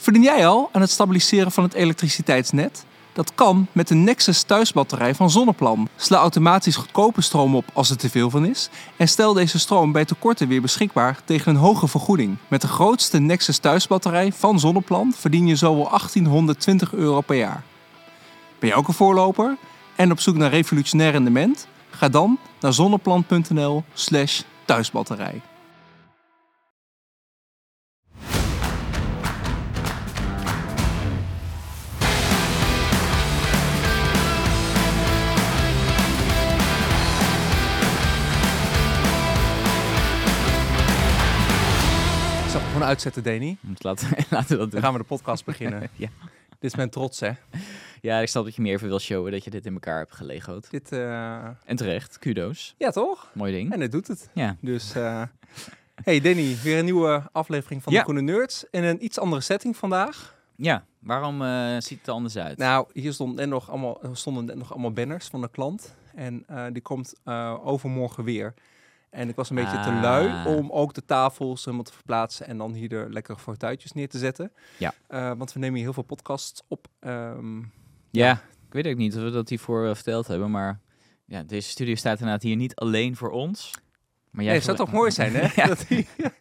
Verdien 0.00 0.22
jij 0.22 0.46
al 0.46 0.68
aan 0.72 0.80
het 0.80 0.90
stabiliseren 0.90 1.52
van 1.52 1.64
het 1.64 1.74
elektriciteitsnet? 1.74 2.84
Dat 3.12 3.34
kan 3.34 3.66
met 3.72 3.88
de 3.88 3.94
Nexus 3.94 4.42
thuisbatterij 4.42 5.14
van 5.14 5.30
Zonneplan. 5.30 5.88
Sla 5.96 6.18
automatisch 6.18 6.76
goedkope 6.76 7.20
stroom 7.20 7.56
op 7.56 7.64
als 7.72 7.90
er 7.90 7.96
te 7.96 8.10
veel 8.10 8.30
van 8.30 8.46
is. 8.46 8.68
En 8.96 9.08
stel 9.08 9.32
deze 9.32 9.58
stroom 9.58 9.92
bij 9.92 10.04
tekorten 10.04 10.48
weer 10.48 10.60
beschikbaar 10.60 11.20
tegen 11.24 11.54
een 11.54 11.60
hoge 11.60 11.88
vergoeding. 11.88 12.36
Met 12.48 12.60
de 12.60 12.68
grootste 12.68 13.18
Nexus 13.18 13.58
thuisbatterij 13.58 14.32
van 14.32 14.60
Zonneplan 14.60 15.12
verdien 15.16 15.46
je 15.46 15.56
zo 15.56 15.74
wel 15.74 15.88
1820 15.88 16.92
euro 16.92 17.20
per 17.20 17.36
jaar. 17.36 17.62
Ben 18.58 18.68
je 18.68 18.74
ook 18.74 18.88
een 18.88 18.94
voorloper 18.94 19.56
en 19.96 20.10
op 20.10 20.20
zoek 20.20 20.36
naar 20.36 20.50
revolutionair 20.50 21.12
rendement? 21.12 21.66
Ga 21.90 22.08
dan 22.08 22.38
naar 22.60 22.72
zonneplan.nl 22.72 23.84
gewoon 42.78 42.92
uitzetten, 42.94 43.22
Deni. 43.22 43.56
Dus 43.60 43.82
Laten, 43.88 44.08
laten 44.30 44.48
we 44.50 44.56
dat 44.56 44.70
Dan 44.70 44.80
gaan 44.80 44.92
we 44.92 44.98
de 44.98 45.04
podcast 45.04 45.44
beginnen. 45.44 45.80
ja. 45.96 46.08
Dit 46.48 46.70
is 46.70 46.76
mijn 46.76 46.90
trots, 46.90 47.20
hè? 47.20 47.30
ja, 48.00 48.18
ik 48.18 48.28
snap 48.28 48.44
dat 48.44 48.54
je 48.54 48.62
meer 48.62 48.74
even 48.74 48.88
wil 48.88 48.98
showen 48.98 49.32
dat 49.32 49.44
je 49.44 49.50
dit 49.50 49.66
in 49.66 49.72
elkaar 49.72 49.98
hebt 49.98 50.14
gelegoed. 50.14 50.70
Dit, 50.70 50.92
eh, 50.92 51.44
En 51.64 51.76
terecht, 51.76 52.18
kudo's. 52.18 52.74
Ja, 52.78 52.90
toch? 52.90 53.30
Mooi 53.34 53.52
ding. 53.52 53.72
En 53.72 53.80
het 53.80 53.92
doet 53.92 54.06
het. 54.08 54.28
Ja. 54.34 54.56
Dus, 54.60 54.94
eh, 54.94 55.22
hey 56.02 56.20
Danny, 56.20 56.56
weer 56.62 56.78
een 56.78 56.84
nieuwe 56.84 57.22
aflevering 57.32 57.82
van 57.82 57.92
Ja. 57.92 57.98
de 57.98 58.04
Groene 58.04 58.32
Nerds. 58.32 58.64
In 58.70 58.84
een 58.84 59.04
iets 59.04 59.18
andere 59.18 59.40
setting 59.40 59.76
vandaag. 59.76 60.36
ja, 60.56 60.84
waarom 60.98 61.42
eh, 61.42 61.76
ziet 61.78 61.98
het 61.98 62.06
er 62.06 62.12
anders 62.12 62.36
uit? 62.36 62.58
Nou, 62.58 62.86
hier 62.92 63.12
stond 63.12 63.34
net 63.34 63.48
nog 63.48 63.70
allemaal, 63.70 64.00
stonden 64.12 64.44
net 64.44 64.56
nog 64.56 64.72
allemaal 64.72 64.92
banners 64.92 65.26
van 65.26 65.40
de 65.40 65.50
klant. 65.50 65.94
En 66.14 66.46
die 66.72 66.82
komt 66.82 67.14
overmorgen 67.64 68.24
weer. 68.24 68.54
En 69.10 69.28
ik 69.28 69.34
was 69.34 69.50
een 69.50 69.56
beetje 69.56 69.80
te 69.80 69.88
Ah. 69.90 70.00
lui 70.02 70.56
om 70.56 70.70
ook 70.70 70.94
de 70.94 71.04
tafels 71.04 71.64
helemaal 71.64 71.84
te 71.84 71.92
verplaatsen 71.92 72.46
en 72.46 72.58
dan 72.58 72.72
hier 72.72 72.88
de 72.88 73.06
lekkere 73.10 73.38
fortuitjes 73.38 73.92
neer 73.92 74.08
te 74.08 74.18
zetten. 74.18 74.52
Ja. 74.78 74.92
Eh, 75.06 75.32
want 75.36 75.52
we 75.52 75.58
nemen 75.58 75.74
hier 75.74 75.84
heel 75.84 75.92
veel 75.92 76.02
podcasts 76.02 76.62
op. 76.68 76.86
Ehm, 77.00 77.58
ja, 78.10 78.32
ik 78.66 78.72
weet 78.72 78.86
ook 78.86 78.96
niet 78.96 79.16
of 79.16 79.22
we 79.22 79.30
dat 79.30 79.48
hiervoor 79.48 79.88
eh, 79.88 79.94
verteld 79.94 80.26
hebben, 80.26 80.50
maar 80.50 80.80
ja, 81.24 81.42
deze 81.42 81.68
studio 81.68 81.94
staat 81.94 82.18
inderdaad 82.18 82.42
hier 82.42 82.56
niet 82.56 82.74
alleen 82.74 83.16
voor 83.16 83.30
ons. 83.30 83.70
Maar 84.30 84.44
nee, 84.44 84.54
het 84.54 84.64
zou 84.64 84.76
toch 84.76 84.92
mooi 84.92 85.10
zijn, 85.10 85.32
hè? 85.34 85.48
ja. 85.62 85.74
Die- 85.88 86.08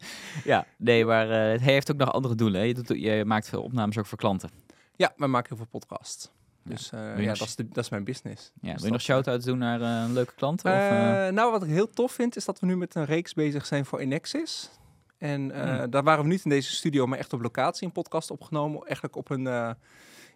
ja, 0.53 0.65
nee, 0.77 1.05
maar 1.05 1.29
eh, 1.29 1.51
het 1.51 1.61
heeft 1.61 1.91
ook 1.91 1.97
nog 1.97 2.11
andere 2.11 2.35
doelen. 2.35 2.59
hè. 2.61 2.65
Je, 2.67 2.73
doet, 2.73 2.87
je 2.87 3.25
maakt 3.25 3.49
veel 3.49 3.61
opnames 3.63 3.97
ook 3.97 4.05
voor 4.05 4.17
klanten. 4.17 4.49
ja, 4.95 5.13
wij 5.17 5.27
maken 5.27 5.47
heel 5.47 5.57
veel 5.57 5.79
podcasts. 5.79 6.31
Dus 6.69 6.91
eh, 6.91 6.99
ja, 7.19 7.29
nog- 7.29 7.37
dat 7.37 7.47
is, 7.47 7.55
de, 7.55 7.67
dat 7.67 7.83
is 7.83 7.89
mijn 7.89 8.03
business. 8.03 8.51
Ja, 8.61 8.71
Dus 8.71 8.81
wil 8.81 8.85
je 8.85 8.91
nog 8.91 8.91
dat, 8.91 9.01
shout-outs 9.01 9.45
doen 9.45 9.57
naar 9.57 9.81
eh, 9.81 9.87
een 10.07 10.13
leuke 10.13 10.33
klanten? 10.35 10.71
of, 10.71 10.77
eh? 10.77 11.27
Nou, 11.27 11.51
wat 11.51 11.63
ik 11.63 11.69
heel 11.69 11.89
tof 11.89 12.11
vind, 12.11 12.35
is 12.35 12.45
dat 12.45 12.59
we 12.59 12.65
nu 12.65 12.77
met 12.77 12.95
een 12.95 13.05
reeks 13.05 13.33
bezig 13.33 13.65
zijn 13.65 13.85
voor 13.85 13.99
Enexis. 13.99 14.69
En 15.17 15.41
Hmm. 15.41 15.89
daar 15.89 16.03
waren 16.03 16.23
we 16.23 16.29
niet 16.29 16.43
in 16.43 16.49
deze 16.49 16.71
studio, 16.73 17.05
maar 17.07 17.17
echt 17.19 17.33
op 17.33 17.41
locatie 17.41 17.87
een 17.87 17.93
podcast 17.93 18.31
opgenomen. 18.31 18.83
Eigenlijk 18.85 19.15
op 19.15 19.29
een... 19.29 19.41
ja, 19.41 19.75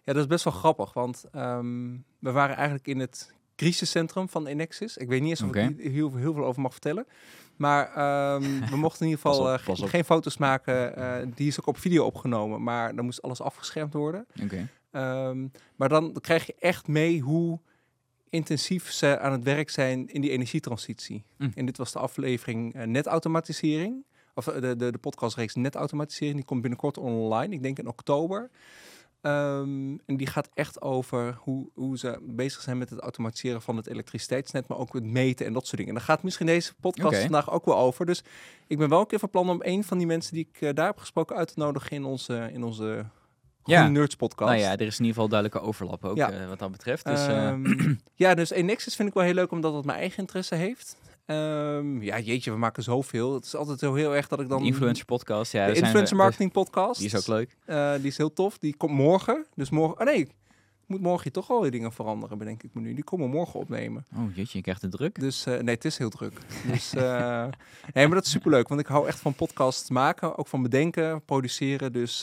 dat 0.04 0.16
is 0.16 0.26
best 0.26 0.44
wel 0.44 0.52
grappig, 0.52 0.92
want 0.92 1.24
ehm, 1.32 1.90
we 2.18 2.30
waren 2.32 2.56
eigenlijk 2.56 2.86
in 2.86 2.98
het 3.00 3.32
crisiscentrum 3.62 4.28
van 4.28 4.46
Enexis. 4.46 4.96
Ik 4.96 5.08
weet 5.08 5.20
niet 5.20 5.30
eens 5.30 5.42
of 5.42 5.54
ik 5.54 5.76
hier 5.78 5.90
heel, 5.92 6.14
heel 6.14 6.34
veel 6.34 6.44
over 6.44 6.62
mag 6.62 6.72
vertellen. 6.72 7.06
Maar 7.56 7.92
ehm, 7.94 8.42
we 8.70 8.76
mochten 8.76 9.06
in 9.06 9.10
ieder 9.10 9.30
geval 9.30 9.52
op, 9.52 9.78
eh, 9.78 9.88
geen 9.88 10.04
foto's 10.04 10.36
maken. 10.36 10.96
eh, 10.96 11.26
die 11.34 11.46
is 11.46 11.60
ook 11.60 11.66
op 11.66 11.78
video 11.78 12.04
opgenomen, 12.04 12.62
maar 12.62 12.94
dan 12.94 13.04
moest 13.04 13.22
alles 13.22 13.40
afgeschermd 13.40 13.92
worden. 13.92 14.26
Ehm, 14.90 15.46
maar 15.76 15.88
dan 15.88 16.16
krijg 16.20 16.46
je 16.46 16.54
echt 16.58 16.86
mee 16.88 17.20
hoe 17.20 17.60
intensief 18.30 18.92
ze 18.92 19.18
aan 19.18 19.32
het 19.32 19.44
werk 19.44 19.70
zijn 19.70 20.08
in 20.08 20.20
die 20.20 20.30
energietransitie. 20.30 21.24
Mm. 21.38 21.52
En 21.54 21.66
dit 21.66 21.76
was 21.76 21.92
de 21.92 21.98
aflevering 21.98 22.74
eh, 22.74 22.86
netautomatisering. 22.86 24.04
Of 24.34 24.44
de, 24.44 24.76
de, 24.76 24.92
de 24.92 24.98
podcastreeks 24.98 25.54
netautomatisering. 25.54 26.36
Die 26.36 26.44
komt 26.44 26.60
binnenkort 26.60 26.98
online. 26.98 27.54
Ik 27.54 27.62
denk 27.62 27.78
in 27.78 27.86
oktober. 27.88 28.50
Ehm, 29.22 29.96
en 30.06 30.16
die 30.16 30.26
gaat 30.26 30.48
echt 30.54 30.80
over 30.80 31.36
hoe, 31.40 31.68
hoe 31.74 31.98
ze 31.98 32.18
bezig 32.22 32.60
zijn 32.62 32.78
met 32.78 32.90
het 32.90 32.98
automatiseren 33.00 33.62
van 33.62 33.76
het 33.76 33.86
elektriciteitsnet, 33.86 34.68
maar 34.68 34.78
ook 34.78 34.94
het 34.94 35.04
meten 35.04 35.46
en 35.46 35.52
dat 35.52 35.62
soort 35.64 35.76
dingen. 35.76 35.92
En 35.92 35.96
daar 35.98 36.06
gaat 36.06 36.22
misschien 36.22 36.46
deze 36.46 36.74
podcast 36.80 37.12
vandaag 37.22 37.50
ook 37.50 37.64
wel 37.64 37.76
over. 37.76 38.06
Dus 38.06 38.22
ik 38.66 38.78
ben 38.78 38.88
wel 38.88 39.00
een 39.00 39.06
keer 39.06 39.18
van 39.18 39.30
plan 39.30 39.48
om 39.50 39.60
een 39.62 39.84
van 39.84 39.98
die 39.98 40.06
mensen 40.06 40.34
die 40.34 40.48
ik 40.52 40.60
eh, 40.60 40.74
daar 40.74 40.86
heb 40.86 40.98
gesproken 40.98 41.36
uit 41.36 41.48
te 41.48 41.58
nodigen 41.60 41.90
in 41.90 42.04
onze, 42.04 42.50
in 42.52 42.62
onze 42.64 43.04
Ja. 43.64 43.88
Nerds 43.88 44.14
podcast. 44.14 44.50
Nou 44.50 44.62
ja, 44.62 44.72
er 44.72 44.80
is 44.86 44.98
in 44.98 45.04
ieder 45.04 45.14
geval 45.14 45.28
duidelijke 45.28 45.66
overlap 45.68 46.04
ook 46.04 46.16
Ja. 46.16 46.30
eh, 46.30 46.48
wat 46.48 46.58
dat 46.58 46.70
betreft. 46.70 47.04
Dus, 47.04 47.26
eh, 47.26 47.48
Ehm, 47.48 47.94
ja, 48.14 48.34
dus 48.34 48.50
Enexis 48.50 48.94
vind 48.96 49.08
ik 49.08 49.14
wel 49.14 49.24
heel 49.24 49.34
leuk 49.34 49.50
omdat 49.50 49.74
het 49.74 49.84
mijn 49.84 49.98
eigen 49.98 50.18
interesse 50.18 50.54
heeft. 50.54 50.96
Ehm, 51.26 52.02
ja, 52.02 52.18
jeetje, 52.18 52.50
we 52.50 52.56
maken 52.56 52.82
zoveel. 52.82 53.34
Het 53.34 53.44
is 53.44 53.54
altijd 53.56 53.78
zo 53.78 53.94
heel 53.94 54.14
erg 54.14 54.28
dat 54.28 54.40
ik 54.40 54.48
dan... 54.48 54.58
de 54.60 54.66
influencer 54.66 55.04
podcast. 55.04 55.52
Ja, 55.52 55.58
de 55.60 55.66
daar 55.66 55.76
zijn 55.76 55.80
we- 55.80 55.86
influencer 55.86 56.16
marketing 56.16 56.52
podcast. 56.52 56.98
Die 57.00 57.08
is 57.08 57.16
ook 57.16 57.26
leuk. 57.26 57.56
Eh, 57.64 57.94
die 57.94 58.06
is 58.06 58.16
heel 58.16 58.32
tof. 58.32 58.58
Die 58.58 58.76
komt 58.76 58.92
morgen. 58.92 59.46
Dus 59.54 59.70
morgen... 59.70 60.00
Oh 60.00 60.06
nee, 60.06 60.18
ik 60.18 60.30
moet 60.86 61.00
morgen 61.00 61.32
toch 61.32 61.46
wel 61.46 61.60
weer 61.62 61.70
dingen 61.70 61.92
veranderen, 61.92 62.38
bedenk 62.38 62.62
ik 62.62 62.74
me 62.74 62.80
nu. 62.80 62.94
Die 62.94 63.04
komen 63.04 63.26
we 63.30 63.32
morgen 63.34 63.60
opnemen. 63.60 64.04
Oh 64.16 64.34
jeetje, 64.36 64.56
je 64.58 64.62
krijgt 64.64 64.82
het 64.82 64.90
druk. 64.90 65.20
Dus 65.20 65.46
eh, 65.46 65.58
nee, 65.60 65.74
het 65.74 65.84
is 65.84 65.98
heel 65.98 66.10
druk. 66.10 66.32
Dus 66.66 66.94
eh, 66.94 67.02
nee, 67.94 68.06
maar 68.06 68.14
dat 68.16 68.24
is 68.24 68.30
superleuk. 68.30 68.68
Want 68.68 68.80
ik 68.80 68.86
hou 68.86 69.06
echt 69.06 69.18
van 69.20 69.34
podcasts 69.34 69.90
maken. 69.90 70.38
Ook 70.38 70.46
van 70.48 70.62
bedenken, 70.62 71.24
produceren. 71.24 71.92
Dus 71.92 72.22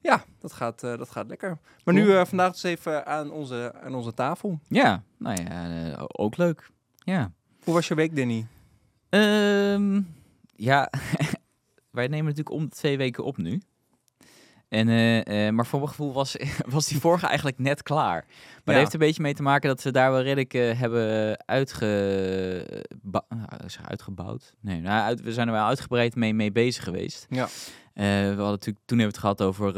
ja, 0.00 0.24
dat 0.38 0.52
gaat, 0.52 0.80
dat 0.80 1.10
gaat 1.10 1.26
lekker. 1.26 1.58
Maar 1.84 1.94
nu 1.94 2.06
Cool. 2.06 2.24
vandaag 2.24 2.52
dus 2.52 2.62
even 2.62 3.06
aan 3.06 3.30
onze, 3.30 3.72
aan 3.82 3.94
onze 3.94 4.14
tafel. 4.14 4.58
Ja, 4.68 5.02
nou 5.18 5.42
ja, 5.42 5.94
ook 6.06 6.36
leuk. 6.36 6.70
Ja. 7.04 7.32
Hoe 7.64 7.74
was 7.74 7.88
je 7.88 7.94
week, 7.94 8.16
Danny? 8.16 8.46
Ehm, 9.08 10.00
ja, 10.56 10.90
wij 11.90 12.06
nemen 12.06 12.24
natuurlijk 12.24 12.56
om 12.56 12.68
twee 12.68 12.96
weken 12.96 13.24
op 13.24 13.36
nu. 13.36 13.62
En, 14.68 14.88
eh, 14.88 15.46
eh, 15.46 15.54
maar 15.54 15.66
voor 15.66 15.78
mijn 15.78 15.90
gevoel 15.90 16.12
was, 16.12 16.36
was 16.66 16.86
die 16.86 17.00
vorige 17.00 17.26
eigenlijk 17.26 17.58
net 17.58 17.82
klaar. 17.82 18.24
Maar 18.26 18.34
Ja. 18.48 18.62
dat 18.64 18.74
heeft 18.74 18.92
een 18.92 18.98
beetje 18.98 19.22
mee 19.22 19.34
te 19.34 19.42
maken 19.42 19.68
dat 19.68 19.82
we 19.82 19.90
daar 19.90 20.10
wel 20.10 20.22
redelijk 20.22 20.54
eh, 20.54 20.78
hebben 20.78 21.36
uitge, 21.46 21.86
nou, 23.02 23.86
uitgebouwd. 23.88 24.54
Nee, 24.60 24.80
nou, 24.80 25.02
uit, 25.02 25.20
we 25.20 25.32
zijn 25.32 25.46
er 25.46 25.52
wel 25.52 25.66
uitgebreid 25.66 26.14
mee, 26.14 26.34
mee 26.34 26.52
bezig 26.52 26.84
geweest. 26.84 27.26
Ja. 27.30 27.48
We 27.94 28.02
hadden 28.26 28.36
natuurlijk, 28.36 28.86
toen 28.86 28.98
hebben 28.98 29.20
we 29.20 29.26
het 29.26 29.38
gehad 29.38 29.42
over 29.42 29.76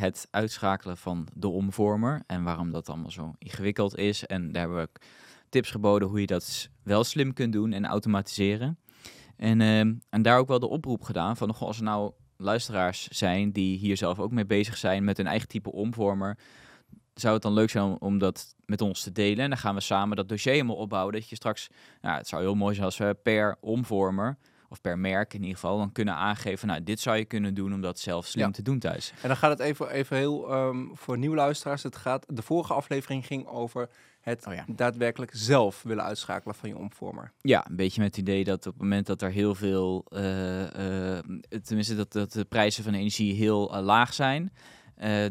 het 0.00 0.28
uitschakelen 0.30 0.96
van 0.96 1.28
de 1.34 1.48
omvormer. 1.48 2.22
En 2.26 2.42
waarom 2.42 2.72
dat 2.72 2.88
allemaal 2.88 3.10
zo 3.10 3.34
ingewikkeld 3.38 3.96
is. 3.96 4.26
En 4.26 4.52
daar 4.52 4.60
hebben 4.62 4.78
we 4.78 5.00
tips 5.56 5.70
geboden 5.70 6.08
hoe 6.08 6.20
je 6.20 6.26
dat 6.26 6.68
wel 6.82 7.04
slim 7.04 7.32
kunt 7.32 7.52
doen 7.52 7.72
en 7.72 7.86
automatiseren. 7.86 8.78
En, 9.36 9.60
ehm, 9.60 9.94
en 10.10 10.22
daar 10.22 10.38
ook 10.38 10.48
wel 10.48 10.58
de 10.58 10.68
oproep 10.68 11.02
gedaan 11.02 11.36
van 11.36 11.54
goh, 11.54 11.68
als 11.68 11.76
er 11.76 11.82
nou 11.84 12.12
luisteraars 12.36 13.08
zijn 13.08 13.52
die 13.52 13.78
hier 13.78 13.96
zelf 13.96 14.18
ook 14.18 14.30
mee 14.30 14.46
bezig 14.46 14.76
zijn 14.76 15.04
met 15.04 15.16
hun 15.16 15.26
eigen 15.26 15.48
type 15.48 15.72
omvormer. 15.72 16.38
Zou 17.14 17.34
het 17.34 17.42
dan 17.42 17.52
leuk 17.52 17.70
zijn 17.70 17.84
om, 17.84 17.96
om 17.98 18.18
dat 18.18 18.54
met 18.66 18.80
ons 18.80 19.02
te 19.02 19.12
delen? 19.12 19.44
En 19.44 19.48
dan 19.48 19.58
gaan 19.58 19.74
we 19.74 19.80
samen 19.80 20.16
dat 20.16 20.28
dossier 20.28 20.52
helemaal 20.52 20.76
opbouwen. 20.76 21.12
Dat 21.12 21.28
je 21.28 21.36
straks, 21.36 21.68
nou, 22.00 22.16
het 22.16 22.28
zou 22.28 22.42
heel 22.42 22.54
mooi 22.54 22.74
zijn 22.74 22.86
als 22.86 22.96
we 22.96 23.16
per 23.22 23.56
omvormer, 23.60 24.38
of 24.68 24.80
per 24.80 24.98
merk 24.98 25.34
in 25.34 25.40
ieder 25.40 25.54
geval, 25.54 25.78
dan 25.78 25.92
kunnen 25.92 26.14
aangeven, 26.14 26.68
nou, 26.68 26.82
dit 26.82 27.00
zou 27.00 27.16
je 27.16 27.24
kunnen 27.24 27.54
doen 27.54 27.72
om 27.74 27.80
dat 27.80 27.98
zelf 27.98 28.26
slim 28.26 28.46
Ja. 28.46 28.50
te 28.50 28.62
doen 28.62 28.78
thuis. 28.78 29.12
En 29.22 29.28
dan 29.28 29.36
gaat 29.36 29.50
het 29.50 29.60
even, 29.60 29.90
even 29.90 30.16
heel 30.16 30.50
ehm, 30.50 30.86
voor 30.92 31.18
nieuwe 31.18 31.36
luisteraars. 31.36 31.82
Het 31.82 31.96
gaat, 31.96 32.26
de 32.28 32.42
vorige 32.42 32.74
aflevering 32.74 33.26
ging 33.26 33.46
over 33.46 33.88
het 34.30 34.46
Oh 34.46 34.54
ja. 34.54 34.64
daadwerkelijk 34.68 35.30
zelf 35.34 35.82
willen 35.82 36.04
uitschakelen 36.04 36.54
van 36.54 36.68
je 36.68 36.76
omvormer. 36.76 37.32
Ja, 37.40 37.66
een 37.68 37.76
beetje 37.76 38.00
met 38.00 38.10
het 38.16 38.18
idee 38.28 38.44
dat 38.44 38.66
op 38.66 38.72
het 38.72 38.82
moment 38.82 39.06
dat 39.06 39.22
er 39.22 39.30
heel 39.30 39.54
veel, 39.54 40.04
eh, 40.08 41.16
eh, 41.18 41.24
tenminste 41.62 41.94
dat, 41.96 42.12
dat 42.12 42.32
de 42.32 42.44
prijzen 42.44 42.84
van 42.84 42.94
energie 42.94 43.34
heel 43.34 43.74
eh, 43.76 43.82
laag 43.82 44.14
zijn, 44.14 44.52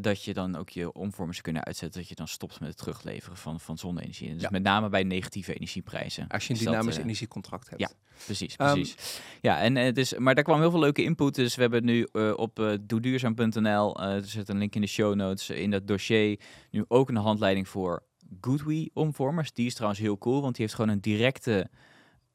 dat 0.02 0.24
je 0.24 0.34
dan 0.34 0.56
ook 0.56 0.70
je 0.70 0.92
omvormers 0.94 1.42
kunnen 1.42 1.64
uitzetten, 1.64 2.00
dat 2.00 2.10
je 2.10 2.16
dan 2.16 2.28
stopt 2.28 2.60
met 2.60 2.70
het 2.70 2.78
terugleveren 2.78 3.38
van, 3.38 3.60
van 3.60 3.78
zonne-energie. 3.78 4.28
En 4.28 4.34
Dus 4.34 4.42
Ja. 4.44 4.50
met 4.52 4.64
name 4.64 4.90
bij 4.90 5.04
negatieve 5.04 5.54
energieprijzen. 5.54 6.28
Als 6.28 6.48
je 6.48 6.54
een 6.54 6.60
dat, 6.60 6.68
dynamisch 6.68 6.98
energiecontract 6.98 7.70
hebt. 7.70 7.82
ja. 7.82 7.90
Precies, 8.26 8.56
Ehm, 8.56 8.74
precies. 8.74 9.22
ja, 9.42 9.60
en 9.62 9.76
het 9.76 9.98
is, 9.98 10.18
maar 10.18 10.36
daar 10.36 10.44
kwam 10.44 10.60
heel 10.60 10.72
veel 10.72 10.80
leuke 10.80 11.04
input. 11.04 11.36
Dus 11.36 11.56
we 11.56 11.62
hebben 11.62 11.86
nu 11.86 12.04
op 12.36 12.78
doeduurzaam.nl, 12.82 14.00
er 14.02 14.26
zit 14.26 14.50
een 14.50 14.58
link 14.58 14.76
in 14.76 14.82
de 14.82 14.88
show 14.88 15.16
notes, 15.16 15.50
in 15.50 15.72
dat 15.72 15.88
dossier 15.88 16.40
nu 16.72 16.86
ook 16.88 17.10
een 17.10 17.16
handleiding 17.16 17.68
voor 17.68 18.04
GoodWe 18.42 18.90
omvormers. 18.94 19.54
Die 19.54 19.66
is 19.66 19.74
trouwens 19.74 20.02
heel 20.02 20.18
cool, 20.18 20.42
want 20.42 20.56
die 20.56 20.64
heeft 20.66 20.76
gewoon 20.78 20.92
een 20.92 21.02
directe 21.02 21.70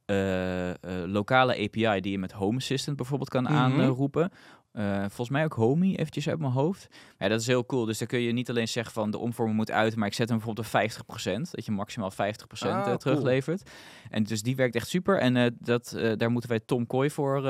eh, 0.05 0.71
eh, 0.71 0.77
lokale 1.07 1.53
API 1.53 2.01
die 2.01 2.11
je 2.13 2.19
met 2.19 2.33
Home 2.33 2.57
Assistant 2.57 2.97
bijvoorbeeld 2.97 3.29
kan 3.31 3.43
Mhm. 3.43 3.53
aanroepen. 3.53 4.31
Eh, 4.73 4.99
volgens 5.01 5.29
mij 5.29 5.45
ook 5.45 5.53
Homey, 5.53 5.97
eventjes 5.97 6.29
uit 6.29 6.39
mijn 6.39 6.53
hoofd. 6.53 6.87
Ja, 7.19 7.29
dat 7.29 7.41
is 7.41 7.47
heel 7.47 7.67
cool. 7.67 7.85
Dus 7.85 7.99
dan 7.99 8.07
kun 8.09 8.21
je 8.21 8.33
niet 8.33 8.51
alleen 8.51 8.69
zeggen 8.69 8.93
van 8.93 9.11
de 9.11 9.19
omvormer 9.19 9.55
moet 9.55 9.71
uit, 9.71 9.97
maar 9.97 10.07
ik 10.07 10.15
zet 10.15 10.29
hem 10.29 10.37
bijvoorbeeld 10.37 10.67
op 10.67 10.73
50%. 10.73 11.51
Dat 11.51 11.65
je 11.65 11.73
maximaal 11.73 12.11
50% 12.11 12.73
Ah, 12.75 12.85
cool. 12.85 12.97
teruglevert. 12.97 13.71
En 14.11 14.23
dus 14.23 14.43
die 14.43 14.57
werkt 14.57 14.75
echt 14.75 14.89
super. 14.89 15.19
En 15.19 15.57
dat, 15.61 15.97
daar 16.17 16.31
moeten 16.31 16.51
wij 16.51 16.61
Tom 16.61 16.87
Kooi 16.87 17.11
voor 17.11 17.41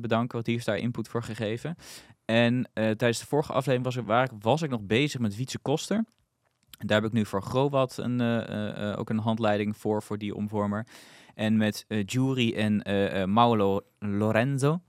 bedanken, 0.00 0.32
want 0.32 0.44
die 0.44 0.54
heeft 0.54 0.66
daar 0.66 0.76
input 0.76 1.08
voor 1.08 1.22
gegeven. 1.22 1.76
En 2.24 2.70
tijdens 2.74 3.18
de 3.18 3.26
vorige 3.26 3.52
aflevering 3.52 3.84
was 3.84 3.96
ik, 3.96 4.04
waar, 4.06 4.28
was 4.38 4.62
ik 4.62 4.70
nog 4.70 4.82
bezig 4.82 5.20
met 5.20 5.36
Wietse 5.36 5.58
Koster. 5.58 6.04
Daar 6.78 7.00
heb 7.00 7.06
ik 7.10 7.12
nu 7.16 7.24
voor 7.26 7.42
Growat 7.42 7.96
een, 7.96 8.20
eh, 8.20 8.48
eh, 8.48 8.90
eh, 8.92 8.98
ook 8.98 9.10
een 9.10 9.18
handleiding 9.18 9.76
voor, 9.76 10.02
voor 10.02 10.18
die 10.18 10.34
omvormer. 10.34 10.86
En 11.34 11.56
met 11.56 11.84
Jury 12.06 12.54
en 12.54 12.82
eh, 12.82 13.24
Mauro 13.24 13.80
Lorenzo 13.98 14.80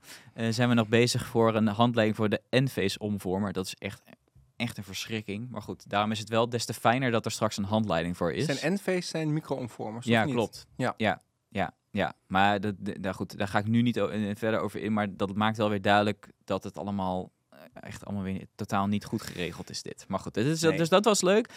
zijn 0.50 0.68
we 0.68 0.74
nog 0.74 0.88
bezig 0.88 1.26
voor 1.26 1.54
een 1.54 1.66
handleiding 1.66 2.16
voor 2.16 2.28
de 2.28 2.40
Enphase 2.48 2.98
omvormer. 2.98 3.52
Dat 3.52 3.66
is 3.66 3.74
echt, 3.74 4.02
echt 4.56 4.78
een 4.78 4.84
verschrikking. 4.84 5.50
Maar 5.50 5.62
goed, 5.62 5.90
daarom 5.90 6.10
is 6.10 6.18
het 6.18 6.28
wel 6.28 6.48
des 6.48 6.64
te 6.64 6.74
fijner 6.74 7.10
dat 7.10 7.24
er 7.24 7.30
straks 7.30 7.56
een 7.56 7.64
handleiding 7.64 8.16
voor 8.16 8.32
is. 8.32 8.44
Zijn 8.58 8.72
NV's 8.72 9.08
zijn 9.08 9.32
micro-omvormers, 9.32 10.06
Ja, 10.06 10.20
of 10.20 10.26
niet? 10.26 10.34
klopt. 10.34 10.66
Ja. 10.76 10.94
ja, 10.96 11.20
ja, 11.48 11.72
ja. 11.90 12.12
Maar 12.26 12.60
dat, 12.60 12.74
d- 12.84 13.02
daar, 13.02 13.14
goed, 13.14 13.38
daar 13.38 13.48
ga 13.48 13.58
ik 13.58 13.66
nu 13.66 13.82
niet 13.82 13.96
verder 14.34 14.60
over 14.60 14.80
in. 14.82 14.92
Maar 14.92 15.16
dat 15.16 15.34
maakt 15.34 15.56
wel 15.56 15.68
weer 15.68 15.82
duidelijk 15.82 16.32
dat 16.44 16.64
het 16.64 16.78
allemaal 16.78 17.30
echt 17.74 18.04
allemaal 18.04 18.22
weer 18.24 18.46
totaal 18.54 18.86
niet 18.86 19.04
goed 19.04 19.22
geregeld 19.22 19.70
is 19.70 19.82
dit. 19.82 20.04
Maar 20.08 20.18
goed, 20.18 20.34
dit 20.34 20.46
is, 20.46 20.60
Nee. 20.60 20.76
dus 20.76 20.88
dat 20.88 21.04
was 21.04 21.20
leuk. 21.22 21.48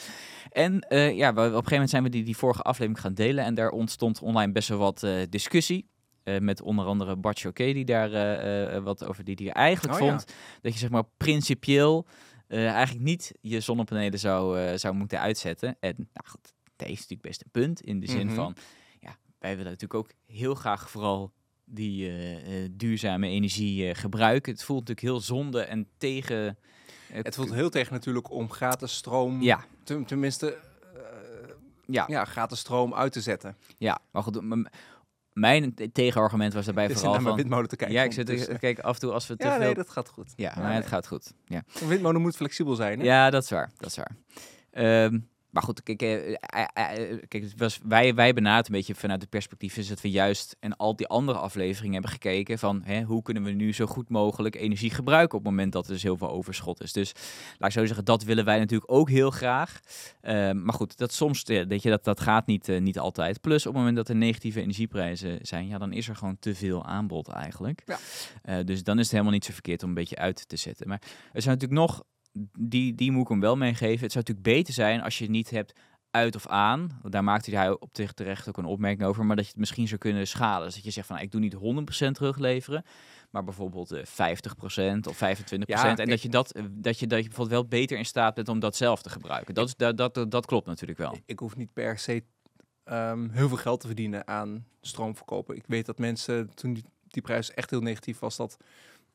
En 0.50 0.80
eh, 0.80 1.16
ja, 1.16 1.34
we, 1.34 1.40
op 1.40 1.46
een 1.46 1.52
gegeven 1.54 1.72
moment 1.72 1.90
zijn 1.90 2.04
we 2.04 2.10
die, 2.10 2.24
die 2.24 2.38
vorige 2.38 2.62
aflevering 2.62 3.02
gaan 3.02 3.14
delen. 3.14 3.44
En 3.46 3.54
daar 3.56 3.70
ontstond 3.70 4.22
online 4.22 4.52
best 4.52 4.70
wel 4.70 4.78
wat 4.78 5.04
eh, 5.04 5.22
discussie. 5.30 5.92
eh, 6.24 6.40
met 6.40 6.62
onder 6.62 6.86
andere 6.86 7.16
Bart 7.16 7.40
Choquet, 7.40 7.74
die 7.74 7.86
daar 7.86 8.12
eh, 8.14 8.76
eh, 8.76 8.84
wat 8.84 9.06
over 9.06 9.24
die, 9.24 9.36
die 9.36 9.52
eigenlijk 9.52 9.94
Oh, 9.96 10.02
ja. 10.02 10.08
vond 10.10 10.26
dat 10.62 10.74
je 10.74 10.80
zeg 10.80 10.90
maar 10.90 11.04
principieel 11.18 12.06
eh, 12.48 12.72
eigenlijk 12.72 13.06
niet 13.06 13.32
je 13.42 13.60
zonnepanelen 13.60 14.20
zou, 14.20 14.60
eh, 14.60 14.78
zou 14.78 14.94
moeten 14.96 15.20
uitzetten. 15.20 15.78
En 15.80 15.96
nou 15.98 16.28
goed, 16.30 16.54
dat 16.76 16.88
is 16.88 16.94
natuurlijk 16.94 17.22
best 17.22 17.42
een 17.44 17.52
punt 17.52 17.82
in 17.82 18.00
de 18.00 18.08
zin 18.08 18.26
Mhm. 18.26 18.36
van, 18.36 18.56
ja, 19.00 19.18
wij 19.40 19.50
willen 19.56 19.72
natuurlijk 19.72 19.94
ook 19.94 20.10
heel 20.26 20.56
graag 20.56 20.90
vooral 20.90 21.32
die 21.74 22.08
eh, 22.08 22.64
eh, 22.64 22.70
duurzame 22.72 23.28
energie 23.28 23.90
eh, 23.90 23.96
gebruiken. 23.96 24.52
Het 24.52 24.64
voelt 24.64 24.80
natuurlijk 24.88 25.08
heel 25.08 25.20
zonde 25.22 25.62
en 25.62 25.88
tegen... 25.98 26.58
Het 27.12 27.36
voelt 27.36 27.54
heel 27.54 27.70
tegen 27.70 27.94
natuurlijk 27.94 28.32
om 28.32 28.52
gratis 28.52 28.94
stroom, 28.96 29.42
Ja, 29.42 29.66
ten- 29.84 30.06
tenminste, 30.06 30.58
ja, 31.86 32.04
ja, 32.08 32.26
gratis 32.26 32.60
stroom 32.60 32.94
uit 32.94 33.12
te 33.12 33.22
zetten. 33.22 33.56
ja. 33.78 34.00
Maar 34.12 34.24
goed, 34.24 34.42
mijn 35.34 35.76
tegenargument 35.92 36.54
was 36.54 36.66
daarbij 36.66 36.90
vooral 36.90 37.12
naar 37.14 37.22
van... 37.22 37.36
windmolen 37.36 37.68
te 37.70 37.76
kijken. 37.76 37.96
Ja, 37.98 38.04
ik 38.04 38.12
zit 38.12 38.20
ondertussen. 38.30 38.60
kijk 38.60 38.80
af 38.80 38.94
en 38.94 39.00
toe 39.00 39.12
als 39.12 39.28
we 39.28 39.36
te 39.36 39.46
Ja, 39.46 39.52
veel... 39.56 39.66
nee, 39.66 39.74
dat 39.74 39.90
gaat 39.90 40.10
goed. 40.10 40.34
Ja, 40.36 40.52
Ja, 40.56 40.62
maar 40.62 40.72
het 40.72 40.80
nee. 40.80 40.90
gaat 40.90 41.08
goed. 41.08 41.34
Ja. 41.46 41.64
Een 41.82 41.88
windmolen 41.88 42.22
moet 42.22 42.36
flexibel 42.36 42.76
zijn, 42.76 43.00
hè? 43.00 43.06
Ja, 43.06 43.30
dat 43.30 43.44
is 43.44 43.50
waar. 43.50 43.72
Dat 43.78 43.90
is 43.90 43.96
waar. 43.96 44.16
Ehm, 44.72 45.20
maar 45.54 45.64
goed, 45.64 45.84
kijk, 45.84 46.02
eh, 46.02 46.34
eh, 46.34 46.38
eh, 46.74 47.20
kijk 47.28 47.44
het 47.44 47.54
was, 47.58 47.80
wij, 47.84 48.16
wij 48.16 48.34
benaderen 48.34 48.66
een 48.66 48.72
beetje 48.72 48.96
vanuit 48.96 49.22
het 49.22 49.30
perspectief 49.30 49.78
is 49.78 49.88
dat 49.88 50.02
we 50.02 50.10
juist 50.10 50.56
en 50.60 50.76
al 50.78 50.96
die 50.96 51.08
andere 51.08 51.38
afleveringen 51.38 51.94
hebben 51.94 52.12
gekeken 52.12 52.60
van 52.60 52.82
hè, 52.84 53.02
hoe 53.02 53.22
kunnen 53.22 53.44
we 53.44 53.52
nu 53.52 53.74
zo 53.74 53.86
goed 53.86 54.10
mogelijk 54.10 54.56
energie 54.56 54.90
gebruiken 54.90 55.38
op 55.38 55.44
het 55.44 55.54
moment 55.54 55.72
dat 55.72 55.86
er 55.86 55.94
dus 55.94 56.04
heel 56.04 56.18
veel 56.18 56.30
overschot 56.30 56.82
is. 56.82 56.94
Dus 56.94 57.12
laat 57.58 57.70
ik 57.70 57.76
zo 57.76 57.86
zeggen, 57.86 58.06
dat 58.06 58.24
willen 58.24 58.46
wij 58.46 58.60
natuurlijk 58.60 58.92
ook 58.92 59.10
heel 59.10 59.32
graag. 59.32 59.80
Ehm, 60.22 60.64
maar 60.64 60.74
goed, 60.74 60.98
dat 60.98 61.14
soms, 61.14 61.44
weet 61.44 61.84
je, 61.84 61.90
dat, 61.90 62.04
dat 62.04 62.20
gaat 62.20 62.48
niet, 62.48 62.68
niet 62.68 63.00
altijd. 63.00 63.42
Plus 63.42 63.66
op 63.66 63.72
het 63.74 63.78
moment 63.78 63.96
dat 63.96 64.10
er 64.10 64.16
negatieve 64.16 64.62
energieprijzen 64.62 65.40
zijn, 65.42 65.68
ja, 65.68 65.78
dan 65.78 65.94
is 65.94 66.08
er 66.10 66.16
gewoon 66.16 66.38
te 66.40 66.56
veel 66.56 66.86
aanbod 66.86 67.28
eigenlijk. 67.28 67.84
Ja. 67.86 68.64
Dus 68.64 68.84
dan 68.84 68.98
is 68.98 69.04
het 69.04 69.12
helemaal 69.12 69.34
niet 69.34 69.46
zo 69.46 69.54
verkeerd 69.54 69.84
om 69.84 69.90
een 69.90 69.96
beetje 69.96 70.18
uit 70.18 70.48
te 70.48 70.58
zetten. 70.58 70.88
Maar 70.88 71.02
er 71.34 71.42
zijn 71.42 71.54
natuurlijk 71.58 71.82
nog 71.88 72.04
die, 72.60 72.96
die 72.96 73.12
moet 73.12 73.22
ik 73.22 73.28
hem 73.28 73.40
wel 73.40 73.58
meegeven. 73.58 74.04
Het 74.04 74.12
zou 74.12 74.26
natuurlijk 74.26 74.58
beter 74.58 74.74
zijn 74.74 75.02
als 75.02 75.18
je 75.18 75.24
het 75.24 75.34
niet 75.34 75.50
hebt 75.50 75.74
uit 76.12 76.36
of 76.36 76.48
aan. 76.48 77.00
Daar 77.04 77.24
maakte 77.24 77.56
hij 77.56 77.70
op 77.70 77.90
zich 77.92 78.14
terecht 78.14 78.50
ook 78.50 78.58
een 78.58 78.66
opmerking 78.66 79.08
over. 79.08 79.26
Maar 79.26 79.36
dat 79.36 79.46
je 79.46 79.52
het 79.52 79.60
misschien 79.60 79.88
zou 79.88 80.00
kunnen 80.00 80.28
schalen. 80.28 80.66
Dus 80.66 80.76
dat 80.76 80.84
je 80.84 80.92
zegt 80.92 81.08
van, 81.08 81.16
nou, 81.16 81.28
ik 81.28 81.32
doe 81.32 81.42
niet 81.42 82.08
100% 82.08 82.12
terugleveren. 82.12 82.84
Maar 83.30 83.44
bijvoorbeeld 83.44 83.92
eh 83.92 84.04
50% 84.04 85.08
of 85.08 85.16
25%. 85.16 85.58
Ja, 85.60 85.98
en 85.98 86.10
dat 86.10 86.22
je, 86.22 86.30
dat, 86.30 86.52
eh, 86.52 86.64
dat, 86.70 87.00
je, 87.00 87.08
dat 87.08 87.20
je 87.20 87.28
bijvoorbeeld 87.28 87.60
wel 87.60 87.68
beter 87.68 87.98
in 87.98 88.06
staat 88.06 88.34
bent 88.36 88.50
om 88.50 88.60
dat 88.60 88.76
zelf 88.76 89.02
te 89.02 89.10
gebruiken. 89.10 89.54
Dat, 89.54 89.68
is, 89.68 89.76
dat, 89.76 89.98
dat, 89.98 90.32
dat 90.32 90.46
klopt 90.46 90.66
natuurlijk 90.66 91.00
wel. 91.00 91.18
Ik 91.26 91.40
hoef 91.40 91.56
niet 91.56 91.74
per 91.74 92.00
se 92.00 92.24
ehm, 92.84 93.30
heel 93.30 93.48
veel 93.48 93.58
geld 93.58 93.80
te 93.80 93.88
verdienen 93.88 94.28
aan 94.28 94.66
stroomverkopen. 94.82 95.56
Ik 95.56 95.64
weet 95.68 95.86
dat 95.86 95.98
mensen, 95.98 96.54
toen 96.54 96.74
die, 96.74 96.84
die 97.08 97.22
prijs 97.22 97.54
echt 97.54 97.70
heel 97.70 97.82
negatief 97.82 98.20
was, 98.20 98.36
dat 98.36 98.58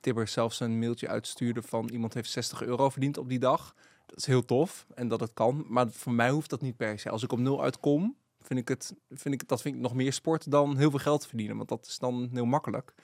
Tibber 0.01 0.29
zelfs 0.29 0.61
een 0.61 0.79
mailtje 0.79 1.09
uitstuurde 1.09 1.63
van 1.63 1.89
iemand 1.89 2.15
heeft 2.15 2.31
60 2.31 2.63
euro 2.63 2.89
verdiend 2.91 3.19
op 3.19 3.29
die 3.29 3.39
dag. 3.39 3.75
Dat 4.07 4.19
is 4.19 4.27
heel 4.27 4.45
tof 4.45 4.87
en 4.95 5.09
dat 5.09 5.21
het 5.21 5.33
kan, 5.35 5.65
maar 5.69 5.91
voor 5.91 6.13
mij 6.13 6.31
hoeft 6.31 6.51
dat 6.51 6.61
niet 6.63 6.77
per 6.77 6.99
se. 6.99 7.11
Als 7.11 7.23
ik 7.23 7.33
op 7.33 7.39
nul 7.39 7.63
uitkom, 7.63 8.17
vind 8.41 8.61
ik 8.61 8.69
het, 8.69 8.95
vind 9.11 9.35
ik, 9.35 9.49
dat 9.49 9.63
vind 9.63 9.75
ik 9.75 9.81
nog 9.81 9.95
meer 9.95 10.13
sport 10.13 10.51
dan 10.51 10.77
heel 10.77 10.91
veel 10.91 10.99
geld 10.99 11.27
verdienen, 11.27 11.57
want 11.57 11.69
dat 11.69 11.87
is 11.87 11.99
dan 11.99 12.29
heel 12.33 12.45
makkelijk. 12.47 12.95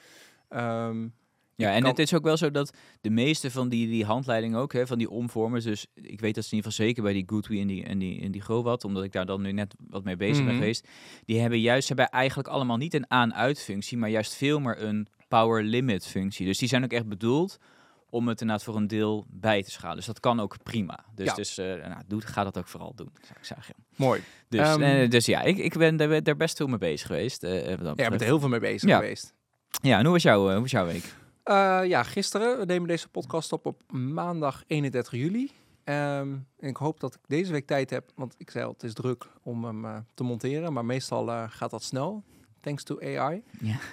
Ehm, 0.49 1.09
Ja, 1.57 1.73
en 1.75 1.81
kan- 1.81 1.91
het 1.91 1.99
is 1.99 2.15
ook 2.15 2.23
wel 2.25 2.37
zo 2.37 2.51
dat 2.51 2.77
de 3.01 3.11
meeste 3.11 3.51
van 3.51 3.69
die, 3.69 3.87
die 3.87 4.05
handleidingen 4.05 4.59
ook, 4.59 4.73
hè, 4.73 4.87
van 4.87 4.99
die 4.99 5.11
omvormers, 5.11 5.65
dus 5.65 5.87
ik 5.95 6.21
weet 6.21 6.35
dat 6.35 6.45
ze 6.45 6.51
in 6.51 6.57
ieder 6.57 6.71
geval 6.73 6.87
zeker 6.87 7.03
bij 7.03 7.13
die 7.13 7.25
Goodwee 7.27 7.61
en 7.61 7.67
die, 7.67 7.85
en 7.85 7.99
die, 7.99 8.21
en 8.21 8.31
die 8.33 8.41
Growat, 8.41 8.85
omdat 8.85 9.05
ik 9.05 9.13
daar 9.13 9.27
dan 9.27 9.43
nu 9.43 9.53
net 9.53 9.75
wat 9.89 10.05
mee 10.05 10.17
bezig 10.17 10.37
ben 10.45 10.53
Mhm. 10.53 10.63
geweest, 10.63 10.89
die 11.25 11.41
hebben 11.41 11.61
juist, 11.61 11.87
ze 11.87 11.95
hebben 11.95 12.13
eigenlijk 12.13 12.49
allemaal 12.49 12.77
niet 12.77 12.95
een 12.95 13.11
aan-uit 13.11 13.61
functie, 13.61 13.99
maar 13.99 14.11
juist 14.11 14.35
veel 14.35 14.61
meer 14.61 14.83
een 14.83 15.07
power 15.29 15.63
limit 15.63 16.07
functie. 16.07 16.47
Dus 16.47 16.59
die 16.59 16.69
zijn 16.69 16.85
ook 16.85 16.93
echt 16.93 17.07
bedoeld 17.09 17.59
om 18.11 18.29
het 18.29 18.41
inderdaad 18.41 18.65
voor 18.65 18.77
een 18.77 18.87
deel 18.87 19.27
bij 19.29 19.63
te 19.63 19.71
schalen. 19.71 19.97
Dus 19.97 20.07
dat 20.07 20.21
kan 20.21 20.41
ook 20.41 20.57
prima. 20.63 21.05
Dus, 21.15 21.27
Ja. 21.27 21.35
dus 21.35 21.59
eh, 21.59 21.67
nou, 21.67 22.03
doe, 22.07 22.21
ga 22.21 22.45
dat 22.45 22.59
ook 22.59 22.67
vooral 22.69 22.93
doen, 22.95 23.11
zou 23.23 23.39
ik 23.39 23.45
zeggen. 23.45 23.75
mooi. 23.97 24.23
Dus, 24.49 24.61
Ehm, 24.61 24.83
eh, 24.83 25.11
dus 25.11 25.27
ja, 25.27 25.43
ik, 25.43 25.57
ik 25.59 25.79
ben 25.79 25.97
daar, 25.97 26.23
daar 26.23 26.37
best 26.37 26.57
veel 26.57 26.67
mee 26.67 26.79
bezig 26.79 27.07
geweest. 27.07 27.41
dat 27.41 27.51
Ja, 27.51 27.69
je 27.79 27.95
bent 28.09 28.21
er 28.21 28.27
heel 28.27 28.41
veel 28.41 28.49
mee 28.49 28.61
bezig 28.61 28.89
Ja. 28.89 28.97
geweest. 28.99 29.35
ja, 29.83 29.99
en 29.99 30.03
hoe 30.05 30.13
was, 30.13 30.23
jouw, 30.23 30.51
hoe 30.51 30.61
was 30.61 30.71
jouw 30.71 30.87
week? 30.87 31.15
Ja, 31.89 32.03
gisteren. 32.03 32.59
We 32.59 32.65
nemen 32.65 32.89
deze 32.89 33.09
podcast 33.09 33.53
op 33.53 33.67
op 33.67 33.83
maandag 33.93 34.63
31 34.67 35.13
juli. 35.13 35.51
Ehm, 35.85 36.29
en 36.59 36.69
ik 36.69 36.77
hoop 36.77 37.01
dat 37.01 37.15
ik 37.15 37.21
deze 37.27 37.53
week 37.53 37.67
tijd 37.67 37.91
heb, 37.91 38.11
want 38.15 38.35
ik 38.39 38.51
zei 38.51 38.65
al, 38.65 38.73
het 38.73 38.83
is 38.83 38.93
druk 38.95 39.27
om 39.43 39.65
hem 39.65 40.07
te 40.15 40.23
monteren. 40.25 40.73
Maar 40.73 40.85
meestal 40.85 41.49
gaat 41.49 41.71
dat 41.71 41.83
snel, 41.83 42.25
thanks 42.61 42.83
to 42.83 43.01
AI. 43.01 43.43
Ja. 43.61 43.77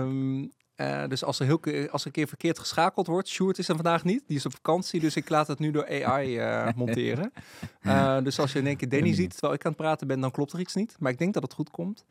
Ehm, 0.00 0.46
eh, 0.78 1.04
dus 1.08 1.24
als 1.24 1.40
er, 1.40 1.46
heel, 1.46 1.60
als 1.90 2.00
er 2.00 2.06
een 2.06 2.12
keer 2.12 2.28
verkeerd 2.28 2.58
geschakeld 2.58 3.06
wordt, 3.06 3.28
Sjoerd 3.28 3.58
is 3.58 3.68
er 3.68 3.74
vandaag 3.74 4.04
niet, 4.04 4.22
die 4.26 4.36
is 4.36 4.46
op 4.46 4.52
vakantie, 4.52 5.00
dus 5.00 5.16
ik 5.16 5.28
laat 5.28 5.46
het 5.46 5.58
nu 5.58 5.70
door 5.70 6.04
AI 6.04 6.38
eh, 6.38 6.68
monteren. 6.76 7.32
Eh, 7.80 8.18
dus 8.22 8.38
als 8.38 8.52
je 8.52 8.58
in 8.58 8.66
één 8.66 8.76
keer 8.76 8.88
Danny 8.88 9.14
ziet 9.14 9.30
terwijl 9.30 9.52
ik 9.54 9.64
aan 9.64 9.70
het 9.70 9.80
praten 9.80 10.06
ben, 10.06 10.20
dan 10.20 10.30
klopt 10.30 10.52
er 10.52 10.60
iets 10.60 10.74
niet. 10.74 10.96
Maar 10.98 11.12
ik 11.12 11.18
denk 11.18 11.34
dat 11.34 11.42
het 11.42 11.52
goed 11.52 11.70
komt. 11.70 12.04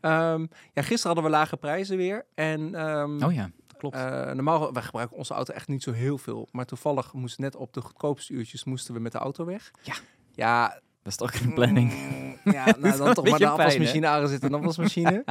Ehm, 0.00 0.46
ja, 0.72 0.82
gisteren 0.82 1.14
hadden 1.14 1.24
we 1.24 1.30
lage 1.30 1.56
prijzen 1.56 1.96
weer. 1.96 2.24
En 2.34 2.74
ehm, 2.74 3.22
Oh 3.24 3.32
ja, 3.32 3.50
klopt. 3.76 3.96
normaal, 4.34 4.72
wij 4.72 4.82
gebruiken 4.82 5.16
onze 5.16 5.34
auto 5.34 5.52
echt 5.52 5.68
niet 5.68 5.82
zo 5.82 5.92
heel 5.92 6.18
veel. 6.18 6.48
Maar 6.52 6.66
toevallig 6.66 7.12
moest 7.12 7.38
net 7.38 7.56
op 7.56 7.72
de 7.72 7.80
goedkoopste 7.80 8.32
uurtjes 8.32 8.64
moesten 8.64 8.94
we 8.94 9.00
met 9.00 9.12
de 9.12 9.18
auto 9.18 9.44
weg. 9.44 9.70
Ja. 9.82 9.94
Ja, 10.34 10.80
dat 11.02 11.12
is 11.12 11.16
toch 11.16 11.38
geen 11.38 11.54
planning. 11.54 11.92
mm, 11.92 12.52
ja, 12.52 12.64
nou, 12.78 12.96
dan 12.98 13.14
toch 13.14 13.28
maar 13.28 13.38
de 13.38 13.48
afwasmachine 13.48 14.06
aangezet, 14.06 14.42
een 14.42 14.54
afwasmachine. 14.54 15.24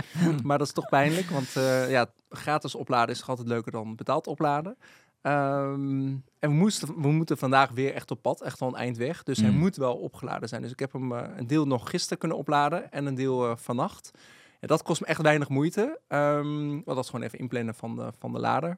maar 0.44 0.58
dat 0.58 0.68
is 0.68 0.74
toch 0.74 0.90
pijnlijk, 0.90 1.30
want 1.30 1.56
eh, 1.56 1.90
ja, 1.92 2.06
gratis 2.30 2.76
opladen 2.76 3.10
is 3.10 3.20
toch 3.20 3.30
altijd 3.30 3.48
leuker 3.48 3.72
dan 3.72 3.96
betaald 3.96 4.28
opladen. 4.28 4.78
Ehm, 5.22 6.08
en 6.40 6.50
we, 6.50 6.56
moesten, 6.56 7.02
we 7.02 7.08
moeten 7.12 7.38
vandaag 7.38 7.70
weer 7.72 7.94
echt 7.94 8.12
op 8.12 8.22
pad, 8.22 8.42
echt 8.42 8.60
wel 8.60 8.70
een 8.70 8.76
eind 8.76 8.98
weg. 8.98 9.24
Dus 9.24 9.38
hij 9.40 9.50
Mm. 9.50 9.58
moet 9.58 9.76
wel 9.76 9.96
opgeladen 9.96 10.50
zijn. 10.50 10.62
Dus 10.62 10.72
ik 10.72 10.80
heb 10.80 10.94
hem 10.94 11.12
eh, 11.12 11.24
een 11.38 11.48
deel 11.48 11.66
nog 11.68 11.90
gisteren 11.90 12.18
kunnen 12.18 12.38
opladen 12.38 12.92
en 12.92 13.06
een 13.06 13.16
deel 13.16 13.50
eh, 13.50 13.56
vannacht. 13.58 14.12
Ja, 14.60 14.68
dat 14.68 14.84
kost 14.84 15.02
me 15.02 15.08
echt 15.08 15.22
weinig 15.22 15.50
moeite. 15.50 16.00
Ehm 16.08 16.70
want 16.70 16.86
dat 16.86 16.98
is 17.04 17.10
gewoon 17.10 17.26
even 17.26 17.40
inplannen 17.40 17.76
van 17.76 17.96
de, 17.96 18.12
van 18.20 18.32
de 18.34 18.40
lader. 18.40 18.78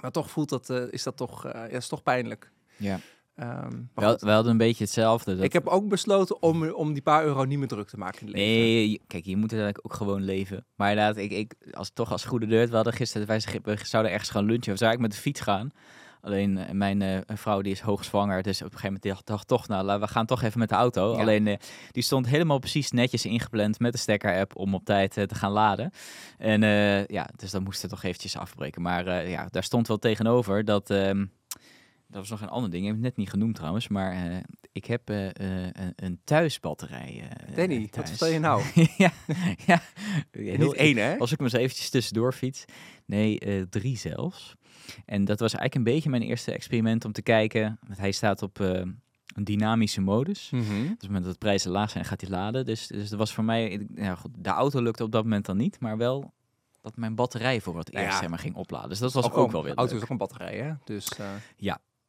Maar 0.00 0.10
toch 0.10 0.30
voelt 0.30 0.48
dat, 0.48 0.68
is 0.70 1.02
dat 1.02 1.16
toch, 1.16 1.42
ja, 1.44 1.64
is 1.64 1.88
toch 1.88 2.02
pijnlijk. 2.02 2.50
Ja. 2.76 2.98
Ehm, 3.42 3.70
Wel, 3.94 4.10
goed. 4.10 4.20
we 4.20 4.30
hadden 4.30 4.52
een 4.52 4.58
beetje 4.58 4.84
hetzelfde. 4.84 5.34
Dat... 5.34 5.44
Ik 5.44 5.52
heb 5.52 5.66
ook 5.66 5.88
besloten 5.88 6.42
om, 6.42 6.70
om 6.70 6.92
die 6.92 7.02
paar 7.02 7.24
euro 7.24 7.44
niet 7.44 7.58
meer 7.58 7.68
druk 7.68 7.88
te 7.88 7.98
maken 7.98 8.20
in 8.20 8.26
het 8.26 8.36
leven. 8.36 8.62
Nee, 8.62 9.00
kijk, 9.06 9.24
je 9.24 9.36
moet 9.36 9.52
uiteindelijk 9.52 9.86
ook 9.86 9.94
gewoon 9.94 10.22
leven. 10.22 10.66
Maar 10.76 10.90
inderdaad, 10.90 11.16
ik, 11.16 11.32
ik, 11.32 11.54
als, 11.72 11.90
toch 11.94 12.12
als 12.12 12.24
goede 12.24 12.46
deur, 12.46 12.68
we 12.68 12.74
hadden 12.74 12.92
gisteren, 12.92 13.26
wij 13.26 13.40
zouden 13.82 14.12
ergens 14.12 14.30
gaan 14.30 14.44
lunchen. 14.44 14.72
We 14.72 14.78
zouden 14.78 14.88
eigenlijk 14.88 15.00
met 15.00 15.12
de 15.12 15.20
fiets 15.20 15.40
gaan. 15.40 15.70
Alleen 16.22 16.58
eh, 16.58 16.72
mijn 16.72 17.02
eh, 17.02 17.18
vrouw 17.26 17.60
die 17.60 17.72
is 17.72 17.80
hoogzwanger, 17.80 18.42
dus 18.42 18.58
op 18.58 18.64
een 18.64 18.78
gegeven 18.78 19.00
moment 19.02 19.26
dacht 19.26 19.42
ik 19.42 19.46
toch, 19.46 19.68
nou, 19.68 20.00
we 20.00 20.08
gaan 20.08 20.26
toch 20.26 20.42
even 20.42 20.58
met 20.58 20.68
de 20.68 20.74
auto. 20.74 21.12
Ja. 21.12 21.20
Alleen 21.20 21.46
eh, 21.46 21.56
die 21.90 22.02
stond 22.02 22.26
helemaal 22.26 22.58
precies 22.58 22.90
netjes 22.90 23.24
ingepland 23.24 23.78
met 23.78 23.92
de 23.92 23.98
stekker-app 23.98 24.56
om 24.56 24.74
op 24.74 24.84
tijd 24.84 25.12
te 25.12 25.34
gaan 25.34 25.52
laden. 25.52 25.90
En 26.38 26.60
ja, 27.06 27.28
dus 27.36 27.50
dan 27.50 27.62
moesten 27.62 27.88
we 27.88 27.94
toch 27.94 28.04
eventjes 28.04 28.36
afbreken. 28.36 28.82
Maar 28.82 29.28
ja, 29.28 29.46
daar 29.50 29.62
stond 29.64 29.88
wel 29.88 29.98
tegenover 29.98 30.64
dat... 30.64 30.94
dat 32.12 32.28
was 32.28 32.30
nog 32.30 32.40
een 32.40 32.54
ander 32.54 32.70
ding, 32.70 32.82
ik 32.82 32.88
heb 32.88 32.96
het 32.96 33.04
net 33.04 33.16
niet 33.16 33.30
genoemd 33.30 33.54
trouwens, 33.54 33.88
maar 33.88 34.12
eh, 34.12 34.36
ik 34.72 34.84
heb 34.84 35.10
eh, 35.10 35.28
eh, 35.66 35.70
een, 35.96 36.20
thuisbatterij. 36.24 37.28
Danny, 37.54 37.88
thuis. 37.88 37.90
wat 37.96 38.08
vertel 38.08 38.28
je 38.28 38.38
nou? 38.38 38.62
ja, 38.96 39.12
ja. 39.66 39.82
Heel, 40.30 40.58
niet 40.58 40.74
één, 40.74 40.96
hè? 40.96 41.18
Als 41.18 41.32
ik 41.32 41.38
hem 41.38 41.46
eens 41.46 41.56
eventjes 41.56 41.90
tussendoor 41.90 42.32
fiets. 42.32 42.64
Nee, 43.06 43.68
drie 43.68 43.96
zelfs. 43.96 44.54
En 45.04 45.24
dat 45.24 45.40
was 45.40 45.54
eigenlijk 45.54 45.74
een 45.74 45.94
beetje 45.94 46.10
mijn 46.10 46.22
eerste 46.22 46.52
experiment 46.52 47.04
om 47.04 47.12
te 47.12 47.22
kijken. 47.22 47.78
Want 47.86 47.98
hij 47.98 48.12
staat 48.12 48.42
op 48.42 48.58
een 48.58 49.00
dynamische 49.44 50.00
modus. 50.00 50.50
Mhm. 50.50 50.62
Dus 50.64 50.90
op 50.90 50.98
het 50.98 51.06
moment 51.06 51.24
dat 51.24 51.32
de 51.32 51.38
prijzen 51.38 51.70
laag 51.70 51.90
zijn, 51.90 52.04
gaat 52.04 52.20
hij 52.20 52.30
laden. 52.30 52.64
Dus, 52.64 52.86
dus 52.86 53.08
dat 53.08 53.18
was 53.18 53.34
voor 53.34 53.44
mij... 53.44 53.86
Ja, 53.94 54.14
goed, 54.14 54.30
de 54.38 54.50
auto 54.50 54.82
lukte 54.82 55.04
op 55.04 55.12
dat 55.12 55.22
moment 55.22 55.46
dan 55.46 55.56
niet, 55.56 55.80
maar 55.80 55.96
wel 55.96 56.32
dat 56.82 56.96
mijn 56.96 57.14
batterij 57.14 57.60
voor 57.60 57.78
het 57.78 57.92
Nou 57.92 58.04
eerst 58.04 58.16
ja. 58.16 58.20
zeg 58.20 58.30
maar, 58.30 58.38
ging 58.38 58.54
opladen. 58.54 58.88
Dus 58.88 58.98
dat 58.98 59.12
was 59.12 59.30
ook, 59.30 59.52
wel 59.52 59.64
weer 59.64 59.74
Auto 59.74 59.96
is 59.96 60.02
ook 60.02 60.08
een 60.08 60.16
batterij, 60.16 60.56
hè? 60.56 60.72
Dus 60.84 61.08
eh, 61.08 61.26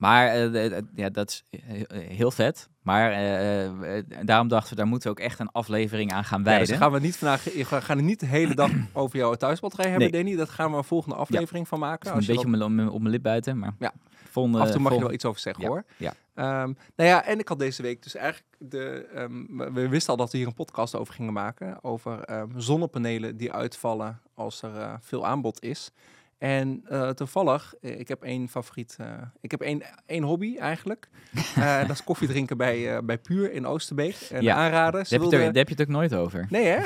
Maar 0.03 0.27
eh, 0.27 0.81
ja, 0.95 1.09
dat 1.09 1.29
is 1.29 1.59
heel, 1.93 2.31
vet. 2.31 2.69
Maar 2.81 3.11
eh, 3.11 3.97
eh, 3.97 4.03
daarom 4.23 4.47
dachten 4.47 4.69
we, 4.69 4.75
daar 4.75 4.87
moeten 4.87 5.09
we 5.13 5.17
ook 5.19 5.23
echt 5.25 5.39
een 5.39 5.51
aflevering 5.51 6.11
aan 6.13 6.23
gaan 6.23 6.39
ja, 6.39 6.45
wijden. 6.45 6.67
dus 6.67 6.77
gaan 6.77 6.91
we 6.91 6.99
niet 6.99 7.17
vandaag, 7.17 7.43
we 7.43 7.65
gaan 7.81 7.97
het 7.97 8.05
niet 8.05 8.19
de 8.19 8.25
hele 8.25 8.55
dag 8.55 8.71
over 8.93 9.17
jouw 9.17 9.33
thuisbatterij 9.35 9.89
hebben, 9.89 10.11
Nee. 10.11 10.21
Danny. 10.23 10.37
Dat 10.37 10.49
gaan 10.49 10.71
we 10.71 10.77
een 10.77 10.83
volgende 10.83 11.15
aflevering 11.15 11.67
van 11.67 11.79
maken. 11.79 12.09
een 12.09 12.15
Als 12.15 12.25
je 12.25 12.31
beetje 12.33 12.63
op 12.63 12.99
mijn, 13.01 13.09
lip 13.09 13.23
buiten, 13.23 13.59
maar 13.59 13.73
Ja. 13.79 13.93
volgende, 14.29 14.59
af 14.59 14.65
en 14.65 14.71
toe 14.71 14.81
mag 14.81 14.93
je 14.93 14.99
wel 14.99 15.11
iets 15.13 15.25
over 15.25 15.39
zeggen, 15.41 15.63
Ja, 15.63 15.69
hoor. 15.69 15.83
ja. 15.97 16.13
Ehm, 16.35 16.73
nou 16.95 17.09
ja, 17.09 17.25
en 17.25 17.39
ik 17.39 17.47
had 17.47 17.59
deze 17.59 17.81
week 17.81 18.03
dus 18.03 18.15
eigenlijk 18.15 18.45
de. 18.59 19.07
ehm, 19.13 19.73
we- 19.73 19.87
wisten 19.89 20.09
al 20.11 20.17
dat 20.17 20.31
we 20.31 20.37
hier 20.37 20.47
een 20.47 20.53
podcast 20.53 20.95
over 20.95 21.13
gingen 21.13 21.33
maken. 21.33 21.83
Over 21.83 22.19
ehm, 22.23 22.47
zonnepanelen 22.59 23.37
die 23.37 23.51
uitvallen 23.53 24.19
als 24.33 24.61
er 24.61 24.97
veel 25.01 25.25
aanbod 25.25 25.61
is. 25.63 25.91
En 26.43 26.81
eh, 26.89 27.09
toevallig, 27.09 27.73
eh, 27.81 27.99
ik 27.99 28.07
heb 28.07 28.23
één 28.23 28.49
favoriet. 28.49 28.95
eh, 28.99 29.07
ik 29.41 29.51
heb 29.51 29.61
één, 29.61 29.81
één 30.05 30.23
hobby 30.23 30.57
eigenlijk. 30.57 31.09
Dat 31.87 31.89
is 31.89 32.03
koffie 32.03 32.27
drinken 32.27 32.57
bij, 32.57 33.03
bij 33.05 33.17
Puur 33.17 33.51
in 33.51 33.65
Oosterbeek. 33.65 34.15
En 34.31 34.41
Ja. 34.43 34.55
aanraden. 34.55 34.91
Daar 34.93 35.05
Ze 35.05 35.13
heb, 35.13 35.23
je 35.23 35.27
het, 35.29 35.35
wilden- 35.35 35.53
daar 35.53 35.65
heb 35.65 35.67
je 35.67 35.75
het 35.75 35.81
ook 35.89 35.95
nooit 35.95 36.13
over. 36.15 36.45
Nee, 36.49 36.65
hè? 36.65 36.79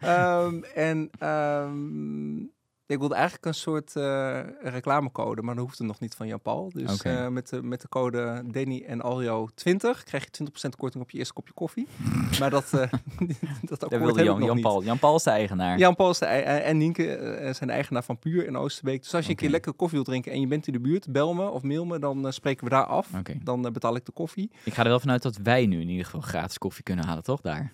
Ehm, 0.14 0.62
en 0.74 1.10
ehm, 1.18 2.36
ik 2.90 2.98
wilde 2.98 3.14
eigenlijk 3.14 3.44
een 3.44 3.54
soort 3.54 3.96
eh, 3.96 4.40
reclamecode, 4.62 5.42
maar 5.42 5.54
dat 5.54 5.64
hoeft 5.64 5.78
er 5.78 5.84
nog 5.84 6.00
niet 6.00 6.14
van 6.14 6.26
Jan-Paul. 6.26 6.70
Dus 6.72 7.02
eh, 7.02 7.28
met, 7.28 7.48
de, 7.48 7.62
met 7.62 7.80
de 7.80 7.88
code 7.88 8.42
Danny 8.46 8.84
en 8.86 9.00
Aljo 9.00 9.48
20 9.54 10.02
krijg 10.02 10.24
je 10.30 10.44
20% 10.44 10.68
korting 10.76 11.02
op 11.02 11.10
je 11.10 11.18
eerste 11.18 11.32
kopje 11.32 11.52
koffie. 11.52 11.86
maar 12.40 12.50
dat, 12.50 12.72
eh 12.72 12.80
dat 13.70 13.84
akkoord 13.84 14.00
wilde 14.02 14.24
Jan, 14.24 14.42
Jan. 14.42 14.60
Paul. 14.60 14.82
Jan 14.82 14.98
Paul 14.98 15.16
is 15.16 15.22
de 15.22 15.30
eigenaar. 15.30 15.78
Jan-Paul 15.78 16.10
is 16.10 16.18
de 16.18 16.26
ei- 16.26 16.60
en 16.62 16.76
Nienke 16.78 17.48
zijn 17.56 17.70
eigenaar 17.70 18.04
van 18.04 18.18
Puur 18.18 18.46
in 18.46 18.56
Oosterbeek. 18.56 19.02
Dus 19.02 19.14
als 19.14 19.24
je 19.24 19.30
een 19.30 19.36
keer 19.36 19.50
lekker 19.50 19.72
koffie 19.72 19.94
wilt 19.96 20.08
drinken 20.08 20.32
en 20.32 20.40
je 20.40 20.46
bent 20.46 20.66
in 20.66 20.72
de 20.72 20.80
buurt, 20.80 21.12
bel 21.12 21.34
me 21.34 21.48
of 21.48 21.62
mail 21.62 21.84
me, 21.84 21.98
dan 21.98 22.32
spreken 22.32 22.64
we 22.64 22.70
daar 22.70 22.86
af. 22.86 23.08
Dan 23.42 23.62
betaal 23.62 23.96
ik 23.96 24.06
de 24.06 24.12
koffie. 24.12 24.50
Ik 24.64 24.74
ga 24.74 24.82
er 24.82 24.88
wel 24.88 25.00
vanuit 25.00 25.22
dat 25.22 25.36
wij 25.36 25.66
nu 25.66 25.80
in 25.80 25.88
ieder 25.88 26.04
geval 26.04 26.20
gratis 26.20 26.58
koffie 26.58 26.82
kunnen 26.82 27.06
halen, 27.06 27.22
toch? 27.22 27.40
Daar. 27.40 27.72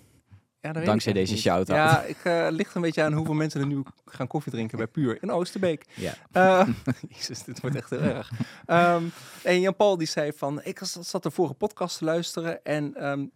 Ja, 0.74 0.84
Dankzij 0.84 1.12
deze 1.12 1.32
niet. 1.32 1.42
shout-out. 1.42 1.78
Ja, 1.78 2.02
ik 2.02 2.16
eh 2.22 2.46
ligt 2.50 2.74
een 2.74 2.80
beetje 2.82 3.02
aan 3.02 3.12
hoeveel 3.12 3.34
mensen 3.34 3.60
er 3.60 3.66
nu 3.66 3.82
gaan 4.04 4.26
koffie 4.26 4.52
drinken 4.52 4.78
bij 4.78 4.86
Puur 4.86 5.22
in 5.22 5.30
Oosterbeek. 5.30 5.86
Ja. 5.94 6.14
Eh, 6.32 6.68
Jezus, 7.16 7.44
dit 7.44 7.60
wordt 7.60 7.76
echt 7.76 7.90
heel 7.90 8.00
erg. 8.00 8.30
Ehm, 8.66 9.04
en 9.42 9.60
Jan-Paul 9.60 9.96
die 9.96 10.06
zei 10.06 10.32
van, 10.32 10.60
ik 10.64 10.80
zat 11.00 11.22
de 11.22 11.30
vorige 11.30 11.54
podcast 11.54 11.98
te 11.98 12.04
luisteren 12.04 12.64
en 12.64 12.94
ehm, 12.94 13.26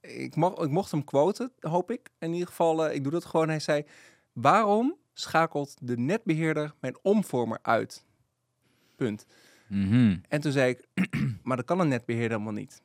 ik, 0.00 0.36
mag, 0.36 0.52
ik 0.52 0.70
mocht 0.70 0.90
hem 0.90 1.04
quoten, 1.04 1.52
hoop 1.60 1.90
ik. 1.90 2.10
In 2.18 2.32
ieder 2.32 2.48
geval, 2.48 2.86
eh, 2.86 2.94
ik 2.94 3.02
doe 3.02 3.12
dat 3.12 3.24
gewoon. 3.24 3.48
Hij 3.48 3.60
zei, 3.60 3.84
waarom 4.32 4.96
schakelt 5.14 5.76
de 5.80 5.98
netbeheerder 5.98 6.74
mijn 6.80 6.96
omvormer 7.02 7.58
uit? 7.62 8.04
Punt. 8.96 9.26
Mhm. 9.68 10.16
En 10.28 10.40
toen 10.40 10.52
zei 10.52 10.70
ik, 10.70 11.08
maar 11.42 11.56
dat 11.56 11.66
kan 11.66 11.80
een 11.80 11.88
netbeheerder 11.88 12.38
helemaal 12.38 12.60
niet. 12.60 12.82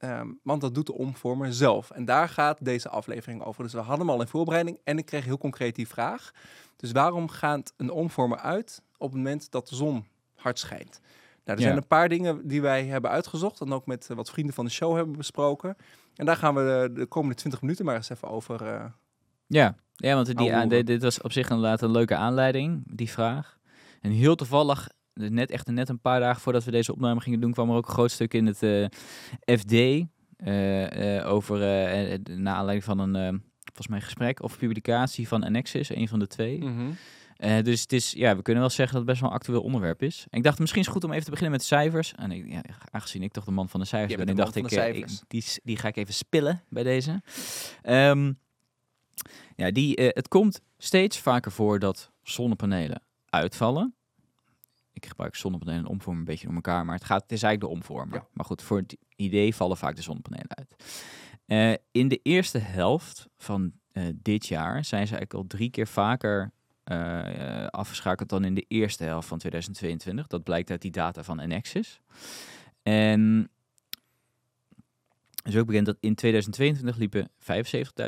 Ehm, 0.00 0.28
want 0.42 0.60
dat 0.60 0.74
doet 0.74 0.86
de 0.86 0.94
omvormer 0.94 1.52
zelf. 1.54 1.90
En 1.90 2.04
daar 2.04 2.28
gaat 2.28 2.64
deze 2.64 2.88
aflevering 2.88 3.42
over. 3.44 3.62
Dus 3.62 3.72
we 3.72 3.78
hadden 3.78 4.06
hem 4.06 4.10
al 4.14 4.20
in 4.20 4.28
voorbereiding 4.28 4.78
en 4.84 4.98
ik 4.98 5.04
kreeg 5.04 5.24
heel 5.24 5.38
concreet 5.38 5.74
die 5.74 5.88
vraag. 5.88 6.30
Dus 6.76 6.92
waarom 6.92 7.28
gaat 7.28 7.72
een 7.76 7.90
omvormer 7.90 8.38
uit 8.38 8.82
op 8.98 9.08
het 9.08 9.16
moment 9.16 9.50
dat 9.50 9.68
de 9.68 9.74
zon 9.74 10.04
hard 10.34 10.58
schijnt? 10.58 11.00
Nou, 11.44 11.58
er 11.58 11.58
Ja. 11.58 11.62
zijn 11.62 11.76
een 11.76 11.86
paar 11.86 12.08
dingen 12.08 12.48
die 12.48 12.62
wij 12.62 12.84
hebben 12.86 13.10
uitgezocht 13.10 13.60
en 13.60 13.72
ook 13.72 13.86
met 13.86 14.10
eh, 14.10 14.16
wat 14.16 14.30
vrienden 14.30 14.54
van 14.54 14.64
de 14.64 14.70
show 14.70 14.96
hebben 14.96 15.16
besproken. 15.16 15.76
En 16.14 16.26
daar 16.26 16.36
gaan 16.36 16.54
we 16.54 16.60
de, 16.60 16.92
de 17.00 17.06
komende 17.06 17.34
20 17.34 17.60
minuten 17.60 17.84
maar 17.84 17.94
eens 17.94 18.10
even 18.10 18.28
over. 18.28 18.66
eh, 18.66 18.84
Ja, 19.46 19.74
ja 19.94 20.14
want 20.14 20.26
die, 20.26 20.36
aan- 20.36 20.42
hoeren. 20.44 20.68
dit, 20.68 20.86
dit 20.86 21.02
was 21.02 21.20
op 21.20 21.32
zich 21.32 21.48
inderdaad 21.50 21.82
een 21.82 21.90
leuke 21.90 22.16
aanleiding, 22.16 22.82
die 22.96 23.10
vraag. 23.10 23.58
En 24.00 24.10
heel 24.10 24.34
toevallig, 24.34 24.88
dus 25.14 25.28
net 25.30 25.50
echt 25.50 25.66
net 25.66 25.88
een 25.88 26.00
paar 26.00 26.20
dagen 26.20 26.40
voordat 26.42 26.64
we 26.64 26.70
deze 26.70 26.92
opname 26.92 27.20
gingen 27.20 27.40
doen, 27.40 27.52
kwam 27.52 27.70
er 27.70 27.76
ook 27.76 27.86
een 27.86 27.92
groot 27.94 28.10
stuk 28.10 28.34
in 28.34 28.46
het 28.46 28.62
eh, 28.62 28.84
FD 29.58 29.72
eh, 29.72 31.18
eh, 31.18 31.26
over, 31.32 31.62
eh, 31.62 32.12
eh, 32.12 32.20
naar 32.24 32.54
aanleiding 32.54 32.84
van 32.84 32.98
een, 32.98 33.42
volgens 33.64 33.88
mij 33.88 34.00
gesprek 34.00 34.42
of 34.42 34.58
publicatie 34.58 35.28
van 35.28 35.42
Annexis, 35.44 35.94
een 35.94 36.08
van 36.08 36.18
de 36.18 36.26
twee. 36.26 36.62
Eh, 37.36 37.62
dus 37.64 37.80
het 37.80 37.92
is, 37.92 38.12
ja, 38.12 38.36
we 38.36 38.42
kunnen 38.42 38.62
wel 38.62 38.70
zeggen 38.72 38.88
dat 38.96 39.02
het 39.02 39.10
best 39.10 39.20
wel 39.20 39.30
een 39.30 39.36
actueel 39.36 39.62
onderwerp 39.62 40.02
is. 40.02 40.26
En 40.30 40.38
ik 40.38 40.44
dacht, 40.44 40.58
misschien 40.58 40.80
is 40.80 40.86
het 40.86 40.94
goed 40.96 41.04
om 41.04 41.10
even 41.12 41.24
te 41.24 41.30
beginnen 41.30 41.56
met 41.56 41.66
cijfers. 41.66 42.14
En 42.14 42.30
ik, 42.32 42.48
ja, 42.50 42.62
aangezien 42.90 43.22
ik 43.22 43.32
toch 43.32 43.44
de 43.44 43.50
man 43.50 43.68
van 43.68 43.80
de 43.80 43.86
cijfers 43.86 44.10
ben, 44.16 44.26
de 44.36 44.42
dacht 44.42 44.56
ik, 44.56 44.78
ik- 45.12 45.28
die, 45.28 45.44
die 45.64 45.76
ga 45.76 45.88
ik 45.88 45.96
even 45.96 46.14
spillen 46.14 46.62
bij 46.68 46.82
deze. 46.82 47.22
Ehm, 47.82 48.32
ja, 49.56 49.70
die, 49.70 49.94
het 49.96 50.28
komt 50.28 50.60
steeds 50.78 51.18
vaker 51.18 51.52
voor 51.52 51.78
dat 51.78 52.10
zonnepanelen 52.22 53.02
uitvallen. 53.28 53.94
Ik 54.92 55.06
gebruik 55.06 55.34
zonnepanelen 55.34 55.80
en 55.80 55.86
omvormer 55.86 56.20
een 56.20 56.26
beetje 56.26 56.46
door 56.46 56.54
elkaar, 56.54 56.84
maar 56.84 56.94
het, 56.94 57.04
gaat, 57.04 57.22
het 57.22 57.32
is 57.32 57.42
eigenlijk 57.42 57.72
de 57.72 57.78
omvormer. 57.80 58.18
Ja. 58.18 58.26
Maar 58.32 58.44
goed, 58.44 58.62
voor 58.62 58.78
het 58.78 58.96
idee 59.16 59.54
vallen 59.54 59.76
vaak 59.76 59.96
de 59.96 60.02
zonnepanelen 60.02 60.56
uit. 60.56 60.74
Eh, 61.46 61.72
in 61.92 62.08
de 62.08 62.20
eerste 62.22 62.58
helft 62.58 63.28
van 63.36 63.72
eh, 63.92 64.04
dit 64.14 64.46
jaar 64.46 64.84
zijn 64.84 65.06
ze 65.06 65.16
eigenlijk 65.16 65.34
al 65.34 65.46
drie 65.46 65.70
keer 65.70 65.86
vaker 65.86 66.52
eh, 66.84 67.66
afgeschakeld 67.66 68.28
dan 68.28 68.44
in 68.44 68.54
de 68.54 68.64
eerste 68.68 69.04
helft 69.04 69.28
van 69.28 69.38
2022. 69.38 70.26
Dat 70.26 70.42
blijkt 70.42 70.70
uit 70.70 70.82
die 70.82 70.90
data 70.90 71.22
van 71.22 71.40
Enexis. 71.40 72.00
En 72.82 73.50
het 75.42 75.52
is 75.52 75.56
ook 75.56 75.66
bekend 75.66 75.86
dat 75.86 75.96
in 76.00 76.14
2022 76.14 76.96
liepen 76.96 77.30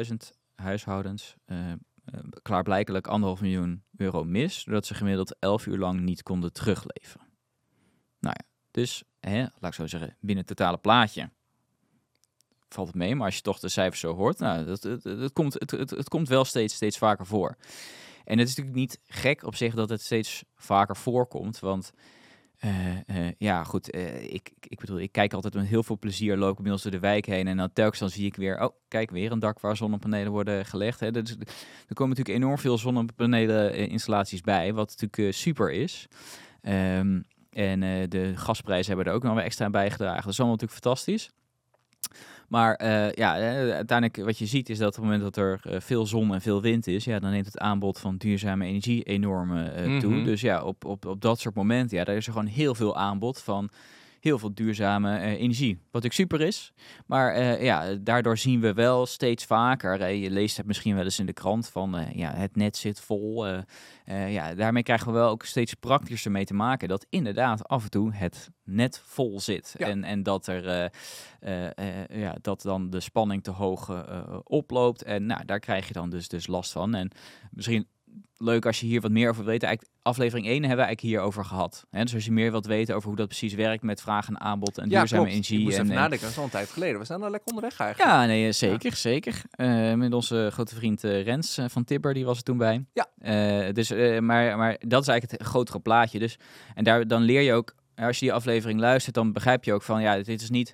75.000 0.09 0.15
huishoudens 0.55 1.37
klaarblijkelijk 2.42 3.07
anderhalf 3.07 3.40
miljoen 3.40 3.83
euro 3.97 4.25
mis, 4.25 4.64
doordat 4.64 4.87
ze 4.87 4.95
gemiddeld 4.95 5.38
11 5.38 5.66
uur 5.66 5.78
lang 5.78 6.00
niet 6.00 6.23
konden 6.23 6.52
terugleveren. 6.52 7.26
Nou 8.19 8.35
ja, 8.38 8.47
dus 8.71 9.02
hè, 9.21 9.40
laat 9.40 9.71
ik 9.71 9.75
zo 9.75 9.87
zeggen, 9.87 10.16
binnen 10.21 10.45
het 10.47 10.57
totale 10.57 10.78
plaatje 10.78 11.31
valt 12.73 12.87
het 12.87 12.97
mee, 12.97 13.14
maar 13.14 13.26
als 13.26 13.37
je 13.37 13.42
toch 13.42 13.59
de 13.59 13.69
cijfers 13.69 14.00
zo 14.00 14.14
hoort, 14.14 14.38
nou, 14.38 14.64
dat, 14.64 14.83
het 15.02 15.33
komt, 15.33 15.54
het, 15.54 15.71
het, 15.71 15.90
het 15.90 16.09
komt 16.09 16.28
wel 16.28 16.45
steeds, 16.45 16.75
steeds 16.75 16.99
vaker 16.99 17.26
voor. 17.26 17.57
En 18.25 18.38
het 18.38 18.49
is 18.49 18.57
natuurlijk 18.57 18.76
niet 18.76 19.00
gek 19.07 19.42
op 19.42 19.54
zich 19.54 19.75
dat 19.75 19.88
het 19.88 20.02
steeds 20.02 20.45
vaker 20.57 20.97
voorkomt, 20.97 21.59
want 21.59 21.92
uh, 22.64 22.97
uh, 23.07 23.31
ja, 23.38 23.64
goed, 23.64 23.95
uh, 23.95 24.23
ik, 24.23 24.50
ik 24.61 24.81
bedoel, 24.81 24.99
ik 24.99 25.12
kijk 25.12 25.33
altijd 25.33 25.54
met 25.54 25.66
heel 25.66 25.83
veel 25.83 25.99
plezier, 25.99 26.37
loop 26.37 26.57
inmiddels 26.57 26.83
door 26.83 26.92
de 26.92 26.99
wijk 26.99 27.26
heen 27.26 27.47
en 27.47 27.57
dan 27.57 27.73
telkens 27.73 28.12
zie 28.12 28.26
ik 28.26 28.37
weer, 28.37 28.61
oh, 28.61 28.76
kijk, 28.88 29.11
weer 29.11 29.33
een 29.33 29.38
dak 29.38 29.61
waar 29.61 29.76
zonnepanelen 29.76 30.33
worden 30.33 30.66
gelegd. 30.66 31.00
Hè. 31.00 31.11
Dus, 31.11 31.31
er 31.88 31.95
komen 31.95 32.16
natuurlijk 32.16 32.45
enorm 32.45 32.59
veel 32.59 32.78
zonnepanelen 32.78 33.75
installaties 33.88 34.40
bij, 34.40 34.75
wat 34.75 34.95
natuurlijk 35.00 35.35
super 35.35 35.73
is. 35.73 36.07
Um, 36.62 37.25
en 37.50 37.81
de 38.09 38.33
gasprijzen 38.37 38.87
hebben 38.87 39.12
er 39.12 39.19
ook 39.19 39.23
nog 39.23 39.35
weer 39.35 39.45
extra 39.45 39.64
aan 39.64 39.73
bijgedragen. 39.73 40.23
Dat 40.23 40.33
is 40.33 40.38
allemaal 40.38 40.57
natuurlijk 40.57 40.83
fantastisch. 40.83 41.31
Maar 42.52 42.80
uh, 42.82 43.12
ja, 43.12 43.32
uiteindelijk 43.73 44.16
wat 44.16 44.38
je 44.38 44.47
ziet 44.47 44.68
is 44.68 44.78
dat 44.78 44.88
op 44.88 44.94
het 44.94 45.02
moment 45.02 45.23
dat 45.23 45.37
er 45.37 45.61
uh, 45.66 45.80
veel 45.80 46.06
zon 46.06 46.35
en 46.35 46.40
veel 46.40 46.61
wind 46.61 46.87
is, 46.87 47.04
ja, 47.04 47.18
dan 47.18 47.30
neemt 47.30 47.47
het 47.47 47.59
aanbod 47.59 47.99
van 47.99 48.16
duurzame 48.16 48.66
energie 48.66 49.02
enorm 49.02 49.56
uh, 49.56 49.56
mm 49.56 49.85
-hmm. 49.85 50.00
toe. 50.00 50.23
Dus 50.23 50.40
ja, 50.40 50.62
op, 50.62 50.85
op, 50.85 51.06
op 51.06 51.21
dat 51.21 51.40
soort 51.40 51.54
momenten, 51.54 51.97
ja, 51.97 52.04
daar 52.04 52.16
is 52.16 52.26
er 52.26 52.32
gewoon 52.32 52.49
heel 52.49 52.75
veel 52.75 52.97
aanbod 52.97 53.40
van 53.40 53.71
heel 54.23 54.38
veel 54.38 54.55
duurzame 54.55 55.21
energie. 55.21 55.79
Wat 55.91 56.05
ook 56.05 56.12
super 56.12 56.41
is. 56.41 56.73
Maar 57.07 57.62
ja, 57.62 57.95
daardoor 57.95 58.38
zien 58.38 58.61
we 58.61 58.73
wel 58.73 59.07
steeds 59.07 59.45
vaker, 59.45 60.09
je 60.11 60.31
leest 60.31 60.57
het 60.57 60.67
misschien 60.67 60.95
wel 60.95 61.05
eens 61.05 61.19
in 61.19 61.26
de 61.26 61.33
krant 61.33 61.69
van 61.69 62.07
ja, 62.14 62.35
het 62.35 62.57
net 62.57 62.76
zit 62.76 63.00
vol. 63.00 63.47
ja, 64.07 64.55
daarmee 64.55 64.83
krijgen 64.83 65.07
we 65.07 65.12
wel 65.12 65.29
ook 65.29 65.45
steeds 65.45 65.75
praktischer 65.75 66.31
mee 66.31 66.45
te 66.45 66.55
maken 66.55 66.88
dat 66.88 67.07
inderdaad 67.09 67.69
af 67.69 67.85
en 67.85 67.91
toe 67.91 68.14
het 68.14 68.50
net 68.64 69.02
vol 69.05 69.41
zit. 69.41 69.75
Ja. 69.79 69.87
En, 69.87 70.05
en 70.05 70.23
dat 70.23 70.47
er 70.47 70.91
ja, 72.11 72.37
dat 72.41 72.62
dan 72.62 72.91
de 72.91 73.00
spanning 73.00 73.43
te 73.43 73.50
hoog 73.50 74.05
oploopt. 74.45 75.02
En 75.02 75.26
nou, 75.26 75.45
daar 75.45 75.61
krijg 75.61 75.87
je 75.87 75.93
dan 75.93 76.11
dus, 76.11 76.29
dus 76.29 76.47
last 76.47 76.73
van. 76.73 76.95
En 76.95 77.11
misschien 77.50 77.87
leuk 78.37 78.66
als 78.66 78.81
je 78.81 78.87
hier 78.87 79.00
wat 79.00 79.11
meer 79.11 79.28
over 79.28 79.45
weet. 79.45 79.62
Eigenlijk, 79.62 79.95
aflevering 80.02 80.47
1 80.47 80.52
hebben 80.52 80.76
we 80.76 80.85
eigenlijk 80.85 81.14
hierover 81.14 81.45
gehad. 81.45 81.87
Hè? 81.90 82.02
Dus 82.02 82.14
als 82.14 82.25
je 82.25 82.33
meer 82.33 82.50
wilt 82.50 82.66
weten 82.66 82.95
over 82.95 83.09
hoe 83.09 83.16
dat 83.16 83.28
precies 83.28 83.54
werkt 83.54 83.83
met 83.83 84.00
vraag 84.00 84.28
en 84.28 84.40
aanbod 84.40 84.78
en 84.78 84.90
ja, 84.90 84.99
duurzame 84.99 85.23
klopt. 85.23 85.35
energie. 85.35 85.59
Ik 85.59 85.64
moest 85.64 85.76
en, 85.76 85.83
even 85.83 85.95
en, 85.95 86.00
nadenken, 86.00 86.26
dat 86.26 86.31
is 86.31 86.38
al 86.38 86.45
een 86.45 86.50
tijd 86.50 86.71
geleden. 86.71 86.99
We 86.99 87.04
zijn 87.04 87.21
daar 87.21 87.31
lekker 87.31 87.49
onderweg 87.49 87.78
eigenlijk. 87.78 88.11
Ja, 88.11 88.26
nee, 88.26 88.52
zeker, 88.52 88.90
ja. 88.90 88.97
zeker. 88.97 89.42
Uh, 89.57 89.95
met 89.95 90.12
onze 90.12 90.49
grote 90.52 90.75
vriend 90.75 91.04
uh, 91.04 91.23
Rens 91.23 91.59
uh, 91.59 91.64
van 91.69 91.85
Tibber, 91.85 92.14
die 92.14 92.25
was 92.25 92.37
er 92.37 92.42
toen 92.42 92.57
bij. 92.57 92.85
Ja. 92.92 93.73
dus, 93.73 93.90
maar, 94.21 94.59
maar 94.59 94.76
dat 94.78 95.02
is 95.02 95.09
eigenlijk 95.09 95.31
het 95.31 95.42
grotere 95.42 95.81
plaatje. 95.81 96.19
Dus, 96.19 96.38
en 96.75 96.85
daar, 96.85 97.07
dan 97.07 97.23
leer 97.23 97.40
je 97.40 97.52
ook, 97.52 97.75
als 97.97 98.19
je 98.19 98.25
die 98.25 98.35
aflevering 98.35 98.81
luistert, 98.81 99.14
dan 99.14 99.33
begrijp 99.33 99.64
je 99.64 99.73
ook 99.73 99.83
van, 99.83 100.02
ja, 100.02 100.16
dit 100.16 100.42
is 100.42 100.50
niet 100.50 100.73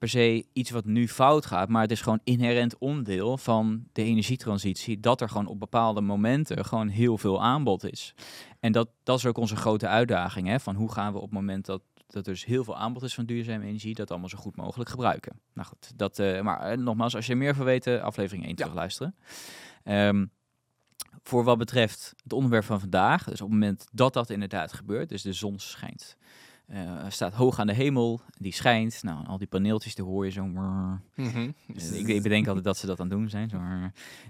per 0.00 0.08
se 0.08 0.46
iets 0.52 0.70
wat 0.70 0.84
nu 0.84 1.08
fout 1.08 1.46
gaat, 1.46 1.68
maar 1.68 1.82
het 1.82 1.90
is 1.90 2.00
gewoon 2.00 2.20
inherent 2.24 2.78
onderdeel 2.78 3.38
van 3.38 3.84
de 3.92 4.02
energietransitie, 4.02 5.00
dat 5.00 5.20
er 5.20 5.28
gewoon 5.28 5.46
op 5.46 5.60
bepaalde 5.60 6.00
momenten 6.00 6.64
gewoon 6.64 6.88
heel 6.88 7.18
veel 7.18 7.42
aanbod 7.42 7.92
is. 7.92 8.14
En 8.60 8.72
dat, 8.72 8.88
dat 9.02 9.18
is 9.18 9.26
ook 9.26 9.38
onze 9.38 9.56
grote 9.56 9.86
uitdaging, 9.86 10.48
hè, 10.48 10.60
van 10.60 10.74
hoe 10.74 10.92
gaan 10.92 11.12
we 11.12 11.18
op 11.18 11.24
het 11.24 11.32
moment 11.32 11.66
dat, 11.66 11.82
dat 12.06 12.26
er 12.26 12.32
dus 12.32 12.44
heel 12.44 12.64
veel 12.64 12.76
aanbod 12.76 13.02
is 13.02 13.14
van 13.14 13.24
duurzame 13.24 13.64
energie, 13.64 13.94
dat 13.94 14.10
allemaal 14.10 14.28
zo 14.28 14.38
goed 14.38 14.56
mogelijk 14.56 14.90
gebruiken. 14.90 15.40
Nou 15.54 15.68
goed, 15.68 15.92
dat, 15.96 16.18
uh, 16.18 16.40
maar 16.40 16.72
uh, 16.72 16.78
nogmaals, 16.84 17.14
als 17.14 17.26
je 17.26 17.32
er 17.32 17.38
meer 17.38 17.54
van 17.54 17.64
weet, 17.64 17.86
aflevering 17.86 18.44
1 18.44 18.50
ja. 18.50 18.56
terug 18.56 18.74
luisteren. 18.74 19.14
Um, 19.84 20.30
voor 21.22 21.44
wat 21.44 21.58
betreft 21.58 22.14
het 22.22 22.32
onderwerp 22.32 22.64
van 22.64 22.80
vandaag, 22.80 23.24
dus 23.24 23.40
op 23.40 23.50
het 23.50 23.58
moment 23.58 23.86
dat 23.92 24.12
dat 24.12 24.30
inderdaad 24.30 24.72
gebeurt, 24.72 25.08
dus 25.08 25.22
de 25.22 25.32
zon 25.32 25.58
schijnt. 25.58 26.16
Eh, 26.70 27.04
staat 27.08 27.34
hoog 27.34 27.58
aan 27.58 27.66
de 27.66 27.72
hemel, 27.72 28.20
die 28.38 28.52
schijnt. 28.52 29.02
Nou, 29.02 29.26
al 29.26 29.38
die 29.38 29.46
paneeltjes, 29.46 29.94
die 29.94 30.04
hoor 30.04 30.24
je 30.24 30.30
zo. 30.30 30.44
Mhm. 30.44 31.50
Dus 31.66 31.90
ik, 31.90 32.08
ik 32.08 32.22
bedenk 32.22 32.46
altijd 32.46 32.64
dat 32.64 32.76
ze 32.76 32.86
dat 32.86 33.00
aan 33.00 33.08
het 33.08 33.18
doen 33.18 33.28
zijn. 33.28 33.48
Zo. 33.48 33.56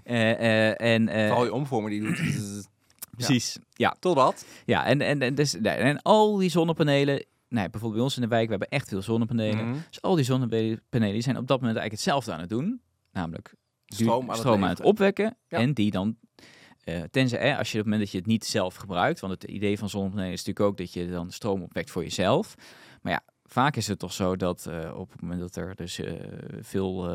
Eh, 0.03 0.31
eh, 0.31 0.93
en, 0.93 1.09
Vooral 1.09 1.43
je 1.43 1.53
omvormer 1.53 1.89
die 1.89 2.01
doet. 2.01 2.21
precies, 3.17 3.59
ja. 3.73 3.95
Totdat. 3.99 4.45
Ja, 4.65 4.85
en, 4.85 5.01
en, 5.01 5.21
en, 5.21 5.35
dus, 5.35 5.53
nee, 5.53 5.73
en 5.73 6.01
al 6.01 6.37
die 6.37 6.49
zonnepanelen, 6.49 7.15
nou, 7.47 7.63
ja, 7.63 7.69
bijvoorbeeld 7.69 7.93
bij 7.93 8.01
ons 8.01 8.15
in 8.15 8.21
de 8.21 8.27
wijk, 8.27 8.45
we 8.45 8.49
hebben 8.49 8.69
echt 8.69 8.87
veel 8.87 9.01
zonnepanelen. 9.01 9.69
Mhm. 9.69 9.77
Dus 9.89 10.01
al 10.01 10.15
die 10.15 10.25
zonnepanelen 10.25 11.13
die 11.13 11.21
zijn 11.21 11.37
op 11.37 11.47
dat 11.47 11.59
moment 11.61 11.77
eigenlijk 11.77 11.91
hetzelfde 11.91 12.33
aan 12.33 12.39
het 12.39 12.49
doen. 12.49 12.81
Namelijk 13.11 13.55
Stroom 13.85 14.31
aan 14.31 14.69
het 14.69 14.79
aan 14.79 14.85
opwekken. 14.85 15.37
Ja. 15.47 15.57
En 15.57 15.73
die 15.73 15.91
dan, 15.91 16.17
eh, 16.83 17.01
tenzij 17.11 17.39
eh, 17.39 17.57
als 17.57 17.71
je 17.71 17.77
op 17.77 17.83
het 17.83 17.93
moment 17.93 18.01
dat 18.01 18.11
je 18.11 18.17
het 18.17 18.27
niet 18.27 18.45
zelf 18.45 18.75
gebruikt, 18.75 19.19
want 19.19 19.33
het 19.33 19.43
idee 19.43 19.77
van 19.77 19.89
zonnepanelen 19.89 20.31
is 20.31 20.43
natuurlijk 20.43 20.65
ook 20.69 20.77
dat 20.77 20.93
je 20.93 21.09
dan 21.09 21.31
stroom 21.31 21.61
opwekt 21.61 21.91
voor 21.91 22.03
jezelf. 22.03 22.55
Maar 23.01 23.11
ja, 23.11 23.21
vaak 23.45 23.75
is 23.75 23.87
het 23.87 23.99
toch 23.99 24.13
zo 24.13 24.35
dat 24.35 24.65
eh, 24.65 24.97
op 24.97 25.11
het 25.11 25.21
moment 25.21 25.39
dat 25.39 25.55
er 25.55 25.75
dus 25.75 25.99
eh, 25.99 26.13
veel, 26.61 27.09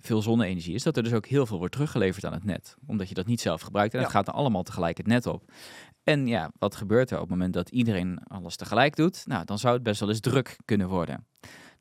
veel 0.00 0.22
zonne-energie 0.22 0.74
is, 0.74 0.82
dat 0.82 0.96
er 0.96 1.02
dus 1.02 1.12
ook 1.12 1.26
heel 1.26 1.46
veel 1.46 1.58
wordt 1.58 1.72
teruggeleverd 1.72 2.24
aan 2.24 2.32
het 2.32 2.44
net. 2.44 2.76
Omdat 2.86 3.08
je 3.08 3.14
dat 3.14 3.26
niet 3.26 3.40
zelf 3.40 3.60
gebruikt 3.60 3.92
en 3.92 3.98
Ja. 3.98 4.04
het 4.04 4.14
gaat 4.14 4.26
dan 4.26 4.34
allemaal 4.34 4.62
tegelijk 4.62 4.96
het 4.96 5.06
net 5.06 5.26
op. 5.26 5.52
En 6.04 6.26
ja, 6.26 6.50
wat 6.58 6.76
gebeurt 6.76 7.10
er 7.10 7.16
op 7.16 7.22
het 7.22 7.30
moment 7.30 7.52
dat 7.52 7.68
iedereen 7.68 8.18
alles 8.26 8.56
tegelijk 8.56 8.96
doet? 8.96 9.26
Nou, 9.26 9.44
dan 9.44 9.58
zou 9.58 9.74
het 9.74 9.82
best 9.82 10.00
wel 10.00 10.08
eens 10.08 10.20
druk 10.20 10.56
kunnen 10.64 10.88
worden. 10.88 11.26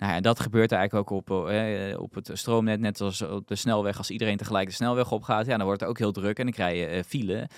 Nou 0.01 0.13
ja, 0.13 0.21
dat 0.21 0.39
gebeurt 0.39 0.71
eigenlijk 0.71 1.11
ook 1.11 1.29
op, 1.29 1.49
eh, 1.49 1.99
op 1.99 2.13
het 2.13 2.29
stroomnet, 2.33 2.79
net 2.79 3.01
als 3.01 3.21
op 3.21 3.47
de 3.47 3.55
snelweg. 3.55 3.97
Als 3.97 4.09
iedereen 4.09 4.37
tegelijk 4.37 4.67
de 4.67 4.73
snelweg 4.73 5.11
opgaat, 5.11 5.45
ja, 5.45 5.57
dan 5.57 5.65
wordt 5.65 5.81
het 5.81 5.89
ook 5.89 5.97
heel 5.97 6.11
druk 6.11 6.37
en 6.37 6.43
dan 6.43 6.53
krijg 6.53 6.77
je 6.77 6.85
eh, 6.85 7.03
file. 7.03 7.49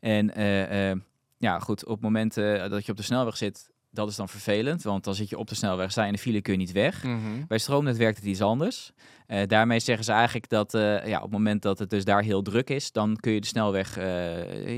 En 0.00 0.34
eh, 0.34 0.90
eh, 0.90 0.98
ja, 1.38 1.58
goed, 1.58 1.84
op 1.84 1.92
het 1.94 2.00
moment 2.00 2.36
eh, 2.36 2.68
dat 2.68 2.84
je 2.84 2.90
op 2.90 2.96
de 2.96 3.02
snelweg 3.02 3.36
zit, 3.36 3.70
dat 3.90 4.08
is 4.08 4.16
dan 4.16 4.28
vervelend. 4.28 4.82
Want 4.82 5.04
dan 5.04 5.14
zit 5.14 5.28
je 5.28 5.38
op 5.38 5.48
de 5.48 5.54
snelweg, 5.54 5.90
sta 5.90 6.00
je 6.00 6.06
in 6.06 6.12
de 6.12 6.18
file, 6.18 6.40
kun 6.40 6.52
je 6.52 6.58
niet 6.58 6.72
weg. 6.72 7.02
Mhm. 7.02 7.46
Bij 7.48 7.58
stroomnet 7.58 7.96
werkt 7.96 8.16
het 8.16 8.26
iets 8.26 8.40
anders. 8.40 8.92
Eh, 9.26 9.46
daarmee 9.46 9.80
zeggen 9.80 10.04
ze 10.04 10.12
eigenlijk 10.12 10.48
dat 10.48 10.74
eh, 10.74 11.06
ja, 11.06 11.16
op 11.16 11.22
het 11.22 11.32
moment 11.32 11.62
dat 11.62 11.78
het 11.78 11.90
dus 11.90 12.04
daar 12.04 12.22
heel 12.22 12.42
druk 12.42 12.70
is, 12.70 12.92
dan 12.92 13.16
kun 13.16 13.32
je 13.32 13.40
de 13.40 13.46
snelweg, 13.46 13.96
eh, 13.96 14.04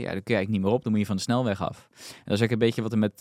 ja, 0.01 0.13
dan 0.13 0.23
kun 0.23 0.35
je 0.35 0.35
eigenlijk 0.35 0.49
niet 0.49 0.61
meer 0.61 0.73
op. 0.73 0.83
Dan 0.83 0.93
moet 0.93 1.01
je 1.01 1.07
van 1.07 1.17
de 1.17 1.23
snelweg 1.23 1.63
af. 1.63 1.89
En 1.91 2.23
dat 2.25 2.39
is 2.39 2.45
ook 2.45 2.51
een 2.51 2.59
beetje 2.59 2.83
wat 2.83 2.93
er 2.93 2.99
met 2.99 3.21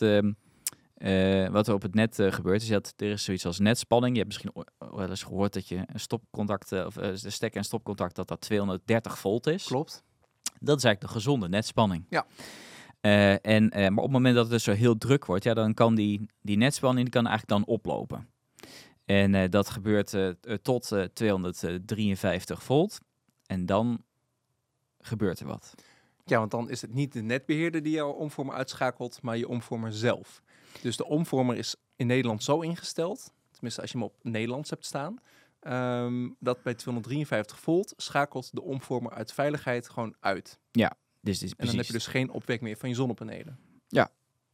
eh, 0.97 1.47
wat 1.47 1.67
er 1.67 1.73
op 1.73 1.81
het 1.81 1.93
net 1.93 2.19
eh, 2.19 2.31
gebeurt. 2.31 2.61
Is 2.61 2.67
dat 2.67 2.93
er 2.97 3.11
is 3.11 3.23
zoiets 3.23 3.45
als 3.45 3.59
netspanning. 3.59 4.15
Je 4.15 4.21
hebt 4.21 4.33
misschien 4.33 4.65
wel 4.77 5.09
eens 5.09 5.23
gehoord 5.23 5.53
dat 5.53 5.67
je 5.67 5.75
een 5.75 5.99
stopcontact, 5.99 6.71
eh, 6.71 6.85
of 6.85 6.93
de 6.93 7.29
stekker 7.29 7.59
en 7.59 7.65
stopcontact, 7.65 8.15
dat 8.15 8.27
dat 8.27 8.41
230 8.41 9.19
volt 9.19 9.47
is. 9.47 9.65
Klopt. 9.65 10.03
Dat 10.59 10.77
is 10.77 10.83
eigenlijk 10.83 11.01
de 11.01 11.19
gezonde 11.19 11.49
netspanning. 11.49 12.05
Ja. 12.09 12.25
En, 13.41 13.67
maar 13.69 13.89
op 13.89 14.03
het 14.03 14.11
moment 14.11 14.35
dat 14.35 14.43
het 14.43 14.53
dus 14.53 14.63
zo 14.63 14.71
heel 14.71 14.97
druk 14.97 15.25
wordt, 15.25 15.43
ja, 15.43 15.53
dan 15.53 15.73
kan 15.73 15.95
die, 15.95 16.25
die 16.41 16.57
netspanning 16.57 17.09
kan 17.09 17.27
eigenlijk 17.27 17.65
dan 17.65 17.73
oplopen. 17.75 18.27
En 19.07 19.49
dat 19.49 19.69
gebeurt 19.69 20.15
tot 20.61 20.91
eh, 20.91 21.03
253 21.03 22.63
volt. 22.63 22.99
En 23.45 23.65
dan 23.65 24.03
gebeurt 24.99 25.39
er 25.39 25.47
wat. 25.47 25.73
Ja, 26.23 26.39
want 26.39 26.51
dan 26.51 26.69
is 26.69 26.81
het 26.81 26.93
niet 26.93 27.13
de 27.13 27.21
netbeheerder 27.21 27.83
die 27.83 27.93
jouw 27.93 28.11
omvormer 28.11 28.55
uitschakelt, 28.55 29.21
maar 29.21 29.37
je 29.37 29.47
omvormer 29.47 29.93
zelf. 29.93 30.41
Dus 30.81 30.97
de 30.97 31.05
omvormer 31.05 31.57
is 31.57 31.75
in 31.95 32.07
Nederland 32.07 32.43
zo 32.43 32.59
ingesteld, 32.59 33.33
tenminste 33.51 33.81
als 33.81 33.91
je 33.91 33.97
hem 33.97 34.07
op 34.07 34.15
Nederlands 34.21 34.69
hebt 34.69 34.85
staan, 34.85 35.19
ehm, 35.59 36.29
dat 36.39 36.63
bij 36.63 36.73
253 36.73 37.59
volt 37.59 37.93
schakelt 37.97 38.49
de 38.53 38.61
omvormer 38.61 39.11
uit 39.11 39.33
veiligheid 39.33 39.89
gewoon 39.89 40.15
uit. 40.19 40.59
Dus, 41.21 41.39
dit 41.39 41.49
is 41.49 41.55
En 41.57 41.65
dan 41.65 41.75
heb 41.75 41.85
je 41.85 41.93
dus 41.93 42.07
geen 42.07 42.29
opwek 42.29 42.61
meer 42.61 42.77
van 42.77 42.89
je 42.89 42.95
zonnepanelen. 42.95 43.59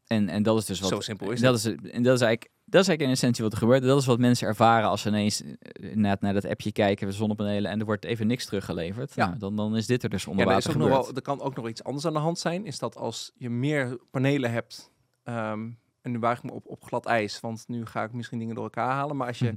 en, 0.07 0.29
en 0.29 0.43
dat 0.43 0.57
is 0.57 0.65
dus 0.65 0.79
wat. 0.79 0.89
Zo 0.89 0.99
simpel 0.99 1.31
is 1.31 1.39
dat 1.41 1.55
Is, 1.55 1.65
en 1.65 2.03
dat 2.03 2.15
is 2.15 2.21
eigenlijk. 2.21 2.51
Dat 2.65 2.81
is 2.81 2.87
eigenlijk 2.87 3.01
in 3.01 3.09
essentie 3.09 3.43
wat 3.43 3.53
er 3.53 3.57
gebeurt. 3.57 3.83
Dat 3.83 3.99
is 3.99 4.05
wat 4.05 4.19
mensen 4.19 4.47
ervaren 4.47 4.89
als 4.89 5.01
ze 5.01 5.07
ineens 5.07 5.41
eh, 5.41 5.49
inderdaad 5.91 6.21
naar 6.21 6.33
dat 6.33 6.45
appje 6.45 6.71
kijken, 6.71 7.07
we 7.07 7.13
zonnepanelen, 7.13 7.71
en 7.71 7.79
er 7.79 7.85
wordt 7.85 8.05
even 8.05 8.27
niks 8.27 8.45
teruggeleverd. 8.45 9.15
Ja. 9.15 9.27
Nou, 9.27 9.39
dan, 9.39 9.55
dan 9.55 9.75
is 9.75 9.87
dit 9.87 10.03
er 10.03 10.09
dus 10.09 10.27
onder 10.27 10.45
Ja, 10.45 10.51
er, 10.51 10.57
is 10.57 10.65
water 10.65 10.81
ook 10.81 10.87
nog 10.87 10.97
gebeurd. 10.97 11.15
wel, 11.15 11.15
er 11.15 11.37
kan 11.37 11.47
ook 11.47 11.55
nog 11.55 11.69
iets 11.69 11.83
anders 11.83 12.05
aan 12.05 12.13
de 12.13 12.19
hand 12.19 12.39
zijn. 12.39 12.65
Is 12.65 12.79
dat 12.79 12.95
als 12.97 13.31
je 13.35 13.49
meer 13.49 13.97
panelen 14.11 14.51
hebt. 14.51 14.91
ehm, 15.23 15.69
en 16.03 16.11
nu 16.11 16.19
waag 16.19 16.37
ik 16.37 16.43
me 16.43 16.51
op, 16.51 16.65
op 16.67 16.83
glad 16.83 17.05
ijs. 17.05 17.39
Want 17.39 17.63
nu 17.67 17.85
ga 17.85 18.03
ik 18.03 18.13
misschien 18.13 18.39
dingen 18.39 18.55
door 18.55 18.63
elkaar 18.63 18.91
halen. 18.91 19.15
Maar 19.17 19.27
als 19.27 19.39
je 19.39 19.47
Hm. 19.47 19.55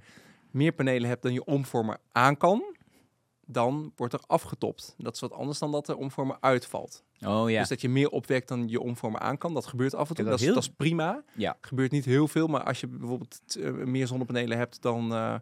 meer 0.50 0.72
panelen 0.72 1.08
hebt 1.08 1.22
dan 1.22 1.32
je 1.32 1.44
omvormer 1.44 1.98
aan 2.12 2.36
kan. 2.36 2.74
Dan 3.48 3.92
wordt 3.96 4.12
er 4.12 4.20
afgetopt. 4.26 4.94
Dat 4.98 5.14
is 5.14 5.20
wat 5.20 5.32
anders 5.32 5.58
dan 5.58 5.72
dat 5.72 5.86
de 5.86 5.96
omvormer 5.96 6.36
uitvalt. 6.40 7.04
Oh 7.26 7.50
ja. 7.50 7.58
Dus 7.60 7.68
dat 7.68 7.80
je 7.80 7.88
meer 7.88 8.08
opwekt 8.08 8.48
dan 8.48 8.68
je 8.68 8.80
omvormer 8.80 9.20
aan 9.20 9.38
kan. 9.38 9.54
Dat 9.54 9.66
gebeurt 9.66 9.94
af 9.94 10.08
en 10.08 10.14
toe. 10.14 10.24
Dat, 10.24 10.32
dat 10.32 10.40
is, 10.40 10.46
heel- 10.46 10.54
dat 10.54 10.62
is 10.62 10.70
prima. 10.76 11.22
Ja. 11.34 11.56
Gebeurt 11.60 11.90
niet 11.90 12.04
heel 12.04 12.28
veel. 12.28 12.46
Maar 12.46 12.62
als 12.64 12.80
je 12.80 12.86
bijvoorbeeld 12.86 13.40
eh, 13.60 13.70
meer 13.72 14.06
zonnepanelen 14.06 14.58
hebt 14.58 14.82
dan, 14.82 15.12
eh, 15.14 15.34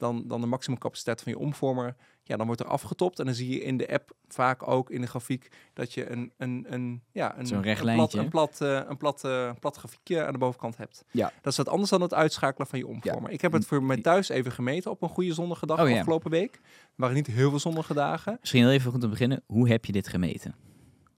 dan, 0.00 0.24
dan 0.26 0.40
de 0.40 0.46
maximumcapaciteit 0.46 1.22
van 1.22 1.32
je 1.32 1.38
omvormer. 1.38 1.96
Ja, 2.22 2.36
dan 2.36 2.46
wordt 2.46 2.60
er 2.60 2.66
afgetopt. 2.66 3.18
En 3.18 3.24
dan 3.24 3.34
zie 3.34 3.50
je 3.50 3.62
in 3.62 3.76
de 3.76 3.92
app 3.92 4.12
vaak 4.28 4.68
ook 4.68 4.90
in 4.90 5.00
de 5.00 5.06
grafiek 5.06 5.48
dat 5.72 5.94
je 5.94 6.10
een, 6.10 6.32
een, 6.36 6.66
een, 6.68 7.02
ja, 7.12 7.38
een, 7.38 7.46
Zo'n 7.46 7.62
recht 7.62 7.84
een 7.84 7.94
plat, 7.94 8.12
een 8.12 8.28
plat, 8.28 8.60
eh, 8.60 8.80
een 8.88 8.96
plat, 8.96 9.24
eh, 9.24 9.50
plat 9.60 9.76
grafiekje 9.76 10.24
aan 10.24 10.32
de 10.32 10.38
bovenkant 10.38 10.76
hebt. 10.76 11.04
Ja. 11.10 11.32
Dat 11.42 11.52
is 11.52 11.58
wat 11.58 11.68
anders 11.68 11.90
dan 11.90 12.00
het 12.00 12.14
uitschakelen 12.14 12.66
van 12.66 12.78
je 12.78 12.86
omvormer. 12.86 13.30
Ik 13.30 13.40
heb 13.40 13.52
het 13.52 13.66
voor 13.66 13.82
mij 13.82 13.96
thuis 13.96 14.28
even 14.28 14.52
gemeten 14.52 14.90
op 14.90 15.02
een 15.02 15.08
goede 15.08 15.34
zonnige 15.34 15.66
dag 15.66 15.80
Oh, 15.80 15.88
ja. 15.88 15.98
afgelopen 15.98 16.30
week. 16.30 16.54
Er 16.54 16.60
waren 16.96 17.14
niet 17.14 17.26
heel 17.26 17.50
veel 17.50 17.58
zonnige 17.58 17.94
dagen. 17.94 18.36
Misschien 18.40 18.62
heel 18.62 18.72
even 18.72 18.90
goed 18.90 19.00
te 19.00 19.08
beginnen. 19.08 19.42
Hoe 19.46 19.68
heb 19.68 19.84
je 19.84 19.92
dit 19.92 20.08
gemeten? 20.08 20.54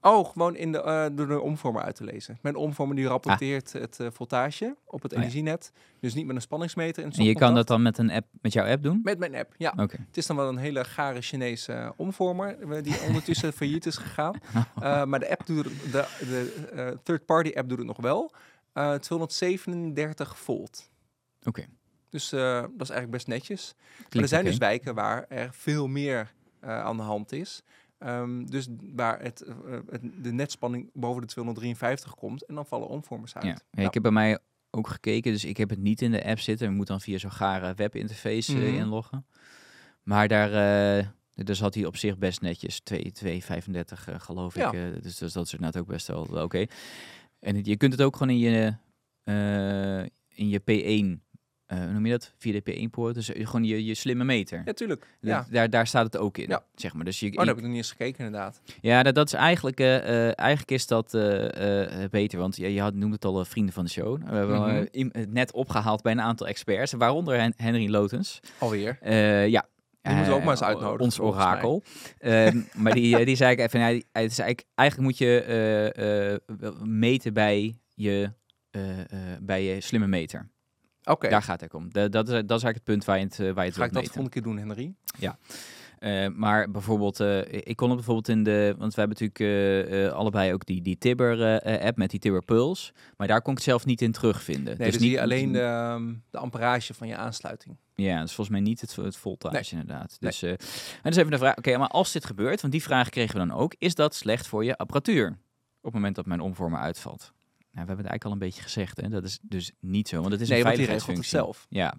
Oh, 0.05 0.29
gewoon 0.29 0.55
in 0.55 0.71
de, 0.71 0.81
eh, 0.81 1.05
door 1.11 1.27
de 1.27 1.39
omvormer 1.41 1.81
uit 1.81 1.95
te 1.95 2.03
lezen. 2.03 2.37
Mijn 2.41 2.55
omvormer 2.55 2.95
die 2.95 3.07
rapporteert 3.07 3.73
het 3.73 3.99
eh, 3.99 4.07
voltage 4.11 4.75
op 4.85 5.01
het 5.01 5.11
Ah. 5.11 5.17
Oh 5.17 5.23
ja. 5.23 5.29
energienet. 5.29 5.71
Dus 5.99 6.13
niet 6.13 6.25
met 6.25 6.35
een 6.35 6.41
spanningsmeter. 6.41 7.03
En, 7.03 7.11
En 7.11 7.23
je 7.23 7.33
kan 7.35 7.55
dat 7.55 7.67
dan 7.67 7.81
met 7.81 7.97
een 7.97 8.11
app, 8.11 8.27
met 8.41 8.53
jouw 8.53 8.65
app 8.67 8.83
doen? 8.83 8.99
Met 9.03 9.19
mijn 9.19 9.35
app, 9.35 9.53
ja. 9.57 9.73
Oké. 9.77 9.97
Het 10.07 10.17
is 10.17 10.25
dan 10.25 10.35
wel 10.35 10.47
een 10.49 10.57
hele 10.57 10.83
gare 10.83 11.21
Chinese 11.21 11.73
eh, 11.73 11.89
omvormer 11.95 12.83
die 12.83 13.01
ondertussen 13.07 13.53
failliet 13.53 13.85
is 13.85 13.97
gegaan. 13.97 14.35
Eh, 14.81 15.03
maar 15.03 15.19
de 15.19 15.29
app 15.29 15.45
doet 15.45 15.65
het- 15.65 15.91
de, 15.91 16.05
de 16.19 16.99
third-party 17.03 17.51
app 17.55 17.69
doet 17.69 17.77
het 17.77 17.87
nog 17.87 17.97
wel. 18.01 18.31
Eh 18.73 18.93
237 18.93 20.37
volt. 20.39 20.89
Oké. 21.43 21.65
Dus 22.09 22.29
dat 22.29 22.69
is 22.77 22.89
eigenlijk 22.89 23.11
best 23.11 23.27
netjes. 23.27 23.75
maar 24.13 24.21
er 24.21 24.27
zijn 24.27 24.45
dus 24.45 24.57
wijken 24.57 24.95
waar 24.95 25.25
er 25.29 25.49
veel 25.51 25.87
meer 25.87 26.33
aan 26.61 26.97
de 26.97 27.03
hand 27.03 27.31
is. 27.31 27.61
Ehm, 28.03 28.45
dus 28.45 28.67
waar 28.95 29.21
het, 29.21 29.41
eh, 29.41 29.55
het, 29.89 30.01
de 30.21 30.31
netspanning 30.31 30.89
boven 30.93 31.21
de 31.21 31.27
253 31.27 32.15
komt 32.15 32.45
en 32.45 32.55
dan 32.55 32.65
vallen 32.65 32.87
omvormers 32.87 33.35
uit. 33.35 33.45
Ja. 33.45 33.57
Nou, 33.71 33.87
Ik 33.87 33.93
heb 33.93 34.03
bij 34.03 34.11
mij 34.11 34.39
ook 34.71 34.87
gekeken, 34.87 35.31
dus 35.31 35.45
ik 35.45 35.57
heb 35.57 35.69
het 35.69 35.79
niet 35.79 36.01
in 36.01 36.11
de 36.11 36.25
app 36.25 36.39
zitten. 36.39 36.69
Je 36.69 36.75
moet 36.75 36.87
dan 36.87 37.01
via 37.01 37.17
zo'n 37.17 37.31
gare 37.31 37.73
webinterface 37.73 38.53
eh, 38.53 38.57
Mhm. 38.71 38.73
inloggen. 38.81 39.25
Maar 40.03 40.27
daar, 40.27 40.53
eh 40.99 41.07
dus 41.35 41.59
had 41.59 41.73
hij 41.75 41.85
op 41.85 41.95
zich 41.97 42.17
best 42.17 42.41
netjes 42.41 42.79
2, 42.79 43.11
235 43.11 44.07
eh, 44.07 44.19
geloof 44.19 44.55
Ja. 44.55 44.67
ik. 44.67 44.73
eh, 44.73 45.01
dus, 45.01 45.17
dus 45.17 45.33
dat 45.33 45.45
is 45.45 45.53
inderdaad 45.53 45.81
ook 45.81 45.87
best 45.87 46.07
wel 46.07 46.23
oké. 46.23 46.65
En 47.39 47.55
het- 47.55 47.65
je 47.65 47.77
kunt 47.77 47.91
het 47.91 48.01
ook 48.01 48.15
gewoon 48.15 48.33
in 48.33 48.39
je, 48.39 48.73
eh, 49.23 49.99
in 50.27 50.49
je 50.49 50.59
P1, 50.59 51.23
eh, 51.31 51.32
hoe 51.77 51.91
noem 51.93 52.05
je 52.05 52.11
dat? 52.11 52.33
Via 52.37 52.59
de 52.63 52.71
P1-poort. 52.71 53.13
Dus 53.15 53.33
eh, 53.33 53.45
gewoon 53.47 53.63
je, 53.63 53.85
je 53.85 53.93
slimme 53.93 54.23
meter. 54.23 54.61
ja, 54.65 54.73
tuurlijk. 54.73 55.07
Ja. 55.19 55.45
Daar, 55.51 55.69
daar 55.69 55.87
staat 55.87 56.05
het 56.05 56.17
ook 56.17 56.37
in, 56.37 56.47
Ja. 56.49 56.63
zeg 56.75 56.93
maar. 56.93 57.05
Dus 57.05 57.19
je, 57.19 57.29
Oh, 57.29 57.35
daar 57.37 57.45
heb 57.45 57.55
ik 57.55 57.61
nog 57.61 57.69
niet 57.71 57.77
eens 57.79 57.91
gekeken 57.91 58.25
inderdaad. 58.25 58.61
ja, 58.81 59.03
dat, 59.03 59.15
dat 59.15 59.27
is 59.27 59.33
eigenlijk, 59.33 59.79
eh, 59.79 59.95
eh, 60.27 60.31
eigenlijk 60.35 60.71
is 60.71 60.87
dat 60.87 61.13
eh, 61.13 62.03
eh, 62.03 62.09
beter. 62.09 62.39
Want 62.39 62.55
je, 62.55 62.73
je 62.73 62.81
had, 62.81 62.93
noemde 62.93 63.15
het 63.15 63.25
al 63.25 63.39
eh, 63.39 63.45
vrienden 63.45 63.73
van 63.73 63.83
de 63.83 63.89
show. 63.89 64.17
We 64.29 64.35
hebben 64.35 64.59
Mhm. 64.61 64.69
eh, 64.69 64.85
in- 64.91 65.09
het 65.11 65.31
net 65.33 65.51
opgehaald 65.53 66.01
bij 66.01 66.11
een 66.11 66.21
aantal 66.21 66.47
experts, 66.47 66.91
waaronder 66.93 67.39
Hen- 67.39 67.53
Henry 67.57 67.89
Lotens. 67.89 68.39
Alweer. 68.57 68.97
Eh, 69.01 69.47
ja. 69.47 69.65
Die 70.01 70.11
moeten 70.13 70.29
we 70.31 70.33
ook 70.33 70.39
Eh, 70.39 70.45
maar 70.47 70.55
eens 70.55 70.63
uitnodigen, 70.65 70.99
Ons 71.05 71.19
orakel. 71.19 71.83
Ehm, 72.19 72.61
maar 72.73 72.93
die, 72.93 73.17
eh, 73.17 73.25
die 73.25 73.35
zei 73.35 73.51
ik 73.51 73.59
even, 73.59 73.81
het 73.81 74.03
is 74.11 74.39
eigenlijk, 74.39 74.63
eigenlijk 74.75 75.09
moet 75.09 75.17
je 75.17 75.41
eh, 75.41 76.31
eh, 76.33 76.39
meten 76.83 77.33
bij 77.33 77.77
je, 77.95 78.31
eh, 78.71 78.99
eh, 78.99 79.05
bij 79.41 79.63
je 79.63 79.81
slimme 79.81 80.07
meter. 80.07 80.49
Oké, 81.03 81.29
Daar 81.29 81.41
gaat 81.43 81.61
het 81.61 81.73
om. 81.73 81.91
Da- 81.91 82.07
dat, 82.07 82.27
is, 82.29 82.33
dat 82.33 82.43
is 82.57 82.63
eigenlijk 82.63 82.75
het 82.75 82.83
punt 82.83 83.05
waar 83.05 83.17
je 83.17 83.23
het, 83.23 83.39
eh, 83.39 83.51
waar 83.51 83.63
je 83.63 83.69
het 83.69 83.79
ga 83.79 83.85
ik 83.85 83.93
dat 83.93 84.03
de 84.03 84.09
meten. 84.09 84.13
volgende 84.13 84.29
keer 84.29 84.41
doen, 84.41 84.57
Henry. 84.57 84.93
Eh, 85.99 86.27
maar 86.27 86.71
bijvoorbeeld, 86.71 87.19
eh, 87.19 87.39
ik 87.51 87.75
kon 87.75 87.87
het 87.87 87.95
bijvoorbeeld 87.95 88.27
in 88.27 88.43
de, 88.43 88.75
want 88.77 88.95
we 88.95 88.99
hebben 89.01 89.17
natuurlijk 89.19 90.13
allebei 90.13 90.53
ook 90.53 90.65
die, 90.65 90.81
die 90.81 90.97
Tibber-app 90.97 91.97
met 91.97 92.09
die 92.09 92.19
Tibber 92.19 92.43
Pulse. 92.45 92.91
Maar 93.17 93.27
daar 93.27 93.41
kon 93.41 93.51
ik 93.51 93.57
het 93.57 93.67
zelf 93.67 93.85
niet 93.85 94.01
in 94.01 94.11
terugvinden. 94.11 94.77
Nee, 94.77 94.91
dus, 94.91 94.91
niet 94.91 95.01
zie 95.01 95.11
je 95.11 95.21
alleen 95.21 95.51
de, 95.51 95.59
ehm, 95.61 96.13
de 96.29 96.37
amperage 96.37 96.93
van 96.93 97.07
je 97.07 97.15
aansluiting. 97.15 97.77
Ja, 97.95 98.17
dat 98.19 98.27
is 98.27 98.33
volgens 98.33 98.49
mij 98.57 98.65
niet 98.65 98.81
het, 98.81 98.95
het 98.95 99.17
voltage 99.17 99.73
Nee. 99.75 99.81
inderdaad. 99.83 100.17
Dus, 100.19 100.41
en 100.43 100.57
dus 101.03 101.15
even 101.15 101.31
de 101.31 101.37
vraag, 101.37 101.57
oké, 101.57 101.77
maar 101.77 101.87
als 101.87 102.11
dit 102.11 102.25
gebeurt, 102.25 102.61
want 102.61 102.73
die 102.73 102.83
vraag 102.83 103.09
kregen 103.09 103.39
we 103.39 103.47
dan 103.47 103.57
ook, 103.57 103.75
is 103.77 103.95
dat 103.95 104.15
slecht 104.15 104.47
voor 104.47 104.63
je 104.65 104.77
apparatuur? 104.77 105.27
Op 105.27 105.37
het 105.83 105.93
moment 105.93 106.15
dat 106.15 106.25
mijn 106.25 106.39
omvormer 106.41 106.79
uitvalt. 106.79 107.33
Nou, 107.73 107.85
we 107.85 107.93
hebben 107.93 108.05
het 108.05 108.05
eigenlijk 108.05 108.25
al 108.25 108.31
een 108.31 108.37
beetje 108.37 108.61
gezegd, 108.61 109.01
hè? 109.01 109.09
dat 109.09 109.23
is 109.23 109.39
dus 109.41 109.71
niet 109.79 110.07
zo, 110.07 110.19
want 110.19 110.31
het 110.31 110.41
is 110.41 110.49
nee, 110.49 110.57
een 110.59 110.65
veiligheidsfunctie. 110.65 111.25
zelf. 111.25 111.65
Ja. 111.69 111.93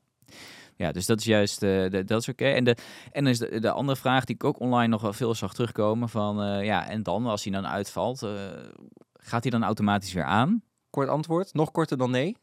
Ja, 0.76 0.92
dus 0.92 1.06
dat 1.06 1.18
is 1.18 1.24
juist 1.24 1.62
eh, 1.62 1.90
de, 1.90 2.04
dat 2.04 2.20
is 2.20 2.28
oké. 2.28 2.44
En, 2.44 2.64
de, 2.64 2.76
en 3.12 3.24
dan 3.24 3.32
is 3.32 3.38
de, 3.38 3.60
de 3.60 3.70
andere 3.70 3.98
vraag 3.98 4.24
die 4.24 4.34
ik 4.34 4.44
ook 4.44 4.60
online 4.60 4.88
nog 4.88 5.02
wel 5.02 5.12
veel 5.12 5.34
zag 5.34 5.54
terugkomen 5.54 6.08
van 6.08 6.42
eh, 6.42 6.64
ja, 6.64 6.88
en 6.88 7.02
dan 7.02 7.26
als 7.26 7.44
hij 7.44 7.52
dan 7.52 7.66
uitvalt, 7.66 8.22
eh, 8.22 8.30
gaat 9.12 9.42
hij 9.42 9.50
dan 9.50 9.64
automatisch 9.64 10.12
weer 10.12 10.24
aan? 10.24 10.62
Kort 10.90 11.08
antwoord, 11.08 11.54
nog 11.54 11.70
korter 11.70 11.96
dan 11.98 12.10
nee. 12.10 12.36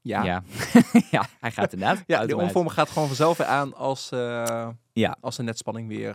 Ja. 0.00 0.24
Ja, 0.24 0.42
ja 1.10 1.26
hij 1.40 1.50
gaat 1.50 1.72
inderdaad. 1.72 2.02
Ja, 2.06 2.16
automatisch. 2.16 2.46
omvormer 2.48 2.72
gaat 2.72 2.90
gewoon 2.90 3.06
vanzelf 3.08 3.36
weer 3.36 3.46
aan 3.46 3.74
als, 3.74 4.08
Ja. 4.92 5.16
als 5.20 5.36
de 5.36 5.42
netspanning 5.42 5.88
weer 5.88 6.14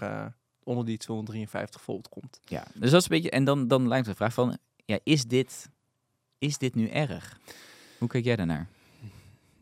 onder 0.64 0.86
die 0.86 0.98
253 0.98 1.82
volt 1.82 2.10
komt. 2.10 2.40
Ja, 2.44 2.64
dus 2.74 2.92
dat 2.92 3.00
is 3.02 3.10
een 3.10 3.16
beetje. 3.16 3.30
En 3.30 3.44
dan, 3.44 3.68
dan 3.68 3.88
lijkt 3.88 4.06
de 4.06 4.16
vraag 4.16 4.34
van, 4.34 4.58
ja, 4.86 5.00
is 5.04 5.26
dit, 5.26 5.70
is 6.42 6.58
dit 6.58 6.76
nu 6.76 6.88
erg? 6.88 7.40
Hoe 7.98 8.08
kijk 8.08 8.24
jij 8.24 8.36
daarnaar? 8.36 8.68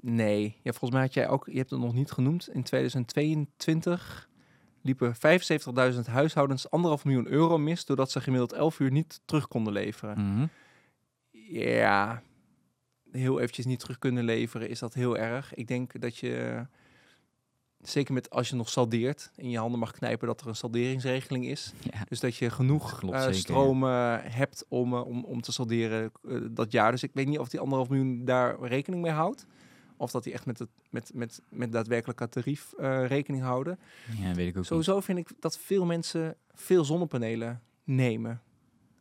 Nee, 0.01 0.43
ja, 0.61 0.71
volgens 0.71 0.91
mij 0.91 1.01
had 1.01 1.13
jij 1.13 1.27
ook, 1.27 1.45
je 1.45 1.57
hebt 1.57 1.69
het 1.69 1.79
nog 1.79 1.93
niet 1.93 2.11
genoemd, 2.11 2.49
in 2.49 2.63
2022 2.63 4.29
liepen 4.81 5.15
75.000 5.93 5.99
huishoudens 6.05 6.69
anderhalf 6.69 7.05
miljoen 7.05 7.27
euro 7.27 7.57
mis 7.57 7.85
doordat 7.85 8.11
ze 8.11 8.21
gemiddeld 8.21 8.53
11 8.53 8.79
uur 8.79 8.91
niet 8.91 9.21
terug 9.25 9.47
konden 9.47 9.73
leveren. 9.73 10.33
Mhm. 10.33 10.47
Ja, 11.51 12.23
heel 13.11 13.39
eventjes 13.39 13.65
niet 13.65 13.79
terug 13.79 13.99
kunnen 13.99 14.23
leveren, 14.23 14.69
is 14.69 14.79
dat 14.79 14.93
heel 14.93 15.17
erg. 15.17 15.53
Ik 15.53 15.67
denk 15.67 16.01
dat 16.01 16.17
je, 16.17 16.65
zeker 17.81 18.13
met 18.13 18.29
als 18.29 18.49
je 18.49 18.55
nog 18.55 18.69
saldeert, 18.69 19.31
in 19.35 19.49
je 19.49 19.57
handen 19.57 19.79
mag 19.79 19.91
knijpen 19.91 20.27
dat 20.27 20.41
er 20.41 20.47
een 20.47 20.55
salderingsregeling 20.55 21.45
is. 21.45 21.73
Ja. 21.91 22.03
Dus 22.07 22.19
dat 22.19 22.35
je 22.35 22.49
genoeg 22.49 23.03
eh, 23.03 23.09
ja. 23.09 23.31
stroom 23.31 23.83
hebt 23.83 24.65
om, 24.67 24.93
eh, 24.93 25.05
om, 25.05 25.23
om 25.23 25.41
te 25.41 25.51
salderen 25.51 26.11
eh, 26.27 26.37
dat 26.51 26.71
jaar. 26.71 26.91
Dus 26.91 27.03
ik 27.03 27.11
weet 27.13 27.27
niet 27.27 27.39
of 27.39 27.49
die 27.49 27.59
anderhalf 27.59 27.89
miljoen 27.89 28.25
daar 28.25 28.59
rekening 28.61 29.01
mee 29.01 29.11
houdt. 29.11 29.45
Of 29.97 30.11
dat 30.11 30.23
die 30.23 30.33
echt 30.33 30.45
met 30.45 30.59
het 30.59 30.69
met, 30.89 31.11
met, 31.13 31.41
met 31.49 31.71
daadwerkelijke 31.71 32.29
tarief 32.29 32.73
eh, 32.73 33.05
rekening 33.05 33.43
houden. 33.43 33.79
ja, 34.19 34.33
weet 34.33 34.37
ik 34.37 34.49
ook 34.49 34.55
niet. 34.55 34.65
Sowieso 34.65 34.99
vind 34.99 35.17
ik 35.17 35.31
dat 35.39 35.57
veel 35.57 35.85
mensen 35.85 36.35
veel 36.53 36.85
zonnepanelen 36.85 37.61
nemen. 37.83 38.41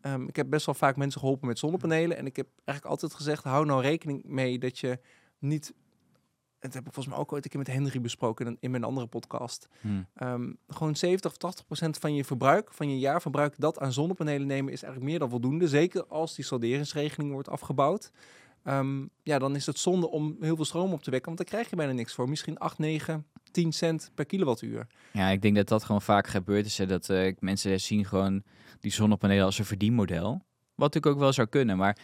Ehm, 0.01 0.23
ik 0.23 0.37
heb 0.37 0.51
best 0.51 0.67
wel 0.67 0.75
vaak 0.75 0.97
mensen 0.97 1.21
geholpen 1.21 1.49
met 1.49 1.59
zonnepanelen. 1.59 2.17
En 2.17 2.27
ik 2.27 2.37
heb 2.37 2.47
eigenlijk 2.55 2.87
altijd 2.87 3.15
gezegd, 3.15 3.45
hou 3.45 3.67
nou 3.67 3.83
rekening 3.83 4.25
mee 4.25 4.59
dat 4.59 4.79
je 4.79 4.99
niet... 5.39 5.75
Dat 6.61 6.75
heb 6.75 6.87
ik 6.87 6.93
volgens 6.93 7.15
mij 7.15 7.17
ook 7.25 7.33
ooit 7.33 7.45
een 7.45 7.51
keer 7.51 7.59
met 7.59 7.69
Henry 7.69 8.01
besproken 8.01 8.57
in, 8.61 8.71
mijn 8.71 8.85
andere 8.85 9.07
podcast. 9.07 9.69
Hm. 9.81 9.89
Ehm, 10.15 10.53
gewoon 10.69 10.97
70 10.97 11.31
of 11.31 11.37
80 11.37 11.67
procent 11.67 11.99
van 11.99 12.15
je 12.15 12.25
verbruik, 12.25 12.73
van 12.73 12.91
je 12.91 12.99
jaarverbruik, 12.99 13.55
dat 13.59 13.79
aan 13.79 13.93
zonnepanelen 13.93 14.47
nemen 14.47 14.73
is 14.73 14.83
eigenlijk 14.83 15.11
meer 15.11 15.21
dan 15.21 15.31
voldoende. 15.31 15.69
Zeker 15.69 16.07
als 16.07 16.35
die 16.35 16.45
salderingsregeling 16.45 17.33
wordt 17.33 17.49
afgebouwd. 17.49 18.13
Ehm, 18.63 19.07
ja, 19.23 19.39
dan 19.39 19.55
is 19.57 19.67
het 19.67 19.79
zonde 19.79 20.11
om 20.11 20.37
heel 20.41 20.57
veel 20.57 20.65
stroom 20.65 20.93
op 20.93 21.03
te 21.03 21.11
wekken, 21.11 21.35
want 21.35 21.37
daar 21.37 21.47
krijg 21.59 21.71
je 21.71 21.77
bijna 21.77 21.93
niks 21.93 22.15
voor. 22.15 22.29
Misschien 22.29 22.59
8, 22.59 22.79
9, 22.79 23.27
10 23.51 23.73
cent 23.73 24.11
per 24.15 24.27
kilowattuur. 24.27 24.87
Ja, 25.13 25.29
ik 25.29 25.43
denk 25.43 25.57
dat 25.57 25.69
dat 25.69 25.85
gewoon 25.85 26.03
vaak 26.03 26.27
gebeurt. 26.27 26.67
Is 26.67 26.79
hè, 26.79 26.87
dat 26.87 27.09
eh, 27.09 27.35
mensen 27.39 27.81
zien 27.81 28.05
gewoon 28.05 28.43
die 28.81 28.93
zonnepanelen 28.93 29.45
als 29.45 29.59
een 29.59 29.65
verdienmodel. 29.65 30.31
Wat 30.75 30.95
natuurlijk 30.95 31.15
ook 31.15 31.21
wel 31.21 31.33
zou 31.33 31.49
kunnen. 31.49 31.77
Maar 31.77 31.99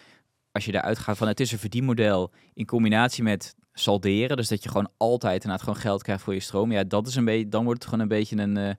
als 0.53 0.65
je 0.65 0.73
daaruit 0.73 0.99
gaat 0.99 1.17
van 1.17 1.29
het 1.29 1.41
is 1.41 1.53
een 1.53 1.59
verdienmodel 1.59 2.33
in 2.55 2.67
combinatie 2.67 3.23
met 3.23 3.55
salderen. 3.75 4.37
Dus 4.37 4.49
dat 4.49 4.63
je 4.63 4.69
gewoon 4.69 4.91
altijd 4.97 5.35
inderdaad 5.35 5.63
gewoon 5.63 5.81
geld 5.81 6.03
krijgt 6.03 6.23
voor 6.23 6.35
je 6.35 6.41
stroom. 6.41 6.73
Ja, 6.73 6.85
dat 6.85 7.07
is 7.07 7.15
een 7.17 7.25
beetje, 7.25 7.49
dan 7.49 7.65
wordt 7.65 7.79
het 7.83 7.89
gewoon 7.89 8.05
een 8.05 8.17
beetje 8.19 8.37
een... 8.37 8.57
eh, 8.57 8.75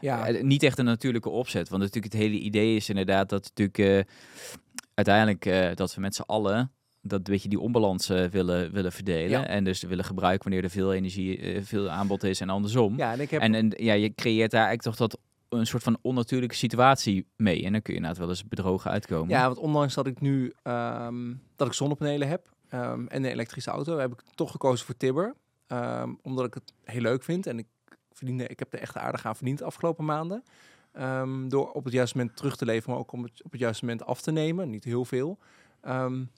Ja, 0.00 0.26
eh, 0.28 0.42
niet 0.42 0.62
echt 0.62 0.78
een 0.78 0.84
natuurlijke 0.84 1.28
opzet. 1.28 1.68
Want 1.68 1.82
natuurlijk 1.82 2.12
het 2.12 2.22
hele 2.22 2.38
idee 2.38 2.76
is 2.76 2.88
inderdaad 2.88 3.28
dat 3.28 3.42
natuurlijk 3.54 3.78
eh, 3.78 4.14
uiteindelijk 4.94 5.76
dat 5.76 5.94
we 5.94 6.00
met 6.00 6.14
z'n 6.14 6.22
allen 6.22 6.72
dat 7.02 7.26
weet 7.26 7.42
je 7.42 7.48
die 7.48 7.60
onbalans 7.60 8.06
willen, 8.06 8.72
willen 8.72 8.92
verdelen. 8.92 9.30
Ja. 9.30 9.46
En 9.46 9.64
dus 9.64 9.82
willen 9.82 10.04
gebruiken 10.04 10.44
wanneer 10.48 10.64
er 10.64 10.70
veel 10.70 10.92
energie, 10.94 11.60
veel 11.62 11.88
aanbod 11.90 12.22
is 12.22 12.40
en 12.40 12.48
andersom. 12.48 12.96
ja 12.96 13.12
en 13.12 13.20
ik 13.20 13.30
heb 13.30 13.40
En, 13.40 13.54
en 13.54 13.72
ja, 13.76 13.92
je 13.92 14.14
creëert 14.14 14.50
daar 14.50 14.66
eigenlijk 14.66 14.96
toch 14.96 15.08
dat 15.08 15.20
een 15.48 15.66
soort 15.66 15.82
van 15.82 15.98
onnatuurlijke 16.02 16.54
situatie 16.54 17.26
mee. 17.36 17.64
En 17.64 17.72
dan 17.72 17.82
kun 17.82 17.92
je 17.92 17.98
inderdaad 17.98 18.20
wel 18.20 18.28
eens 18.28 18.48
bedrogen 18.48 18.90
uitkomen. 18.90 19.28
Ja, 19.28 19.46
want 19.46 19.58
ondanks 19.58 19.94
dat 19.94 20.06
ik 20.06 20.20
nu 20.20 20.52
ehm, 20.62 21.34
dat 21.56 21.66
ik 21.66 21.72
zonnepanelen 21.72 22.28
heb 22.28 22.56
ehm, 22.68 23.06
en 23.06 23.24
een 23.24 23.30
elektrische 23.30 23.70
auto, 23.70 23.98
heb 23.98 24.12
ik 24.12 24.22
toch 24.34 24.50
gekozen 24.50 24.86
voor 24.86 24.96
Tibber. 24.96 25.34
Ehm, 25.66 26.14
omdat 26.22 26.44
ik 26.44 26.54
het 26.54 26.72
heel 26.84 27.00
leuk 27.00 27.22
vind 27.22 27.46
en 27.46 27.58
ik, 27.58 27.66
verdiende, 28.12 28.46
ik 28.46 28.58
heb 28.58 28.72
er 28.72 28.78
echt 28.80 28.96
aardig 28.96 29.26
aan 29.26 29.36
verdiend 29.36 29.58
de 29.58 29.64
afgelopen 29.64 30.04
maanden. 30.04 30.44
Ehm, 30.92 31.48
door 31.48 31.72
op 31.72 31.84
het 31.84 31.92
juiste 31.92 32.16
moment 32.16 32.36
terug 32.36 32.56
te 32.56 32.64
leveren, 32.64 32.90
maar 32.90 32.98
ook 33.00 33.12
om 33.12 33.22
het 33.22 33.42
op 33.44 33.50
het 33.50 33.60
juiste 33.60 33.84
moment 33.84 34.04
af 34.04 34.20
te 34.20 34.30
nemen. 34.30 34.70
Niet 34.70 34.84
heel 34.84 35.04
veel. 35.04 35.38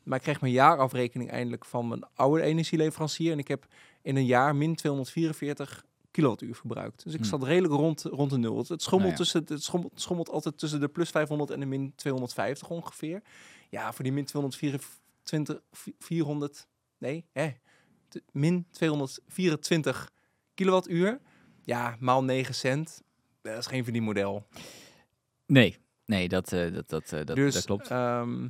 Maar 0.04 0.16
ik 0.18 0.22
kreeg 0.22 0.40
mijn 0.40 0.52
jaarafrekening 0.52 1.30
eindelijk 1.30 1.64
van 1.64 1.88
mijn 1.88 2.02
oude 2.14 2.42
energieleverancier. 2.42 3.32
En 3.32 3.38
ik 3.38 3.48
heb 3.48 3.66
in 4.02 4.16
een 4.16 4.26
jaar 4.26 4.56
min 4.56 4.74
244 4.74 5.84
kilowattuur 6.10 6.54
verbruikt. 6.54 7.04
Dus 7.04 7.14
ik 7.14 7.20
Hm. 7.20 7.26
zat 7.26 7.42
redelijk 7.42 7.72
rond, 7.74 8.02
rond 8.02 8.30
de 8.30 8.38
nul. 8.38 8.58
Het, 8.58 8.68
het, 8.68 8.82
schommelt 8.82 9.10
Nou 9.18 9.24
ja. 9.24 9.30
tussen, 9.32 9.54
het 9.54 9.64
schommelt, 9.64 9.92
schommelt 10.00 10.28
altijd 10.28 10.58
tussen 10.58 10.80
de 10.80 10.88
plus 10.88 11.10
500 11.10 11.50
en 11.50 11.60
de 11.60 11.66
min 11.66 11.92
250 11.96 12.68
ongeveer. 12.70 13.22
Ja, 13.68 13.92
voor 13.92 14.04
die 14.04 14.12
min 14.12 14.24
224, 15.22 15.94
400, 15.98 16.66
nee, 16.98 17.26
hè, 17.32 17.50
min 18.32 18.66
224 18.70 20.10
kilowattuur. 20.54 21.20
Ja, 21.62 21.96
maal 21.98 22.24
9 22.24 22.54
cent. 22.54 23.02
Dat 23.42 23.58
is 23.58 23.66
geen 23.66 23.84
verdienmodel. 23.84 24.46
Nee, 25.46 25.78
nee, 26.04 26.28
dat, 26.28 26.52
eh, 26.52 26.72
dat, 26.72 26.88
dat, 26.88 27.12
eh, 27.12 27.24
dat, 27.24 27.36
dus, 27.36 27.54
dat 27.54 27.64
klopt. 27.64 27.88
ehm, 27.90 28.48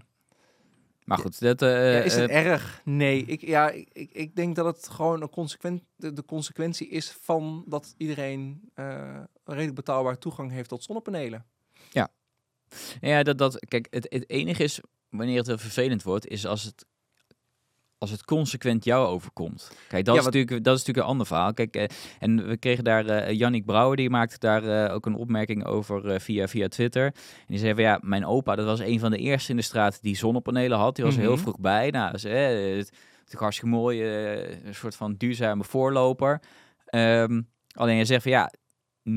maar 1.11 1.19
goed, 1.19 1.41
dat... 1.41 1.63
eh, 1.63 1.95
ja, 1.95 2.01
is 2.01 2.15
het 2.15 2.31
eh, 2.31 2.47
erg? 2.47 2.81
Nee, 2.85 3.25
ik, 3.25 3.41
ja, 3.41 3.71
ik, 3.71 4.11
ik, 4.13 4.37
denk 4.37 4.57
dat 4.57 4.77
het 4.77 4.89
gewoon 4.89 5.23
een 5.23 5.31
consequent, 5.31 5.83
de, 5.97 6.13
de 6.13 6.25
consequentie 6.25 6.89
is 6.89 7.11
van 7.11 7.65
dat 7.67 7.95
iedereen 7.97 8.71
eh, 8.75 9.21
redelijk 9.45 9.75
betaalbaar 9.75 10.19
toegang 10.19 10.51
heeft 10.51 10.69
tot 10.69 10.83
zonnepanelen. 10.83 11.47
Ja, 13.01 13.23
dat, 13.23 13.39
dat, 13.39 13.67
kijk, 13.69 13.87
het, 13.91 14.07
het 14.09 14.31
enige 14.31 14.63
is, 14.63 14.81
wanneer 15.11 15.37
het 15.39 15.47
wel 15.47 15.59
vervelend 15.59 16.03
wordt, 16.03 16.27
is 16.27 16.47
als 16.47 16.65
het, 16.65 16.85
als 17.99 18.11
het 18.11 18.25
consequent 18.25 18.85
jou 18.85 19.07
overkomt. 19.07 19.71
Kijk, 19.89 20.05
dat, 20.05 20.15
Ja, 20.15 20.21
is, 20.21 20.27
natuurlijk, 20.27 20.65
dat 20.65 20.75
is 20.75 20.79
natuurlijk 20.79 21.07
een 21.07 21.13
ander 21.13 21.27
verhaal. 21.27 21.53
Kijk, 21.55 21.75
eh, 21.77 21.85
en 22.19 22.47
we 22.49 22.57
kregen 22.57 22.85
daar, 22.85 23.07
eh 23.07 23.35
Jannik 23.39 23.65
Brouwer, 23.65 23.97
die 23.97 24.11
maakte 24.11 24.39
daar 24.39 24.85
eh, 24.87 24.95
ook 24.95 25.07
een 25.07 25.15
opmerking 25.15 25.65
over 25.65 26.21
via, 26.21 26.49
via 26.49 26.69
Twitter. 26.69 27.05
En 27.05 27.13
die 27.47 27.59
zei 27.59 27.75
van, 27.75 27.83
ja, 27.83 27.99
mijn 28.03 28.27
opa, 28.27 28.55
dat 28.55 28.67
was 28.67 28.81
een 28.81 28.99
van 29.01 29.11
de 29.11 29.19
eerste 29.19 29.51
in 29.51 29.57
de 29.57 29.63
straat 29.63 30.03
die 30.03 30.17
zonnepanelen 30.17 30.79
had. 30.79 30.97
Die 30.97 31.05
was 31.05 31.15
er 31.15 31.21
heel 31.21 31.33
Mhm. 31.33 31.41
vroeg 31.41 31.59
bij. 31.61 31.91
Nou, 31.91 32.13
dus, 32.13 32.25
eh, 32.25 32.77
het 33.19 33.33
is 33.33 33.35
hartstikke 33.35 33.75
mooi, 33.75 34.05
een 34.65 34.75
soort 34.75 34.97
van 34.97 35.15
duurzame 35.15 35.65
voorloper. 35.65 36.41
Ehm, 36.87 37.41
alleen 37.75 37.97
je 37.97 38.05
zegt 38.05 38.23
van, 38.23 38.33
ja, 38.33 38.53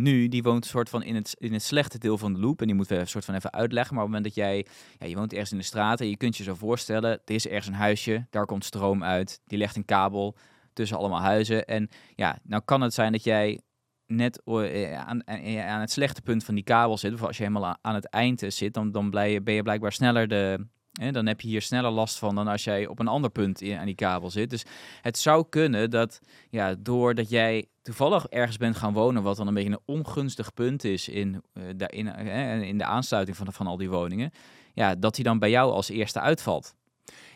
nu, 0.02 0.28
die 0.28 0.44
woont 0.44 0.66
soort 0.66 0.90
van 0.90 1.04
in 1.04 1.16
het, 1.16 1.36
in 1.40 1.54
het 1.54 1.64
slechte 1.64 1.98
deel 1.98 2.18
van 2.18 2.34
de 2.34 2.40
loop. 2.40 2.62
En 2.62 2.68
die 2.68 2.76
moeten 2.76 2.96
we 2.96 3.02
een 3.02 3.08
soort 3.08 3.26
van 3.26 3.36
even 3.36 3.54
uitleggen. 3.54 3.96
Maar 3.96 4.04
op 4.04 4.12
het 4.12 4.20
moment 4.20 4.36
dat 4.36 4.46
jij, 4.46 4.66
ja, 5.00 5.08
je 5.08 5.16
woont 5.16 5.32
ergens 5.32 5.52
in 5.52 5.58
de 5.58 5.64
straat 5.64 6.02
en 6.02 6.10
je 6.10 6.18
kunt 6.18 6.38
je 6.38 6.44
zo 6.44 6.56
voorstellen, 6.56 7.12
er 7.12 7.36
is 7.36 7.48
ergens 7.48 7.68
een 7.68 7.74
huisje, 7.74 8.28
daar 8.30 8.46
komt 8.46 8.66
stroom 8.66 9.04
uit, 9.04 9.42
die 9.46 9.58
legt 9.58 9.76
een 9.76 9.86
kabel 9.86 10.36
tussen 10.74 10.98
allemaal 10.98 11.22
huizen. 11.22 11.66
En 11.66 11.90
ja, 12.16 12.40
nou 12.44 12.62
kan 12.66 12.82
het 12.82 12.94
zijn 12.94 13.12
dat 13.12 13.24
jij 13.24 13.62
net 14.08 14.42
eh, 14.44 15.00
aan, 15.00 15.28
aan 15.28 15.60
aan 15.60 15.80
het 15.80 15.92
slechte 15.92 16.22
punt 16.22 16.44
van 16.44 16.56
die 16.56 16.64
kabel 16.64 16.98
zit, 16.98 17.14
of 17.14 17.24
als 17.24 17.38
je 17.38 17.44
helemaal 17.44 17.78
aan 17.82 17.96
het 17.96 18.10
eind 18.10 18.44
eh, 18.44 18.50
zit, 18.50 18.74
dan, 18.74 18.92
dan 18.92 19.10
ben 19.10 19.30
je 19.30 19.64
blijkbaar 19.64 19.92
sneller 19.92 20.28
de... 20.28 20.68
hè, 20.94 21.12
dan 21.12 21.26
heb 21.26 21.42
je 21.42 21.48
hier 21.48 21.62
sneller 21.62 21.92
last 21.92 22.18
van 22.18 22.36
dan 22.36 22.48
als 22.48 22.64
jij 22.64 22.88
op 22.88 23.00
een 23.00 23.08
ander 23.08 23.30
punt 23.30 23.62
in, 23.62 23.78
aan 23.78 23.86
die 23.86 23.96
kabel 23.96 24.30
zit. 24.30 24.50
Dus 24.50 24.64
het 25.02 25.18
zou 25.18 25.46
kunnen 25.50 25.90
dat, 25.90 26.20
ja, 26.50 26.76
doordat 26.80 27.30
jij 27.30 27.68
toevallig 27.82 28.28
ergens 28.28 28.58
bent 28.58 28.76
gaan 28.76 28.94
wonen, 28.94 29.24
wat 29.24 29.38
dan 29.38 29.48
een 29.48 29.54
beetje 29.54 29.70
een 29.70 29.96
ongunstig 29.96 30.54
punt 30.54 30.84
is 30.84 31.10
in, 31.10 31.44
eh, 31.54 31.64
daarin, 31.76 32.08
eh, 32.08 32.62
in 32.62 32.78
de 32.78 32.86
aansluiting 32.86 33.38
van, 33.38 33.54
van 33.54 33.68
al 33.68 33.78
die 33.78 33.90
woningen, 33.90 34.32
ja, 34.74 34.96
dat 34.96 35.16
die 35.16 35.24
dan 35.24 35.40
bij 35.40 35.50
jou 35.50 35.72
als 35.72 35.90
eerste 35.90 36.20
uitvalt. 36.20 36.76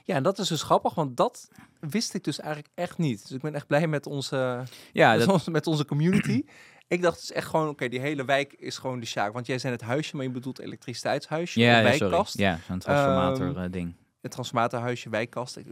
Ja, 0.04 0.16
en 0.16 0.24
dat 0.24 0.40
is 0.40 0.48
dus 0.48 0.62
grappig, 0.62 0.94
want 0.94 1.18
dat 1.18 1.50
wist 1.80 2.14
ik 2.14 2.24
dus 2.24 2.40
eigenlijk 2.40 2.74
echt 2.76 2.98
niet. 2.98 3.22
Dus 3.22 3.32
ik 3.32 3.42
ben 3.42 3.56
echt 3.56 3.68
blij 3.68 3.88
met 3.88 4.06
onze, 4.06 4.64
Ja, 4.94 5.18
dat, 5.26 5.48
met 5.48 5.68
onze 5.68 5.86
community. 5.86 6.44
Ik 6.88 7.02
dacht 7.02 7.20
dus 7.20 7.32
echt 7.32 7.48
gewoon, 7.48 7.68
oké, 7.70 7.88
die 7.90 8.00
hele 8.00 8.26
wijk 8.26 8.54
is 8.54 8.78
gewoon 8.78 9.00
de 9.00 9.06
Sjaak. 9.06 9.34
Want 9.34 9.46
jij 9.48 9.60
zei 9.60 9.74
het 9.74 9.82
huisje, 9.82 10.16
maar 10.16 10.26
je 10.26 10.32
bedoelt 10.32 10.60
elektriciteitshuisje, 10.60 11.60
ja, 11.60 11.84
wijkkast. 11.84 12.38
Ja, 12.38 12.60
zo'n 12.68 12.80
transformator 12.80 13.48
Ehm, 13.48 13.58
eh, 13.64 13.72
ding. 13.72 13.94
Het 14.22 14.32
transformatorhuisje, 14.32 15.10
wijkkast. 15.10 15.58
Ik 15.58 15.66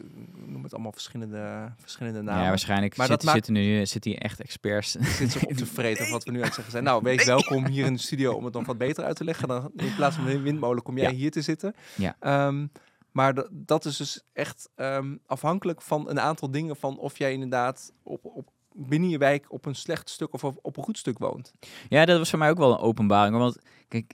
noem 0.45 0.63
het 0.63 0.73
allemaal 0.73 0.91
verschillende, 0.91 1.73
verschillende 1.77 2.21
namen. 2.21 2.41
ja, 2.43 2.47
waarschijnlijk 2.49 2.97
maar 2.97 3.07
zit, 3.07 3.15
dat 3.15 3.25
maakt- 3.25 3.45
zitten 3.45 3.63
nu 3.63 3.85
zitten 3.85 4.11
hier 4.11 4.19
echt 4.19 4.39
experts. 4.41 4.91
zit 5.17 5.31
zich 5.31 5.43
op 5.45 5.51
te 5.53 5.65
vreten 5.79 6.09
wat 6.11 6.23
we 6.23 6.31
nu 6.31 6.37
aan 6.37 6.43
het 6.45 6.53
zeggen 6.53 6.71
zijn. 6.71 6.83
Nou, 6.83 7.01
wees 7.03 7.25
welkom 7.25 7.65
hier 7.65 7.85
in 7.85 7.93
de 7.93 7.99
studio 7.99 8.33
om 8.33 8.45
het 8.45 8.53
nog 8.53 8.65
wat 8.65 8.77
beter 8.77 9.03
uit 9.03 9.15
te 9.15 9.23
leggen. 9.23 9.47
Dan 9.47 9.71
in 9.75 9.95
plaats 9.95 10.15
van 10.15 10.27
een 10.27 10.41
windmolen 10.41 10.83
kom 10.83 10.97
jij 10.97 11.09
Ja. 11.11 11.15
hier 11.15 11.31
te 11.31 11.41
zitten. 11.41 11.75
Ja. 11.95 12.15
Ehm, 12.19 12.67
maar 13.11 13.33
dat- 13.33 13.47
dat 13.51 13.85
is 13.85 13.97
dus 13.97 14.23
echt 14.33 14.69
ehm, 14.75 15.15
afhankelijk 15.25 15.81
van 15.81 16.09
een 16.09 16.19
aantal 16.19 16.51
dingen 16.51 16.75
van 16.75 16.97
of 16.97 17.17
jij 17.17 17.31
inderdaad 17.33 17.91
op, 18.03 18.25
op, 18.25 18.49
binnen 18.77 19.09
je 19.09 19.17
wijk 19.17 19.45
op 19.51 19.65
een 19.65 19.75
slecht 19.75 20.09
stuk 20.09 20.33
of 20.33 20.43
op, 20.43 20.77
een 20.77 20.83
goed 20.83 20.97
stuk 20.97 21.17
woont. 21.17 21.53
Ja, 21.89 22.05
dat 22.05 22.17
was 22.17 22.29
voor 22.29 22.39
mij 22.39 22.49
ook 22.49 22.57
wel 22.57 22.71
een 22.71 22.77
openbaring. 22.79 23.37
Want 23.37 23.57
kijk, 23.87 24.13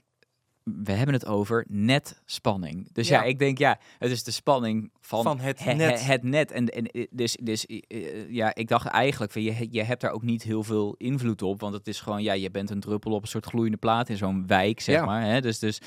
we 0.62 0.92
hebben 0.92 1.14
het 1.14 1.26
over 1.26 1.64
netspanning. 1.68 2.92
Dus 2.92 3.08
ja. 3.08 3.22
Ja. 3.22 3.28
ik 3.28 3.38
denk 3.38 3.58
ja, 3.58 3.78
het 3.98 4.10
is 4.10 4.22
de 4.24 4.30
spanning 4.30 4.90
van, 5.00 5.22
Van 5.22 5.38
het 5.38 5.64
he- 5.64 5.72
net. 5.72 6.00
he- 6.04 6.12
het 6.12 6.22
net. 6.22 6.50
En, 6.50 6.66
en 6.68 7.08
dus, 7.10 7.36
dus 7.42 7.66
eh, 7.66 8.30
ja, 8.30 8.54
ik 8.54 8.68
dacht 8.68 8.86
eigenlijk 8.86 9.32
van 9.32 9.42
je, 9.42 9.66
je 9.70 9.82
hebt 9.82 10.00
daar 10.00 10.10
ook 10.12 10.22
niet 10.22 10.42
heel 10.42 10.62
veel 10.62 10.94
invloed 10.98 11.42
op, 11.42 11.60
want 11.60 11.74
het 11.74 11.88
is 11.88 12.00
gewoon 12.00 12.22
ja, 12.22 12.32
je 12.32 12.50
bent 12.50 12.70
een 12.70 12.80
druppel 12.80 13.12
op 13.12 13.22
een 13.22 13.28
soort 13.28 13.46
gloeiende 13.46 13.76
plaat 13.78 14.08
in 14.08 14.16
zo'n 14.16 14.46
wijk, 14.46 14.80
zeg 14.80 14.94
Ja. 14.94 15.04
maar. 15.04 15.22
Hè? 15.22 15.40
Dus, 15.40 15.58
dus, 15.58 15.80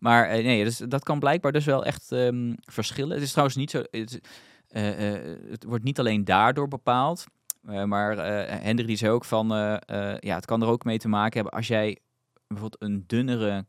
maar 0.00 0.28
eh, 0.28 0.44
nee, 0.44 0.64
dus 0.64 0.76
dat 0.78 1.04
kan 1.04 1.18
blijkbaar 1.18 1.52
dus 1.52 1.64
wel 1.64 1.84
echt 1.84 2.12
ehm, 2.12 2.52
verschillen. 2.60 3.14
Het 3.14 3.22
is 3.22 3.30
trouwens 3.30 3.56
niet 3.56 3.70
zo. 3.70 3.82
Het, 3.90 4.20
eh, 4.68 4.82
het 5.50 5.64
wordt 5.64 5.84
niet 5.84 5.98
alleen 5.98 6.24
daardoor 6.24 6.68
bepaald. 6.68 7.24
Eh, 7.66 7.84
maar 7.84 8.18
eh 8.18 8.60
Hendrik 8.62 8.86
die 8.86 8.96
zei 8.96 9.12
ook 9.12 9.24
van, 9.24 9.54
eh, 9.54 10.16
ja, 10.18 10.34
het 10.34 10.44
kan 10.46 10.62
er 10.62 10.68
ook 10.68 10.84
mee 10.84 10.98
te 10.98 11.08
maken 11.08 11.34
hebben 11.34 11.52
als 11.52 11.66
jij 11.68 11.98
bijvoorbeeld 12.46 12.82
een 12.82 13.04
dunnere, 13.06 13.66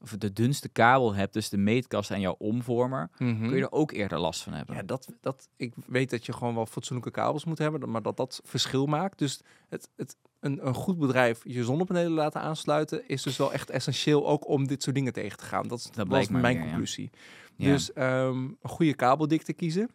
of 0.00 0.10
de 0.10 0.32
dunste 0.32 0.68
kabel 0.68 1.14
hebt 1.14 1.32
tussen 1.32 1.56
de 1.56 1.62
meetkast 1.64 2.10
en 2.10 2.20
jouw 2.20 2.34
omvormer, 2.38 3.10
Mhm. 3.18 3.46
kun 3.48 3.56
je 3.56 3.62
er 3.62 3.72
ook 3.72 3.92
eerder 3.92 4.18
last 4.18 4.42
van 4.42 4.52
hebben. 4.52 4.74
Ja, 4.76 4.82
dat, 4.82 5.12
dat, 5.20 5.48
ik 5.56 5.72
weet 5.86 6.10
dat 6.10 6.26
je 6.26 6.32
gewoon 6.32 6.54
wel 6.54 6.66
fatsoenlijke 6.66 7.10
kabels 7.12 7.44
moet 7.44 7.58
hebben, 7.58 7.90
maar 7.90 8.02
dat 8.02 8.16
dat 8.16 8.40
verschil 8.44 8.86
maakt. 8.86 9.18
Dus 9.18 9.40
het, 9.68 9.88
het, 9.96 10.16
een, 10.40 10.66
een 10.66 10.74
goed 10.74 10.98
bedrijf 10.98 11.40
je 11.44 11.64
zonnepanelen 11.64 12.12
laten 12.12 12.40
aansluiten 12.40 13.08
is 13.08 13.22
dus 13.22 13.36
wel 13.36 13.52
echt 13.52 13.70
essentieel 13.70 14.28
ook 14.28 14.48
om 14.48 14.66
dit 14.66 14.82
soort 14.82 14.96
dingen 14.96 15.12
tegen 15.12 15.38
te 15.38 15.44
gaan. 15.44 15.68
Dat, 15.68 15.78
is- 15.78 16.04
was 16.06 16.28
mijn 16.28 16.56
weer, 16.56 16.62
conclusie. 16.66 17.10
Ja. 17.56 17.66
Dus 17.72 17.92
ehm, 17.92 18.28
een 18.38 18.56
goede 18.62 18.94
kabeldikte 18.94 19.52
kiezen. 19.52 19.90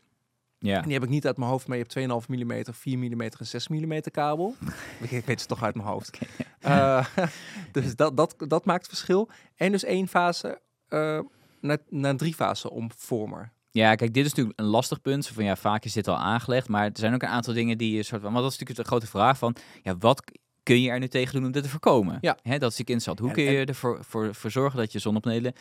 Ja. 0.64 0.78
En 0.78 0.84
die 0.84 0.94
heb 0.94 1.04
ik 1.04 1.10
niet 1.10 1.26
uit 1.26 1.38
mijn 1.38 1.50
hoofd, 1.50 1.68
maar 1.68 1.78
je 1.78 1.86
hebt 1.88 2.24
2,5 2.24 2.28
mm, 2.28 2.64
4 2.72 2.98
mm 2.98 3.22
en 3.22 3.32
6 3.40 3.68
mm 3.68 4.02
kabel. 4.12 4.56
ik, 5.04 5.12
ik 5.12 5.26
weet 5.26 5.40
het 5.40 5.48
toch 5.48 5.64
uit 5.64 5.76
mijn 5.76 5.88
hoofd. 5.88 6.18
Eh, 6.60 7.06
dus 7.72 7.96
dat, 7.96 8.18
dat, 8.18 8.36
dat 8.38 8.66
maakt 8.66 8.88
verschil. 8.88 9.30
En 9.56 9.72
dus 9.72 9.84
één 9.84 10.08
fase 10.08 10.62
eh, 10.88 11.20
naar, 11.62 11.78
naar 11.90 12.12
een 12.12 12.18
drie 12.18 12.34
fase 12.34 12.72
omvormer. 12.72 13.52
Ja, 13.72 13.96
kijk, 13.96 14.14
dit 14.14 14.26
is 14.26 14.30
natuurlijk 14.30 14.60
een 14.60 14.66
lastig 14.66 15.02
punt. 15.02 15.28
Van 15.28 15.44
ja, 15.44 15.56
vaak 15.56 15.86
is 15.86 15.94
dit 15.94 16.08
al 16.08 16.18
aangelegd, 16.18 16.68
maar 16.68 16.86
er 16.86 16.92
zijn 16.94 17.14
ook 17.14 17.22
een 17.22 17.28
aantal 17.28 17.54
dingen 17.54 17.78
die 17.78 17.96
je 17.96 18.04
soort 18.04 18.22
van. 18.22 18.32
Maar 18.32 18.42
dat 18.42 18.52
is 18.52 18.58
natuurlijk 18.58 18.88
de 18.88 18.96
grote 18.96 19.12
vraag 19.12 19.38
van, 19.38 19.56
ja, 19.84 19.98
wat 19.98 20.24
kun 20.64 20.82
je 20.82 20.90
er 20.90 21.00
nu 21.00 21.08
tegen 21.08 21.34
doen 21.34 21.46
om 21.46 21.52
dit 21.52 21.64
te 21.64 21.70
voorkomen? 21.70 22.18
Ja. 22.22 22.38
Hè, 22.42 22.58
dat 22.58 22.72
is 22.72 22.78
natuurlijk 22.78 22.90
interessant. 22.90 23.20
Hoe 23.20 23.30
En- 23.30 23.36
kun 23.36 23.44
je 23.44 23.66
ervoor 23.66 23.98
voor, 24.02 24.36
voor 24.36 24.52
zorgen 24.52 24.80
dat 24.80 24.92
je 24.92 25.00
zonnepanelen 25.00 25.54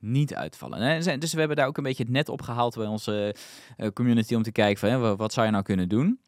niet 0.00 0.34
uitvallen? 0.34 1.20
Dus 1.20 1.32
we 1.32 1.38
hebben 1.38 1.56
daar 1.56 1.66
ook 1.66 1.76
een 1.76 1.82
beetje 1.82 2.02
het 2.02 2.12
net 2.12 2.28
opgehaald 2.28 2.74
bij 2.76 2.86
onze 2.86 3.34
eh, 3.76 3.88
community 3.88 4.34
om 4.34 4.42
te 4.42 4.52
kijken 4.52 4.78
van, 4.80 4.88
hè, 4.88 4.98
wa- 4.98 5.16
wat 5.16 5.32
zou 5.32 5.46
je 5.46 5.52
nou 5.52 5.64
kunnen 5.64 5.88
doen? 5.88 6.20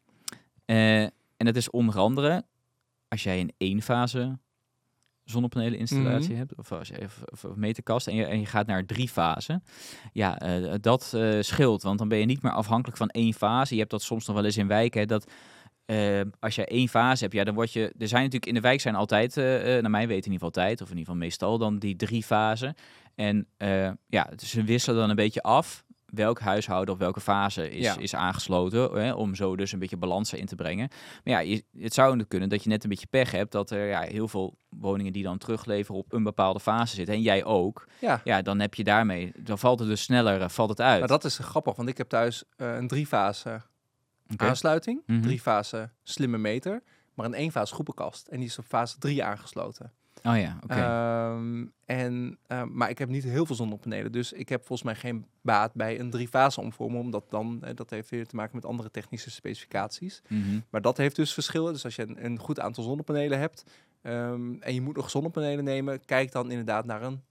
Eh, 0.65 1.01
en 1.03 1.11
dat 1.45 1.55
is 1.55 1.69
onder 1.69 1.97
andere 1.99 2.45
als 3.07 3.23
jij 3.23 3.39
een 3.39 3.53
eenfase 3.57 4.37
zonnepaneleninstallatie 5.23 6.29
Mhm. 6.29 6.37
hebt, 6.37 6.55
of 6.55 6.71
als 6.71 6.87
je 6.87 7.07
of, 7.31 7.45
meterkast 7.55 8.07
en 8.07 8.15
je, 8.15 8.25
en 8.25 8.39
je 8.39 8.45
gaat 8.45 8.67
naar 8.67 8.85
drie 8.85 9.09
fasen, 9.09 9.63
ja, 10.13 10.39
eh, 10.39 10.73
dat 10.81 11.17
scheelt, 11.39 11.83
want 11.83 11.97
dan 11.97 12.07
ben 12.07 12.17
je 12.17 12.25
niet 12.25 12.41
meer 12.41 12.51
afhankelijk 12.51 12.97
van 12.97 13.09
één 13.09 13.33
fase. 13.33 13.73
Je 13.73 13.79
hebt 13.79 13.91
dat 13.91 14.01
soms 14.01 14.25
nog 14.27 14.35
wel 14.35 14.45
eens 14.45 14.57
in 14.57 14.67
wijken, 14.67 14.99
hè, 14.99 15.05
dat 15.05 15.31
eh, 15.85 16.21
als 16.39 16.55
je 16.55 16.65
één 16.65 16.87
fase 16.87 17.23
hebt, 17.23 17.35
ja, 17.35 17.43
dan 17.43 17.53
word 17.53 17.73
je. 17.73 17.93
Er 17.97 18.07
zijn 18.07 18.21
natuurlijk 18.23 18.45
in 18.45 18.53
de 18.53 18.61
wijk 18.61 18.81
zijn 18.81 18.95
altijd, 18.95 19.37
eh, 19.37 19.75
eh, 19.75 19.81
naar 19.81 19.91
mijn 19.91 20.07
weten 20.07 20.25
in 20.25 20.31
ieder 20.31 20.47
geval 20.47 20.63
tijd, 20.63 20.81
of 20.81 20.89
in 20.89 20.97
ieder 20.97 21.05
geval 21.05 21.21
meestal 21.27 21.57
dan 21.57 21.79
die 21.79 21.95
drie 21.95 22.23
fasen. 22.23 22.75
En 23.15 23.47
eh, 23.57 23.89
ja, 24.07 24.29
ze 24.45 24.63
wisselen 24.63 24.99
dan 24.99 25.09
een 25.09 25.15
beetje 25.15 25.41
af 25.41 25.83
welk 26.05 26.39
huishouden 26.39 26.93
op 26.93 26.99
welke 26.99 27.19
fase 27.19 27.69
is, 27.69 27.83
Ja. 27.83 27.97
is 27.97 28.15
aangesloten, 28.15 28.91
hè, 29.03 29.13
om 29.13 29.35
zo 29.35 29.55
dus 29.55 29.71
een 29.71 29.79
beetje 29.79 29.97
balans 29.97 30.33
in 30.33 30.45
te 30.45 30.55
brengen. 30.55 30.89
Maar 31.23 31.33
ja, 31.33 31.39
je, 31.39 31.63
het 31.79 31.93
zou 31.93 32.23
kunnen 32.23 32.49
dat 32.49 32.63
je 32.63 32.69
net 32.69 32.83
een 32.83 32.89
beetje 32.89 33.07
pech 33.09 33.31
hebt, 33.31 33.51
dat 33.51 33.69
er 33.71 33.87
ja, 33.87 34.01
heel 34.01 34.27
veel 34.27 34.55
woningen 34.69 35.13
die 35.13 35.23
dan 35.23 35.37
terugleveren 35.37 35.99
op 35.99 36.13
een 36.13 36.23
bepaalde 36.23 36.59
fase 36.59 36.95
zitten, 36.95 37.15
en 37.15 37.21
jij 37.21 37.43
ook. 37.43 37.87
Ja. 37.99 38.21
Ja, 38.23 38.41
dan 38.41 38.59
heb 38.59 38.73
je 38.73 38.83
daarmee, 38.83 39.31
dan 39.37 39.59
valt 39.59 39.79
het 39.79 39.87
dus 39.87 40.01
sneller, 40.01 40.49
valt 40.49 40.69
het 40.69 40.81
uit. 40.81 40.99
Maar 40.99 41.07
dat 41.07 41.23
is 41.23 41.37
grappig, 41.37 41.75
want 41.75 41.89
ik 41.89 41.97
heb 41.97 42.09
thuis 42.09 42.43
een 42.55 42.87
drie-fase 42.87 43.61
Aansluiting, 44.41 45.01
Mhm. 45.05 45.21
drie-fase 45.21 45.89
slimme 46.03 46.37
meter, 46.37 46.81
maar 47.13 47.25
een 47.25 47.33
één-fase 47.33 47.73
groepenkast. 47.73 48.27
En 48.27 48.37
die 48.39 48.47
is 48.47 48.59
op 48.59 48.65
fase 48.65 48.97
3 48.97 49.23
aangesloten. 49.23 49.91
Oh 50.23 50.37
ja, 50.37 50.57
oké. 50.63 50.73
Ehm, 50.73 51.65
en, 51.85 52.37
ehm, 52.47 52.67
maar 52.71 52.89
ik 52.89 52.97
heb 52.97 53.09
niet 53.09 53.23
heel 53.23 53.45
veel 53.45 53.55
zonnepanelen, 53.55 54.11
dus 54.11 54.33
ik 54.33 54.49
heb 54.49 54.59
volgens 54.65 54.83
mij 54.83 54.95
geen 54.95 55.25
baat 55.41 55.73
bij 55.73 55.99
een 55.99 56.09
drie-fase 56.09 56.61
omvormer, 56.61 56.99
omdat 56.99 57.29
dan, 57.29 57.59
eh, 57.63 57.75
dat 57.75 57.89
heeft 57.89 58.09
weer 58.09 58.27
te 58.27 58.35
maken 58.35 58.55
met 58.55 58.65
andere 58.65 58.91
technische 58.91 59.31
specificaties. 59.31 60.21
Mhm. 60.27 60.59
Maar 60.69 60.81
dat 60.81 60.97
heeft 60.97 61.15
dus 61.15 61.33
verschillen. 61.33 61.73
Dus 61.73 61.83
als 61.83 61.95
je 61.95 62.01
een, 62.07 62.25
een 62.25 62.39
goed 62.39 62.59
aantal 62.59 62.83
zonnepanelen 62.83 63.39
hebt 63.39 63.63
ehm, 64.01 64.53
en 64.59 64.73
je 64.73 64.81
moet 64.81 64.95
nog 64.95 65.09
zonnepanelen 65.09 65.63
nemen, 65.63 66.05
kijk 66.05 66.31
dan 66.31 66.49
inderdaad 66.49 66.85
naar 66.85 67.01
een 67.01 67.21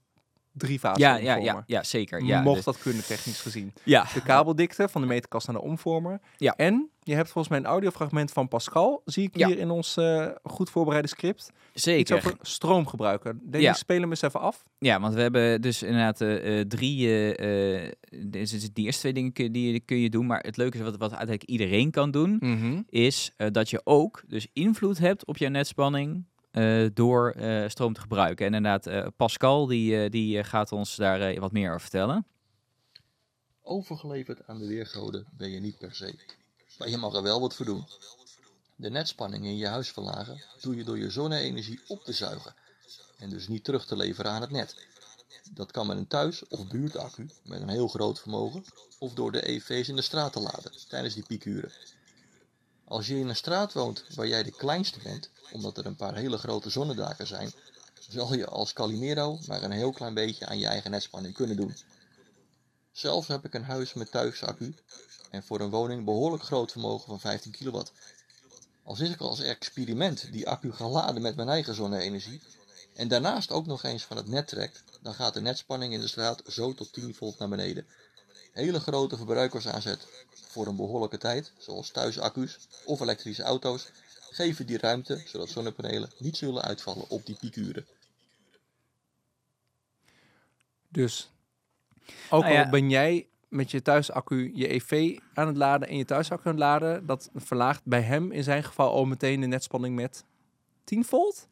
drie-fase 0.53 0.99
Ja, 0.99 1.15
ja, 1.15 1.35
omvormer. 1.35 1.63
ja, 1.67 1.77
ja, 1.77 1.83
zeker. 1.83 2.23
Ja, 2.23 2.41
Mocht 2.41 2.55
dus- 2.55 2.65
dat 2.65 2.79
kunnen, 2.79 3.05
technisch 3.05 3.41
gezien. 3.41 3.73
ja. 3.83 4.05
De 4.13 4.21
kabeldikte 4.21 4.87
van 4.89 5.01
de 5.01 5.07
meterkast 5.07 5.47
naar 5.47 5.55
de 5.55 5.61
omvormer. 5.61 6.19
Ja. 6.37 6.53
En 6.55 6.89
je 7.03 7.15
hebt 7.15 7.29
volgens 7.29 7.47
mij 7.53 7.57
een 7.63 7.65
audiofragment 7.69 8.31
van 8.31 8.47
Pascal, 8.47 9.01
zie 9.05 9.23
ik 9.23 9.37
Ja. 9.37 9.47
hier 9.47 9.57
in 9.59 9.69
ons 9.69 9.97
eh, 9.97 10.27
goed 10.43 10.69
voorbereide 10.69 11.07
script. 11.07 11.51
Iets 11.73 11.83
zeker. 11.83 12.15
over 12.15 12.35
stroomgebruiker. 12.41 13.37
Denk 13.43 13.63
Ja. 13.63 13.69
je, 13.71 13.77
spelen 13.77 14.01
hem 14.01 14.11
eens 14.11 14.21
even 14.21 14.39
af. 14.39 14.63
Ja, 14.77 14.99
want 14.99 15.13
we 15.13 15.21
hebben 15.21 15.61
dus 15.61 15.83
inderdaad 15.83 16.21
eh, 16.21 16.59
drie. 16.59 17.35
eh, 17.35 17.91
dus 18.25 18.53
is 18.53 18.73
die 18.73 18.85
eerste 18.85 18.99
twee 19.01 19.13
dingen 19.13 19.31
kun, 19.33 19.51
die 19.51 19.79
kun 19.79 19.97
je 19.99 20.09
doen. 20.09 20.25
Maar 20.25 20.39
het 20.39 20.57
leuke 20.57 20.77
is 20.77 20.83
wat, 20.83 20.91
wat 20.97 21.01
uiteindelijk 21.13 21.43
iedereen 21.49 21.91
kan 21.91 22.11
doen, 22.11 22.39
is 22.89 23.31
eh, 23.37 23.47
dat 23.51 23.69
je 23.69 23.81
ook 23.83 24.23
dus 24.27 24.47
invloed 24.53 24.97
hebt 24.97 25.25
op 25.25 25.37
jouw 25.37 25.49
netspanning. 25.49 26.25
Eh, 26.53 26.85
door 26.93 27.31
eh, 27.31 27.69
stroom 27.69 27.93
te 27.93 27.99
gebruiken. 27.99 28.45
En 28.45 28.53
inderdaad, 28.53 28.87
eh, 28.87 29.07
Pascal 29.15 29.65
die, 29.65 30.09
die 30.09 30.43
gaat 30.43 30.71
ons 30.71 30.95
daar 30.95 31.39
wat 31.39 31.51
meer 31.51 31.69
over 31.69 31.81
vertellen. 31.81 32.25
Overgeleverd 33.61 34.47
aan 34.47 34.59
de 34.59 34.67
weergoden 34.67 35.25
ben 35.31 35.49
je 35.49 35.59
niet 35.59 35.77
per 35.77 35.95
se. 35.95 36.15
Maar 36.77 36.89
je 36.89 36.97
mag 36.97 37.13
er 37.13 37.23
wel 37.23 37.39
wat 37.39 37.55
voor 37.55 37.65
doen. 37.65 37.85
De 38.75 38.89
netspanning 38.89 39.45
in 39.45 39.57
je 39.57 39.67
huis 39.67 39.91
verlagen 39.91 40.43
doe 40.61 40.75
je 40.75 40.83
door 40.83 40.97
je 40.97 41.09
zonne-energie 41.09 41.79
op 41.87 42.03
te 42.03 42.13
zuigen. 42.13 42.55
En 43.17 43.29
dus 43.29 43.47
niet 43.47 43.63
terug 43.63 43.85
te 43.85 43.95
leveren 43.95 44.31
aan 44.31 44.41
het 44.41 44.51
net. 44.51 44.87
Dat 45.51 45.71
kan 45.71 45.87
met 45.87 45.97
een 45.97 46.07
thuis- 46.07 46.47
of 46.47 46.67
buurtaccu 46.67 47.29
met 47.43 47.61
een 47.61 47.69
heel 47.69 47.87
groot 47.87 48.19
vermogen. 48.19 48.63
Of 48.99 49.13
door 49.13 49.31
de 49.31 49.47
EV's 49.47 49.87
in 49.87 49.95
de 49.95 50.01
straat 50.01 50.33
te 50.33 50.39
laden 50.39 50.71
tijdens 50.87 51.13
die 51.13 51.25
piekuren. 51.27 51.71
Als 52.85 53.07
je 53.07 53.19
in 53.19 53.29
een 53.29 53.35
straat 53.35 53.73
woont 53.73 54.03
waar 54.15 54.27
jij 54.27 54.43
de 54.43 54.51
kleinste 54.51 54.99
bent, 55.03 55.29
omdat 55.51 55.77
er 55.77 55.85
een 55.85 55.95
paar 55.95 56.15
hele 56.15 56.37
grote 56.37 56.69
zonnedaken 56.69 57.27
zijn, 57.27 57.51
zal 58.09 58.33
je 58.33 58.45
als 58.47 58.73
Calimero 58.73 59.39
maar 59.47 59.63
een 59.63 59.71
heel 59.71 59.91
klein 59.91 60.13
beetje 60.13 60.45
aan 60.45 60.59
je 60.59 60.67
eigen 60.67 60.91
netspanning 60.91 61.33
kunnen 61.33 61.55
doen. 61.55 61.75
Zelf 62.91 63.27
heb 63.27 63.45
ik 63.45 63.53
een 63.53 63.63
huis 63.63 63.93
met 63.93 64.11
thuisaccu 64.11 64.75
en 65.29 65.43
voor 65.43 65.59
een 65.59 65.69
woning 65.69 66.05
behoorlijk 66.05 66.43
groot 66.43 66.71
vermogen 66.71 67.07
van 67.07 67.19
15 67.19 67.51
kilowatt. 67.51 67.91
Als 68.83 68.99
ik 68.99 69.19
als 69.19 69.39
experiment 69.39 70.31
die 70.31 70.47
accu 70.49 70.71
ga 70.71 70.87
laden 70.87 71.21
met 71.21 71.35
mijn 71.35 71.49
eigen 71.49 71.75
zonne-energie 71.75 72.41
en 72.93 73.07
daarnaast 73.07 73.51
ook 73.51 73.65
nog 73.65 73.83
eens 73.83 74.03
van 74.03 74.17
het 74.17 74.27
net 74.27 74.47
trek, 74.47 74.83
dan 75.01 75.13
gaat 75.13 75.33
de 75.33 75.41
netspanning 75.41 75.93
in 75.93 75.99
de 75.99 76.07
straat 76.07 76.41
zo 76.47 76.73
tot 76.73 76.93
10 76.93 77.15
volt 77.15 77.37
naar 77.37 77.49
beneden. 77.49 77.87
Hele 78.51 78.79
grote 78.79 79.17
verbruikersaanzet 79.17 80.07
voor 80.53 80.67
een 80.67 80.75
behoorlijke 80.75 81.17
tijd, 81.17 81.51
zoals 81.57 81.89
thuisaccu's 81.89 82.59
of 82.85 82.99
elektrische 82.99 83.43
auto's, 83.43 83.91
geven 84.31 84.65
die 84.65 84.77
ruimte 84.77 85.21
zodat 85.25 85.49
zonnepanelen 85.49 86.09
niet 86.17 86.37
zullen 86.37 86.61
uitvallen 86.61 87.09
op 87.09 87.25
die 87.25 87.35
piekuren. 87.39 87.85
Dus 90.89 91.31
ook 92.29 92.41
Nou 92.41 92.53
ja. 92.53 92.63
al 92.63 92.69
ben 92.69 92.89
jij 92.89 93.27
met 93.47 93.71
je 93.71 93.81
thuisaccu 93.81 94.51
je 94.53 94.73
EV 94.73 95.17
aan 95.33 95.47
het 95.47 95.57
laden 95.57 95.87
en 95.87 95.97
je 95.97 96.05
thuisaccu 96.05 96.47
aan 96.47 96.55
het 96.55 96.63
laden, 96.63 97.05
dat 97.05 97.29
verlaagt 97.35 97.81
bij 97.83 98.01
hem 98.01 98.31
in 98.31 98.43
zijn 98.43 98.63
geval 98.63 98.91
al 98.91 99.05
meteen 99.05 99.41
de 99.41 99.47
netspanning 99.47 99.95
met 99.95 100.23
10 100.83 101.05
volt. 101.05 101.47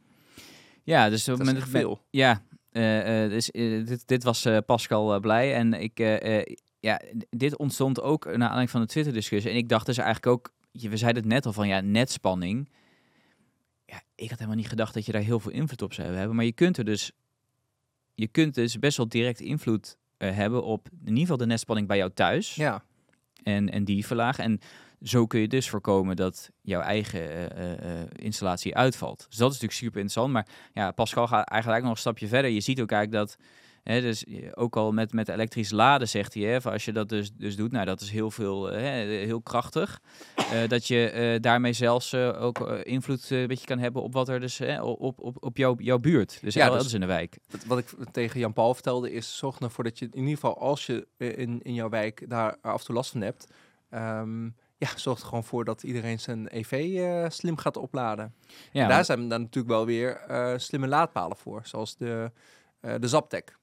Ja, 0.84 1.10
dus 1.10 1.30
op 1.30 1.38
Dat 1.38 1.48
het 1.48 1.58
is 1.58 1.64
veel. 1.64 2.00
Ja, 2.10 2.44
eh, 2.72 3.24
eh, 3.24 3.30
dus, 3.30 3.52
eh, 3.52 3.86
dit, 3.86 4.08
dit 4.08 4.24
was 4.24 4.46
eh, 4.46 4.58
Pascal 4.66 5.20
blij. 5.20 5.56
En 5.56 5.74
ik, 5.74 6.00
eh, 6.00 6.40
eh, 6.40 6.56
ja, 6.82 7.02
dit 7.30 7.58
ontstond 7.58 8.02
ook 8.02 8.26
naar 8.26 8.34
aanleiding 8.34 8.70
van 8.70 8.82
de 8.82 8.88
Twitter-discussie. 8.88 9.52
En 9.52 9.58
ik 9.58 9.70
dacht 9.70 9.86
dus 9.86 9.98
eigenlijk 9.98 10.28
ook, 10.28 10.54
we 10.72 10.98
zeiden 10.98 11.24
het 11.24 11.32
net 11.32 11.46
al 11.46 11.54
van 11.54 11.68
ja, 11.68 11.80
netspanning. 11.80 12.70
Ja, 13.86 14.02
ik 14.16 14.30
had 14.30 14.38
helemaal 14.38 14.60
niet 14.60 14.68
gedacht 14.68 14.94
dat 14.94 15.06
je 15.06 15.12
daar 15.12 15.22
heel 15.22 15.40
veel 15.40 15.52
invloed 15.52 15.82
op 15.82 15.94
zou 15.94 16.16
hebben. 16.16 16.36
Maar 16.36 16.46
je 16.46 16.52
kunt 16.52 16.78
er 16.78 16.86
dus, 16.86 17.12
je 18.14 18.28
kunt 18.28 18.54
dus 18.54 18.80
best 18.80 18.98
wel 18.98 19.08
direct 19.08 19.40
invloed 19.40 19.98
eh, 20.18 20.36
hebben 20.36 20.64
op 20.64 20.88
in 20.92 21.08
ieder 21.08 21.22
geval 21.22 21.38
de 21.38 21.46
netspanning 21.46 21.88
bij 21.88 21.98
jou 21.98 22.12
thuis. 22.14 22.56
Ja, 22.56 22.84
En, 23.44 23.70
en 23.70 23.84
die 23.84 24.06
verlagen. 24.06 24.44
En 24.44 24.60
zo 25.02 25.28
kun 25.28 25.40
je 25.40 25.48
dus 25.48 25.70
voorkomen 25.70 26.16
dat 26.16 26.50
jouw 26.62 26.82
eigen 26.82 27.56
eh, 27.56 28.02
eh, 28.02 28.08
installatie 28.16 28.76
uitvalt. 28.76 29.18
Dus 29.18 29.38
dat 29.38 29.52
is 29.52 29.60
natuurlijk 29.60 29.74
super 29.74 30.02
interessant. 30.02 30.34
Maar 30.34 30.48
ja, 30.74 30.92
Pascal 30.92 31.28
gaat 31.28 31.48
eigenlijk 31.48 31.84
nog 31.84 31.94
een 31.94 32.00
stapje 32.00 32.28
verder. 32.28 32.52
Je 32.52 32.62
ziet 32.62 32.82
ook 32.82 32.92
eigenlijk 32.92 33.26
dat 33.26 33.38
Dus 33.84 34.24
eh, 34.26 34.50
ook 34.54 34.76
al 34.76 34.92
met, 34.92 35.14
met 35.14 35.30
elektrisch 35.30 35.72
laden 35.72 36.08
zegt 36.10 36.34
hij, 36.34 36.44
hè, 36.44 36.62
als 36.62 36.86
je 36.86 36.92
dat 36.94 37.10
dus, 37.10 37.32
dus 37.34 37.56
doet, 37.56 37.72
nou 37.72 37.86
dat 37.86 38.02
is 38.02 38.10
heel 38.12 38.32
veel, 38.32 38.72
eh, 38.72 38.82
hè, 38.82 38.90
heel 39.04 39.42
krachtig. 39.42 40.02
Eh, 40.36 40.68
dat 40.68 40.88
je 40.88 41.38
daarmee 41.42 41.74
zelfs 41.74 42.14
ook 42.16 42.60
invloed 42.70 43.30
een 43.30 43.48
beetje 43.48 43.66
kan 43.66 43.80
hebben 43.80 44.02
op 44.02 44.14
wat 44.14 44.30
er 44.30 44.40
dus 44.40 44.58
hè, 44.58 44.82
op, 44.82 45.20
op, 45.20 45.44
op 45.44 45.58
jouw, 45.58 45.76
jouw 45.78 45.98
buurt. 45.98 46.38
Dus 46.42 46.54
Ja, 46.54 46.70
dus- 46.70 46.84
dus 46.84 46.94
in 46.94 47.00
de 47.00 47.06
wijk. 47.06 47.38
Wat- 47.68 47.80
ik 47.80 47.90
tegen 48.12 48.40
Jan 48.40 48.54
Paul 48.54 48.74
vertelde 48.74 49.12
is, 49.12 49.38
zorg 49.38 49.60
ervoor 49.60 49.84
dat 49.84 50.00
je 50.00 50.06
in 50.06 50.18
ieder 50.18 50.34
geval 50.34 50.58
als 50.60 50.86
je 50.86 51.08
in, 51.18 51.62
in 51.62 51.74
jouw 51.74 51.90
wijk 51.90 52.30
daar 52.30 52.58
af 52.62 52.80
en 52.80 52.86
toe 52.86 52.96
last 52.96 53.12
van 53.12 53.22
hebt, 53.22 53.48
ehm, 53.90 54.44
ja, 54.78 54.88
zorg 54.96 55.20
er 55.20 55.26
gewoon 55.26 55.44
voor 55.44 55.66
dat 55.66 55.84
iedereen 55.84 56.20
zijn 56.20 56.48
EV 56.58 57.00
slim 57.32 57.58
gaat 57.58 57.78
opladen. 57.78 58.34
Ja, 58.48 58.54
En 58.72 58.80
maar- 58.80 58.88
daar 58.90 59.06
zijn 59.06 59.28
dan 59.30 59.42
natuurlijk 59.42 59.74
wel 59.74 59.86
weer 59.86 60.22
slimme 60.58 60.88
laadpalen 60.88 61.38
voor, 61.38 61.62
zoals 61.64 61.98
de, 61.98 62.32
eh 62.80 62.94
de 63.00 63.08
Zaptec. 63.08 63.60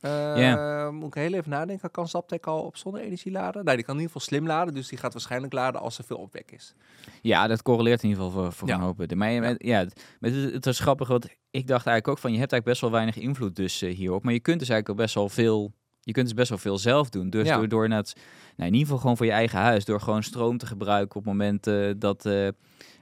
Ja. 0.00 0.90
Moet 0.90 1.06
ik 1.16 1.22
heel 1.22 1.32
even 1.32 1.50
nadenken, 1.50 1.90
kan 1.90 2.08
Zaptec 2.08 2.46
al 2.46 2.62
op 2.62 2.76
zonne-energie 2.76 3.32
laden? 3.32 3.64
Nee, 3.64 3.76
die 3.76 3.84
kan 3.84 3.94
in 3.94 4.00
ieder 4.00 4.12
geval 4.16 4.28
slim 4.38 4.46
laden, 4.46 4.74
dus 4.74 4.88
die 4.88 4.98
gaat 4.98 5.12
waarschijnlijk 5.12 5.52
laden 5.52 5.80
als 5.80 5.98
er 5.98 6.04
veel 6.04 6.16
opwek 6.16 6.50
is. 6.50 6.74
Ja, 7.22 7.46
dat 7.46 7.62
correleert 7.62 8.02
in 8.02 8.08
ieder 8.08 8.24
geval 8.24 8.42
voor, 8.42 8.52
voor 8.52 8.68
Ja. 8.68 8.74
een 8.74 8.80
hoop. 8.80 9.14
Maar 9.14 9.30
ja, 9.30 9.40
met, 9.40 9.62
ja, 9.64 9.78
het, 9.78 10.02
met 10.20 10.34
het, 10.34 10.52
het 10.52 10.66
is 10.66 10.78
grappig, 10.78 11.08
want 11.08 11.24
ik 11.50 11.66
dacht 11.66 11.86
eigenlijk 11.86 12.08
ook 12.08 12.18
van, 12.18 12.32
je 12.32 12.38
hebt 12.38 12.52
eigenlijk 12.52 12.64
best 12.64 12.80
wel 12.80 12.90
weinig 13.00 13.16
invloed 13.16 13.56
dus 13.56 13.82
eh, 13.82 13.94
hierop. 13.94 14.22
Maar 14.24 14.32
je 14.32 14.40
kunt 14.40 14.58
dus 14.58 14.68
eigenlijk 14.68 15.00
ook 15.00 15.04
best 15.06 15.14
wel 15.14 15.28
veel, 15.28 15.72
je 16.00 16.12
kunt 16.12 16.26
dus 16.26 16.34
best 16.34 16.48
wel 16.48 16.58
veel 16.58 16.78
zelf 16.78 17.08
doen. 17.10 17.30
Dus 17.30 17.46
Ja. 17.48 17.56
door, 17.56 17.68
door 17.68 17.88
net, 17.88 18.12
nou, 18.16 18.22
in 18.56 18.64
ieder 18.66 18.78
geval 18.80 18.98
gewoon 18.98 19.16
voor 19.16 19.26
je 19.26 19.32
eigen 19.32 19.58
huis, 19.58 19.84
door 19.84 20.00
gewoon 20.00 20.22
stroom 20.22 20.58
te 20.58 20.66
gebruiken 20.66 21.16
op 21.16 21.24
het 21.24 21.32
moment 21.32 21.66
eh, 21.66 21.90
dat, 21.98 22.26
eh, 22.26 22.48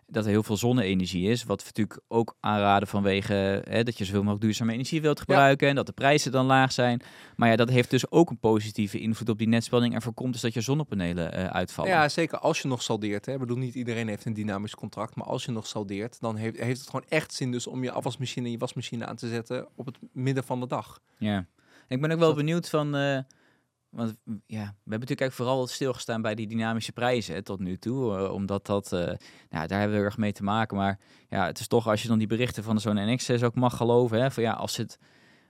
dat 0.07 0.25
er 0.25 0.31
heel 0.31 0.43
veel 0.43 0.57
zonne-energie 0.57 1.29
is. 1.31 1.45
Wat 1.45 1.61
we 1.61 1.67
natuurlijk 1.67 2.01
ook 2.09 2.37
aanraden 2.41 2.89
vanwege 2.89 3.63
hè, 3.69 3.83
dat 3.83 3.99
je 3.99 4.05
zoveel 4.05 4.21
mogelijk 4.21 4.43
duurzame 4.45 4.73
energie 4.73 5.01
wilt 5.01 5.21
gebruiken 5.21 5.69
en 5.69 5.75
dat 5.75 5.87
de 5.87 5.93
prijzen 5.93 6.33
dan 6.33 6.47
laag 6.47 6.73
zijn. 6.73 7.03
Maar 7.37 7.49
ja, 7.49 7.57
dat 7.57 7.69
heeft 7.71 7.91
dus 7.91 8.11
ook 8.11 8.31
een 8.31 8.39
positieve 8.39 9.01
invloed 9.01 9.29
op 9.29 9.39
die 9.39 9.49
netspanning 9.49 9.95
en 9.95 10.03
voorkomt 10.03 10.33
dus 10.33 10.43
dat 10.43 10.55
je 10.55 10.61
zonnepanelen 10.61 11.33
eh, 11.33 11.47
uitvallen. 11.47 11.91
Ja, 11.91 12.09
zeker 12.09 12.39
als 12.39 12.61
je 12.63 12.69
nog 12.69 12.83
saldeert. 12.83 13.27
Hè. 13.27 13.33
Ik 13.33 13.39
bedoel, 13.39 13.57
niet 13.57 13.75
iedereen 13.75 14.09
heeft 14.09 14.25
een 14.25 14.35
dynamisch 14.35 14.75
contract, 14.75 15.15
maar 15.17 15.27
als 15.27 15.45
je 15.45 15.51
nog 15.53 15.67
saldeert, 15.67 16.21
dan 16.21 16.37
heeft, 16.37 16.59
heeft 16.61 16.81
het 16.81 16.91
gewoon 16.91 17.07
echt 17.09 17.35
zin 17.35 17.51
dus 17.53 17.67
om 17.67 17.83
je 17.83 17.91
afwasmachine 17.91 18.47
en 18.47 18.53
je 18.53 18.59
wasmachine 18.59 19.07
aan 19.07 19.17
te 19.17 19.29
zetten 19.29 19.69
op 19.77 19.87
het 19.87 19.99
midden 20.13 20.45
van 20.45 20.61
de 20.61 20.67
dag. 20.67 21.01
Ja, 21.19 21.47
ik 21.89 22.01
ben 22.01 22.11
ook 22.11 22.19
wel 22.19 22.29
dat- 22.29 22.37
benieuwd 22.37 22.69
van, 22.69 22.97
eh, 22.97 23.19
want 23.95 24.15
ja, 24.27 24.37
we 24.47 24.57
hebben 24.57 24.75
natuurlijk 24.85 25.21
eigenlijk 25.21 25.33
vooral 25.33 25.67
stilgestaan 25.67 26.23
bij 26.23 26.35
die 26.35 26.47
dynamische 26.47 26.93
prijzen 26.93 27.45
tot 27.45 27.61
nu 27.61 27.77
toe, 27.77 28.17
eh, 28.17 28.33
omdat 28.33 28.67
dat, 28.67 28.93
eh, 28.93 29.01
nou, 29.51 29.67
daar 29.67 29.79
hebben 29.81 29.99
we 29.99 30.05
erg 30.05 30.17
mee 30.17 30.33
te 30.33 30.43
maken. 30.43 30.77
Maar 30.77 30.99
ja, 31.29 31.47
het 31.47 31.59
is 31.59 31.67
toch 31.67 31.89
als 31.89 32.03
je 32.03 32.09
dan 32.09 32.19
die 32.19 32.27
berichten 32.27 32.63
van 32.63 32.81
zo'n 32.81 33.13
NX 33.13 33.43
ook 33.43 33.55
mag 33.55 33.77
geloven, 33.77 34.21
hè, 34.23 34.31
van 34.31 34.43
ja, 34.43 34.53
als 34.53 34.77
het 34.77 34.99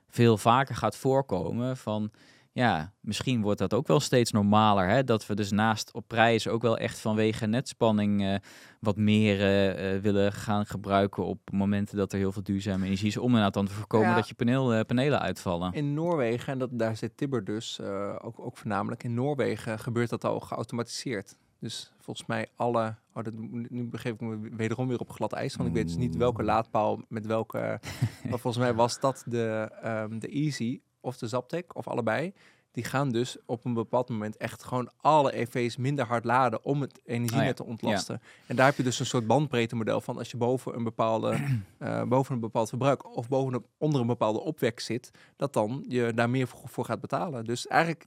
veel 0.08 0.38
vaker 0.38 0.74
gaat 0.74 0.96
voorkomen, 0.96 1.76
van 1.76 2.10
ja, 2.54 2.92
misschien 3.00 3.42
wordt 3.42 3.58
dat 3.58 3.74
ook 3.74 3.86
wel 3.86 4.00
steeds 4.00 4.30
normaler, 4.30 4.88
hè, 4.88 5.04
dat 5.04 5.26
we 5.26 5.34
dus 5.34 5.50
naast 5.50 5.92
op 5.92 6.08
prijzen 6.08 6.52
ook 6.52 6.62
wel 6.62 6.78
echt 6.78 6.98
vanwege 6.98 7.46
netspanning 7.46 8.22
eh, 8.22 8.34
wat 8.80 8.96
meer 8.96 9.40
eh, 9.40 9.94
eh, 9.94 10.02
willen 10.02 10.32
gaan 10.32 10.66
gebruiken 10.66 11.24
op 11.24 11.38
momenten 11.52 11.96
dat 11.96 12.12
er 12.12 12.18
heel 12.18 12.32
veel 12.32 12.42
duurzame 12.42 12.84
energie 12.84 13.08
is, 13.08 13.16
om 13.16 13.26
inderdaad 13.26 13.54
dan 13.54 13.66
te 13.66 13.72
voorkomen 13.72 14.08
Ja. 14.08 14.14
dat 14.14 14.28
je 14.28 14.34
paneel, 14.34 14.84
panelen 14.84 15.20
uitvallen. 15.20 15.72
In 15.72 15.94
Noorwegen, 15.94 16.52
en 16.52 16.58
dat, 16.58 16.70
daar 16.72 16.96
zit 16.96 17.16
Tibber 17.16 17.44
dus 17.44 17.80
ook, 18.20 18.40
ook 18.40 18.56
voornamelijk, 18.56 19.02
in 19.02 19.14
Noorwegen 19.14 19.78
gebeurt 19.78 20.10
dat 20.10 20.24
al 20.24 20.40
geautomatiseerd. 20.40 21.36
Dus 21.58 21.92
volgens 22.00 22.26
mij 22.26 22.48
alle, 22.56 22.94
oh, 23.14 23.24
dat, 23.24 23.34
nu 23.68 23.84
begeef 23.84 24.12
ik 24.12 24.20
me 24.20 24.38
wederom 24.56 24.88
weer 24.88 24.98
op 24.98 25.10
glad 25.10 25.32
ijs, 25.32 25.56
want 25.56 25.68
ik 25.68 25.74
weet 25.74 25.86
dus 25.86 25.96
niet 25.96 26.16
welke 26.16 26.42
laadpaal 26.42 27.00
met 27.08 27.26
welke, 27.26 27.58
maar 28.30 28.38
volgens 28.38 28.64
mij 28.64 28.74
was 28.74 29.00
dat 29.00 29.24
de, 29.26 29.70
ehm, 29.82 30.18
de 30.18 30.28
Easy 30.28 30.80
of 31.04 31.16
de 31.16 31.28
Zaptec 31.28 31.76
of 31.76 31.88
allebei. 31.88 32.32
Die 32.72 32.84
gaan 32.84 33.10
dus 33.10 33.36
op 33.46 33.64
een 33.64 33.74
bepaald 33.74 34.08
moment 34.08 34.36
echt 34.36 34.64
gewoon 34.64 34.90
alle 35.00 35.32
EV's 35.32 35.76
minder 35.76 36.06
hard 36.06 36.24
laden 36.24 36.64
om 36.64 36.80
het 36.80 37.00
energienet 37.04 37.40
Oh 37.40 37.46
ja, 37.46 37.52
te 37.52 37.64
ontlasten. 37.64 38.20
En 38.46 38.56
daar 38.56 38.66
heb 38.66 38.76
je 38.76 38.82
dus 38.82 39.00
een 39.00 39.06
soort 39.06 39.26
bandbreedte 39.26 39.76
model 39.76 40.00
van 40.00 40.18
als 40.18 40.30
je 40.30 40.36
boven 40.36 40.76
een 40.76 40.84
bepaalde, 40.84 41.36
eh, 41.78 42.02
boven 42.02 42.34
een 42.34 42.40
bepaald 42.40 42.68
verbruik 42.68 43.16
of 43.16 43.28
boven 43.28 43.54
een, 43.54 43.64
onder 43.78 44.00
een 44.00 44.06
bepaalde 44.06 44.40
opwek 44.40 44.80
zit, 44.80 45.10
dat 45.36 45.52
dan 45.52 45.84
je 45.88 46.12
daar 46.14 46.30
meer 46.30 46.48
voor, 46.48 46.60
voor 46.64 46.84
gaat 46.84 47.00
betalen. 47.00 47.44
Dus 47.44 47.66
eigenlijk, 47.66 48.06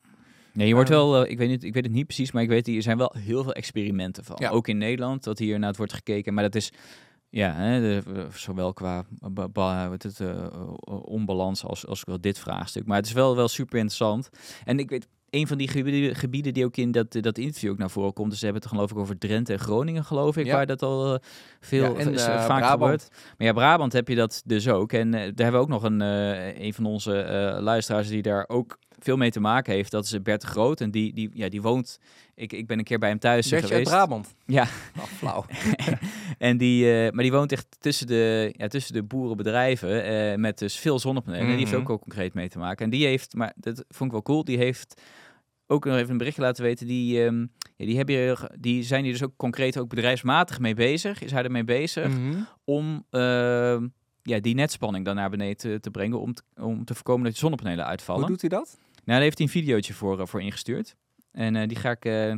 Nee, 0.57 0.67
je 0.67 0.73
wordt 0.73 0.89
Ehm, 0.89 0.99
wel, 0.99 1.23
eh, 1.23 1.31
ik 1.31 1.37
weet, 1.37 1.49
niet, 1.49 1.63
ik 1.63 1.73
weet 1.73 1.83
het 1.83 1.93
niet 1.93 2.05
precies, 2.05 2.31
maar 2.31 2.43
ik 2.43 2.49
weet, 2.49 2.67
er 2.67 2.81
zijn 2.81 2.97
wel 2.97 3.15
heel 3.17 3.43
veel 3.43 3.53
experimenten 3.53 4.23
van. 4.23 4.35
Ja. 4.39 4.49
Ook 4.49 4.67
in 4.67 4.77
Nederland, 4.77 5.23
dat 5.23 5.39
hier 5.39 5.59
naar 5.59 5.67
het 5.67 5.77
wordt 5.77 5.93
gekeken. 5.93 6.33
Maar 6.33 6.43
dat 6.43 6.55
is, 6.55 6.71
ja, 7.29 7.53
hè, 7.53 7.79
de, 7.79 8.01
eh, 8.15 8.23
zowel 8.33 8.73
qua 8.73 9.05
wat 9.89 10.03
het, 10.03 10.19
eh, 10.19 10.29
eh, 10.29 10.49
onbalans 11.03 11.63
als, 11.63 11.87
als 11.87 12.03
dit 12.19 12.39
vraagstuk. 12.39 12.85
Maar 12.85 12.97
het 12.97 13.05
is 13.05 13.13
wel, 13.13 13.35
wel 13.35 13.47
super 13.47 13.77
interessant. 13.77 14.29
En 14.65 14.79
ik 14.79 14.89
weet, 14.89 15.07
een 15.29 15.47
van 15.47 15.57
die 15.57 15.67
gebieden, 15.67 16.15
gebieden 16.15 16.53
die 16.53 16.65
ook 16.65 16.77
in 16.77 16.91
dat, 16.91 17.15
eh, 17.15 17.21
dat 17.21 17.37
interview 17.37 17.71
ook 17.71 17.77
naar 17.77 17.89
voren 17.89 18.13
komt, 18.13 18.29
dus 18.29 18.39
ze 18.39 18.45
hebben 18.45 18.63
het 18.63 18.71
geloof 18.71 18.91
ik 18.91 18.97
over 18.97 19.17
Drenthe 19.17 19.53
en 19.53 19.59
Groningen, 19.59 20.03
geloof 20.05 20.37
ik, 20.37 20.45
Ja. 20.45 20.53
waar 20.53 20.65
dat 20.65 20.81
al 20.81 21.13
eh, 21.13 21.19
veel 21.59 21.83
Ja, 21.93 21.99
en, 21.99 22.15
eh, 22.15 22.45
vaak 22.45 22.59
Brabant. 22.59 22.71
gebeurt. 23.01 23.09
Maar 23.37 23.47
ja, 23.47 23.53
Brabant 23.53 23.93
heb 23.93 24.07
je 24.07 24.15
dat 24.15 24.41
dus 24.45 24.67
ook. 24.67 24.93
En 24.93 25.13
eh, 25.13 25.19
daar 25.19 25.23
hebben 25.35 25.51
we 25.51 25.57
ook 25.57 25.67
nog 25.67 25.83
een, 25.83 26.01
eh, 26.01 26.59
een 26.59 26.73
van 26.73 26.85
onze 26.85 27.19
eh, 27.21 27.61
luisteraars 27.61 28.07
die 28.07 28.21
daar 28.21 28.45
ook 28.47 28.77
veel 28.99 29.17
mee 29.17 29.31
te 29.31 29.39
maken 29.39 29.73
heeft. 29.73 29.91
Dat 29.91 30.03
is 30.03 30.21
Bert 30.21 30.41
de 30.41 30.47
Groot. 30.47 30.81
En 30.81 30.91
die, 30.91 31.13
die, 31.13 31.29
ja, 31.33 31.49
die 31.49 31.61
woont... 31.61 31.99
Ik, 32.35 32.53
ik 32.53 32.67
ben 32.67 32.77
een 32.77 32.83
keer 32.83 32.99
bij 32.99 33.09
hem 33.09 33.19
thuis 33.19 33.49
werd 33.49 33.67
je 33.67 33.73
uit 33.73 33.87
geweest. 33.87 33.89
Brabant? 34.05 34.35
Ja. 34.45 34.67
Nou, 34.95 35.07
flauw. 35.07 35.45
en 36.37 36.57
die, 36.57 36.91
eh, 37.05 37.11
maar 37.11 37.23
die 37.23 37.31
woont 37.31 37.51
echt 37.51 37.67
tussen 37.79 38.07
de, 38.07 38.53
ja, 38.57 38.67
tussen 38.67 38.93
de 38.93 39.03
boerenbedrijven. 39.03 40.03
eh, 40.03 40.37
met 40.37 40.57
dus 40.57 40.75
veel 40.79 40.99
zonnepanelen. 40.99 41.45
En 41.45 41.51
die 41.51 41.57
heeft 41.59 41.71
Mhm. 41.71 41.81
ook, 41.81 41.89
ook 41.89 42.01
concreet 42.01 42.33
mee 42.33 42.49
te 42.49 42.57
maken. 42.57 42.85
En 42.85 42.91
die 42.91 43.05
heeft, 43.05 43.33
maar 43.35 43.53
dat 43.55 43.75
vond 43.89 44.05
ik 44.05 44.11
wel 44.11 44.21
cool. 44.21 44.43
Die 44.43 44.57
heeft 44.57 45.01
ook 45.67 45.85
nog 45.85 45.95
even 45.95 46.11
een 46.11 46.17
berichtje 46.17 46.41
laten 46.41 46.63
weten. 46.63 46.87
Die, 46.87 47.23
ehm, 47.25 47.39
ja, 47.75 47.85
die, 47.85 47.97
hebben, 47.97 48.15
hier- 48.15 48.51
die 48.59 48.83
zijn 48.83 49.03
hier 49.03 49.11
dus 49.13 49.23
ook 49.23 49.33
concreet 49.37 49.77
ook 49.77 49.89
bedrijfsmatig 49.89 50.59
mee 50.59 50.73
bezig. 50.75 51.21
Is 51.21 51.31
hij 51.31 51.43
ermee 51.43 51.63
bezig? 51.63 52.07
Mhm. 52.17 52.39
om 52.63 53.05
ehm, 53.09 53.87
ja, 54.21 54.39
die 54.39 54.55
netspanning 54.55 55.05
dan 55.05 55.15
naar 55.15 55.29
beneden 55.29 55.57
te, 55.57 55.79
te 55.79 55.91
brengen 55.91 56.19
om 56.19 56.33
te, 56.33 56.41
om 56.61 56.85
te 56.85 56.93
voorkomen 56.95 57.23
dat 57.23 57.33
je 57.33 57.39
zonnepanelen 57.39 57.85
uitvallen. 57.85 58.21
Hoe 58.21 58.31
doet 58.31 58.41
hij 58.41 58.49
dat? 58.49 58.77
Nou, 59.07 59.19
daar 59.19 59.27
heeft 59.27 59.37
hij 59.37 59.47
een 59.47 59.53
videootje 59.53 59.93
voor, 59.93 60.19
eh, 60.19 60.25
voor 60.25 60.41
ingestuurd. 60.41 60.95
En 61.31 61.55
eh, 61.55 61.67
die 61.67 61.77
ga 61.77 61.91
ik, 61.91 62.05
eh, 62.05 62.33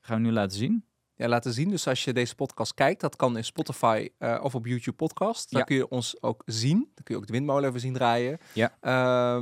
gaan 0.00 0.16
we 0.16 0.28
nu 0.28 0.30
laten 0.32 0.58
zien. 0.58 0.84
Ja, 1.14 1.28
laten 1.28 1.52
zien. 1.52 1.68
Dus 1.68 1.86
als 1.88 2.04
je 2.04 2.12
deze 2.12 2.34
podcast 2.34 2.74
kijkt, 2.74 3.00
dat 3.00 3.16
kan 3.16 3.36
in 3.36 3.44
Spotify 3.44 4.08
of 4.42 4.54
op 4.54 4.66
YouTube 4.66 4.96
podcast. 4.96 5.50
Dan 5.50 5.60
Ja. 5.60 5.66
kun 5.66 5.76
je 5.76 5.88
ons 5.88 6.22
ook 6.22 6.42
zien. 6.46 6.78
Dan 6.78 7.04
kun 7.04 7.14
je 7.14 7.20
ook 7.20 7.26
de 7.26 7.32
windmolen 7.32 7.68
even 7.68 7.80
zien 7.80 7.92
draaien. 7.92 8.38
Ja. 8.52 8.72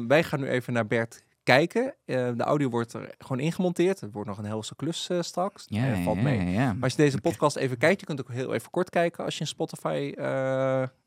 Wij 0.06 0.22
gaan 0.24 0.40
nu 0.40 0.48
even 0.48 0.72
naar 0.72 0.86
Bert 0.86 1.24
kijken. 1.42 1.94
De 2.04 2.34
audio 2.38 2.68
wordt 2.68 2.92
er 2.92 3.14
gewoon 3.18 3.40
ingemonteerd. 3.42 4.00
Het 4.00 4.12
wordt 4.12 4.28
nog 4.28 4.38
een 4.38 4.44
helse 4.44 4.76
klus 4.76 5.08
straks. 5.20 5.64
Ja, 5.66 6.02
valt 6.02 6.22
mee. 6.22 6.54
Maar 6.54 6.76
als 6.80 6.92
je 6.92 6.98
deze 7.02 7.20
podcast 7.20 7.56
even 7.56 7.78
kijkt, 7.78 8.00
je 8.00 8.06
kunt 8.06 8.20
ook 8.20 8.32
heel 8.32 8.54
even 8.54 8.70
kort 8.70 8.90
kijken 8.90 9.24
als 9.24 9.34
je 9.34 9.40
in 9.40 9.46
Spotify 9.46 10.12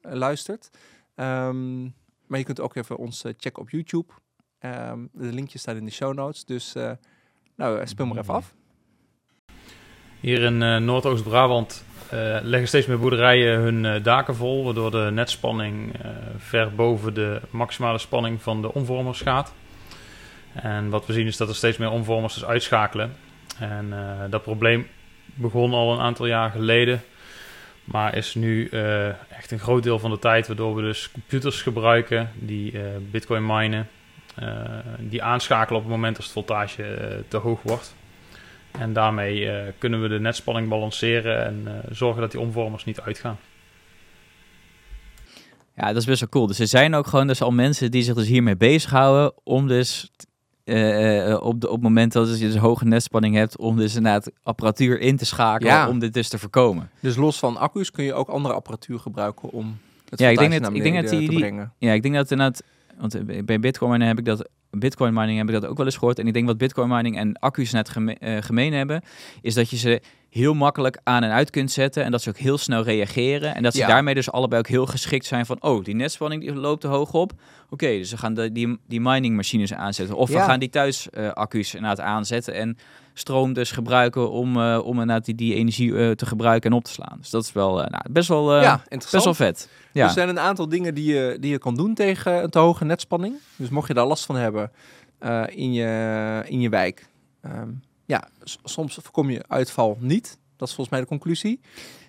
luistert. 0.01 0.69
Ehm, 1.15 1.81
maar 2.27 2.39
je 2.39 2.43
kunt 2.45 2.59
ook 2.59 2.75
even 2.75 2.97
ons 2.97 3.23
checken 3.37 3.61
op 3.61 3.69
YouTube. 3.69 4.13
Ehm, 4.63 4.99
de 5.11 5.33
linkjes 5.33 5.61
staan 5.61 5.75
in 5.75 5.85
de 5.85 5.91
show 5.91 6.13
notes. 6.13 6.45
Dus 6.45 6.75
eh, 6.75 6.91
nou, 7.55 7.79
eh, 7.79 7.85
speel 7.85 8.05
maar 8.05 8.17
even 8.17 8.33
af. 8.33 8.53
Hier 10.19 10.41
in 10.41 10.61
eh, 10.61 10.77
Noordoost-Brabant 10.77 11.85
leggen 12.41 12.67
steeds 12.67 12.87
meer 12.87 12.99
boerderijen 12.99 13.59
hun 13.59 14.03
daken 14.03 14.35
vol, 14.35 14.63
waardoor 14.63 14.91
de 14.91 15.09
netspanning 15.13 15.93
ver 16.37 16.75
boven 16.75 17.13
de 17.13 17.41
maximale 17.49 17.97
spanning 17.97 18.41
van 18.41 18.61
de 18.61 18.73
omvormers 18.73 19.21
gaat. 19.21 19.53
En 20.53 20.89
wat 20.89 21.05
we 21.05 21.13
zien 21.13 21.27
is 21.27 21.37
dat 21.37 21.49
er 21.49 21.55
steeds 21.55 21.77
meer 21.77 21.89
omvormers 21.89 22.33
dus 22.33 22.45
uitschakelen. 22.45 23.15
En 23.59 23.93
dat 24.29 24.43
probleem 24.43 24.87
begon 25.25 25.73
al 25.73 25.93
een 25.93 25.99
aantal 25.99 26.25
jaar 26.25 26.49
geleden, 26.49 27.01
maar 27.83 28.15
is 28.15 28.35
nu 28.35 28.69
echt 29.29 29.51
een 29.51 29.59
groot 29.59 29.83
deel 29.83 29.99
van 29.99 30.11
de 30.11 30.19
tijd, 30.19 30.47
waardoor 30.47 30.75
we 30.75 30.81
dus 30.81 31.11
computers 31.11 31.61
gebruiken 31.61 32.29
die 32.35 32.79
bitcoin 33.11 33.45
minen, 33.45 33.87
die 34.99 35.23
aanschakelen 35.23 35.79
op 35.81 35.85
het 35.87 35.95
moment 35.95 36.15
als 36.15 36.25
het 36.25 36.33
voltage 36.33 36.83
eh, 36.83 37.17
te 37.27 37.37
hoog 37.37 37.61
wordt. 37.61 37.95
En 38.71 38.93
daarmee 38.93 39.49
eh, 39.49 39.71
kunnen 39.77 40.01
we 40.01 40.07
de 40.07 40.19
netspanning 40.19 40.69
balanceren 40.69 41.45
en 41.45 41.61
eh, 41.67 41.73
zorgen 41.91 42.21
dat 42.21 42.31
die 42.31 42.39
omvormers 42.39 42.85
niet 42.85 43.01
uitgaan. 43.01 43.37
Ja, 45.75 45.87
dat 45.87 45.95
is 45.95 46.05
best 46.05 46.19
wel 46.19 46.29
cool. 46.29 46.47
Dus 46.47 46.59
er 46.59 46.67
zijn 46.67 46.95
ook 46.95 47.07
gewoon 47.07 47.27
dus 47.27 47.41
al 47.41 47.51
mensen 47.51 47.91
die 47.91 48.03
zich 48.03 48.15
dus 48.15 48.27
hiermee 48.27 48.55
bezighouden 48.57 49.33
om 49.43 49.67
dus 49.67 50.11
eh, 50.63 51.31
eh, 51.31 51.41
op, 51.43 51.61
de, 51.61 51.67
op 51.67 51.73
het 51.73 51.83
moment 51.83 52.11
dat 52.11 52.39
je 52.39 52.45
dus 52.47 52.55
hoge 52.55 52.85
netspanning 52.85 53.35
hebt, 53.35 53.57
om 53.57 53.77
dus 53.77 53.95
inderdaad 53.95 54.31
apparatuur 54.43 54.99
in 54.99 55.17
te 55.17 55.25
schakelen 55.25 55.73
Ja. 55.73 55.89
om 55.89 55.99
dit 55.99 56.13
dus 56.13 56.29
te 56.29 56.37
voorkomen. 56.39 56.89
Dus 56.99 57.15
los 57.15 57.39
van 57.39 57.57
accu's 57.57 57.91
kun 57.91 58.03
je 58.03 58.13
ook 58.13 58.29
andere 58.29 58.53
apparatuur 58.53 58.99
gebruiken 58.99 59.49
om 59.49 59.77
het 60.09 60.19
Ja, 60.19 60.29
ik 60.29 60.37
denk 60.37 60.51
voltage 60.51 60.59
dat- 60.61 60.61
naar 60.61 60.77
ik 60.77 60.83
denk 60.93 61.01
dat 61.03 61.11
die- 61.19 61.25
te 61.25 61.29
die- 61.29 61.39
brengen. 61.39 61.73
Ja, 61.77 61.91
ik 61.93 62.01
denk 62.01 62.15
dat 62.15 62.31
inderdaad, 62.31 62.63
want 62.97 63.45
bij 63.45 63.59
Bitcoin 63.59 64.01
heb 64.01 64.19
ik 64.19 64.25
dat 64.25 64.49
Bitcoin 64.69 65.13
mining 65.13 65.37
heb 65.37 65.47
ik 65.47 65.53
dat 65.53 65.65
ook 65.65 65.77
wel 65.77 65.85
eens 65.85 65.97
gehoord. 65.97 66.19
En 66.19 66.27
ik 66.27 66.33
denk 66.33 66.45
wat 66.45 66.57
Bitcoin 66.57 66.89
mining 66.89 67.17
en 67.17 67.33
accu's 67.39 67.71
net 67.71 67.89
geme 67.89 68.17
uh, 68.19 68.37
gemeen 68.41 68.73
hebben, 68.73 69.01
is 69.41 69.53
dat 69.53 69.69
je 69.69 69.77
ze 69.77 70.01
heel 70.29 70.53
makkelijk 70.53 70.99
aan 71.03 71.23
en 71.23 71.31
uit 71.31 71.49
kunt 71.49 71.71
zetten. 71.71 72.03
En 72.03 72.11
dat 72.11 72.21
ze 72.21 72.29
ook 72.29 72.37
heel 72.37 72.57
snel 72.57 72.83
reageren. 72.83 73.55
En 73.55 73.63
dat 73.63 73.73
ze 73.73 73.79
Ja. 73.79 73.87
daarmee 73.87 74.13
dus 74.13 74.31
allebei 74.31 74.59
ook 74.61 74.67
heel 74.67 74.85
geschikt 74.85 75.25
zijn 75.25 75.45
van... 75.45 75.61
oh, 75.61 75.83
die 75.83 75.95
netspanning 75.95 76.41
die 76.41 76.53
loopt 76.53 76.81
te 76.81 76.87
hoog 76.87 77.13
op. 77.13 77.31
Oké, 77.69 77.87
dus 77.87 78.11
we 78.11 78.17
gaan 78.17 78.33
de, 78.33 78.51
die, 78.51 78.77
die 78.87 79.01
miningmachines 79.01 79.73
aanzetten. 79.73 80.15
Of 80.15 80.29
Ja. 80.29 80.39
we 80.39 80.43
gaan 80.43 80.59
die 80.59 80.69
thuis 80.69 81.09
eh, 81.09 81.29
accu's 81.31 81.73
inderdaad 81.73 81.99
aanzetten. 82.05 82.53
En 82.53 82.77
stroom 83.13 83.53
dus 83.53 83.71
gebruiken 83.71 84.31
om, 84.31 84.57
eh, 84.61 84.79
om 84.83 84.91
inderdaad 84.91 85.25
die, 85.25 85.35
die 85.35 85.55
energie 85.55 85.97
eh, 85.97 86.11
te 86.11 86.25
gebruiken 86.25 86.71
en 86.71 86.75
op 86.77 86.83
te 86.83 86.91
slaan. 86.91 87.17
Dus 87.19 87.29
dat 87.29 87.43
is 87.43 87.51
wel 87.51 87.83
eh, 87.83 87.89
nou, 87.89 88.03
best, 88.11 88.27
wel, 88.27 88.61
ja, 88.61 88.83
best 88.89 89.23
wel 89.23 89.33
vet. 89.33 89.69
Ja. 89.91 90.05
Er 90.05 90.11
zijn 90.11 90.29
een 90.29 90.39
aantal 90.39 90.69
dingen 90.69 90.93
die 90.93 91.13
je, 91.13 91.37
die 91.39 91.51
je 91.51 91.57
kan 91.57 91.75
doen 91.75 91.93
tegen 91.93 92.43
een 92.43 92.49
te 92.49 92.59
hoge 92.59 92.85
netspanning. 92.85 93.35
Dus 93.55 93.69
mocht 93.69 93.87
je 93.87 93.93
daar 93.93 94.05
last 94.05 94.25
van 94.25 94.35
hebben 94.35 94.71
in, 95.49 95.73
je, 95.73 96.41
in 96.45 96.59
je 96.61 96.69
wijk. 96.69 97.07
ehm, 97.41 97.69
ja, 98.05 98.27
soms 98.63 98.97
voorkom 99.01 99.29
je 99.29 99.43
uitval 99.47 99.97
niet. 99.99 100.37
Dat 100.57 100.67
is 100.67 100.73
volgens 100.73 100.89
mij 100.89 100.99
de 100.99 101.05
conclusie. 101.07 101.59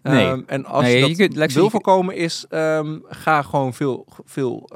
Nee. 0.03 0.27
Ehm, 0.27 0.41
en 0.47 0.65
als 0.65 0.83
Nee, 0.83 0.93
je 0.93 1.01
je 1.01 1.07
dat 1.09 1.17
kunt- 1.17 1.37
Lexi, 1.37 1.55
wil 1.55 1.65
je- 1.65 1.71
voorkomen 1.71 2.17
is, 2.17 2.45
ehm, 2.49 2.99
ga 3.09 3.43
gewoon 3.43 3.75
veel, 3.75 4.07
veel, 4.25 4.71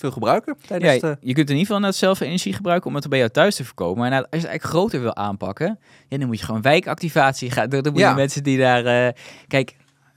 veel 0.00 0.10
gebruiken 0.10 0.56
Ja, 0.60 0.66
tijdens 0.66 1.00
de... 1.00 1.16
je 1.20 1.32
kunt 1.34 1.50
in 1.50 1.56
ieder 1.56 1.74
geval 1.74 1.92
zelf 1.92 2.20
energie 2.20 2.52
gebruiken 2.52 2.88
om 2.88 2.94
het 2.96 3.08
bij 3.08 3.18
jou 3.18 3.30
thuis 3.30 3.56
te 3.56 3.64
voorkomen. 3.64 4.06
En 4.06 4.12
als 4.12 4.20
je 4.30 4.36
het 4.36 4.44
eigenlijk 4.46 4.62
groter 4.64 5.00
wil 5.00 5.16
aanpakken, 5.16 5.78
ja, 6.08 6.18
dan 6.18 6.26
moet 6.26 6.38
je 6.38 6.44
gewoon 6.44 6.62
wijkactivatie 6.62 7.50
gaan. 7.50 7.68
Dan 7.68 7.82
moet 7.92 7.98
Ja. 7.98 8.08
je 8.08 8.14
mensen 8.14 8.42
die 8.42 8.58
daar... 8.58 8.84
eh, 9.06 9.12
Kijk, 9.46 9.76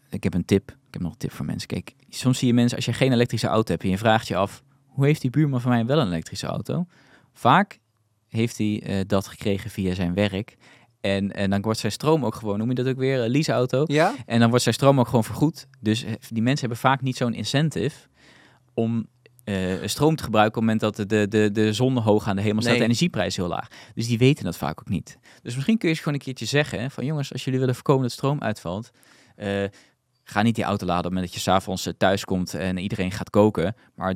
ik 0.10 0.24
heb 0.24 0.34
een 0.34 0.46
tip. 0.46 0.70
Ik 0.70 0.94
heb 0.98 1.02
nog 1.02 1.12
een 1.12 1.18
tip 1.18 1.32
voor 1.32 1.46
mensen. 1.46 1.68
Kijk, 1.68 1.94
soms 2.10 2.38
zie 2.38 2.48
je 2.48 2.54
mensen, 2.54 2.76
als 2.76 2.86
je 2.86 2.94
geen 2.94 3.12
elektrische 3.12 3.48
auto 3.48 3.72
hebt 3.72 3.84
en 3.84 3.90
je 3.90 3.98
vraagt 3.98 4.28
je 4.28 4.36
af, 4.36 4.64
hoe 4.88 5.06
heeft 5.06 5.22
die 5.22 5.30
buurman 5.30 5.62
van 5.62 5.72
mij 5.72 5.86
wel 5.86 6.00
een 6.00 6.08
elektrische 6.08 6.48
auto? 6.48 6.86
Vaak 7.34 7.80
heeft 8.28 8.58
hij 8.58 8.82
eh, 8.86 9.00
dat 9.08 9.28
gekregen 9.28 9.70
via 9.70 9.94
zijn 9.94 10.14
werk. 10.14 10.56
En, 11.02 11.32
en 11.32 11.50
dan 11.50 11.62
wordt 11.62 11.80
zijn 11.80 11.92
stroom 11.92 12.26
ook 12.26 12.36
gewoon, 12.36 12.58
noem 12.58 12.70
je 12.70 12.76
dat 12.76 12.88
ook 12.88 12.98
weer, 12.98 13.20
een 13.20 13.30
leaseauto. 13.30 13.84
Ja? 13.88 14.14
En 14.26 14.40
dan 14.40 14.50
wordt 14.50 14.64
zijn 14.64 14.76
stroom 14.76 15.00
ook 15.00 15.06
gewoon 15.08 15.24
vergoed. 15.24 15.68
Dus 15.80 16.06
die 16.30 16.42
mensen 16.42 16.60
hebben 16.60 16.78
vaak 16.78 17.02
niet 17.02 17.18
zo'n 17.18 17.34
incentive 17.34 17.96
om 18.74 19.08
eh, 19.44 19.74
stroom 19.86 20.16
te 20.16 20.24
gebruiken 20.24 20.62
op 20.62 20.68
het 20.68 20.78
moment 20.80 20.96
dat 20.98 21.10
de, 21.10 21.28
de, 21.28 21.52
de 21.52 21.74
zon 21.74 21.98
hoog 21.98 22.28
aan 22.28 22.36
de 22.36 22.42
hemel 22.42 22.60
staat 22.62 22.70
Nee. 22.72 22.80
de 22.82 22.86
energieprijs 22.88 23.36
heel 23.36 23.48
laag. 23.48 23.68
Dus 23.94 24.08
die 24.08 24.18
weten 24.18 24.44
dat 24.44 24.58
vaak 24.58 24.80
ook 24.80 24.90
niet. 24.90 25.18
Dus 25.42 25.54
misschien 25.56 25.78
kun 25.78 25.90
je 25.90 25.96
ze 25.96 26.02
gewoon 26.02 26.18
een 26.18 26.24
keertje 26.24 26.46
zeggen 26.46 26.92
van 26.92 27.06
jongens, 27.06 27.32
als 27.34 27.44
jullie 27.44 27.60
willen 27.60 27.76
voorkomen 27.76 28.02
dat 28.04 28.12
stroom 28.12 28.42
uitvalt, 28.42 28.92
eh, 29.36 29.64
ga 30.24 30.42
niet 30.42 30.56
die 30.56 30.64
auto 30.64 30.86
laden 30.86 31.06
op 31.06 31.12
het 31.12 31.14
moment 31.14 31.34
dat 31.34 31.44
je 31.44 31.50
s'avonds 31.52 31.86
eh, 31.86 31.94
thuis 31.98 32.26
komt 32.26 32.54
en 32.54 32.78
iedereen 32.78 33.12
gaat 33.12 33.30
koken. 33.30 33.76
Maar 33.96 34.16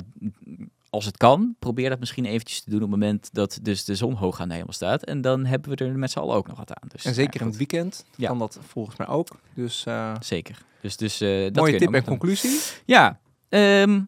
als 0.90 1.04
het 1.04 1.16
kan, 1.16 1.54
probeer 1.58 1.88
dat 1.90 1.98
misschien 1.98 2.24
eventjes 2.24 2.60
te 2.62 2.70
doen 2.70 2.82
op 2.82 2.90
het 2.90 3.00
moment 3.00 3.28
dat 3.32 3.58
dus 3.62 3.84
de 3.84 3.94
zon 3.94 4.14
hoog 4.14 4.40
aan 4.40 4.48
de 4.48 4.54
hemel 4.54 4.72
staat. 4.72 5.04
En 5.04 5.20
dan 5.20 5.44
hebben 5.44 5.70
we 5.70 5.84
er 5.84 5.98
met 5.98 6.10
z'n 6.10 6.18
allen 6.18 6.34
ook 6.36 6.46
nog 6.48 6.58
wat 6.58 6.74
aan. 6.74 6.88
Dus, 6.92 7.04
En 7.04 7.14
zeker 7.14 7.40
in 7.40 7.46
het 7.46 7.56
weekend 7.56 8.04
Ja. 8.16 8.28
kan 8.28 8.38
dat 8.38 8.58
volgens 8.66 8.96
mij 8.96 9.06
ook. 9.06 9.28
Dus 9.54 9.84
Zeker. 10.20 10.58
Dus, 10.80 10.96
dus 10.96 11.18
dat 11.18 11.54
mooie 11.54 11.78
tip 11.78 11.86
en 11.86 11.92
doen. 11.92 12.02
conclusie. 12.04 12.60
Ja. 12.84 13.20
ehm, 13.48 14.00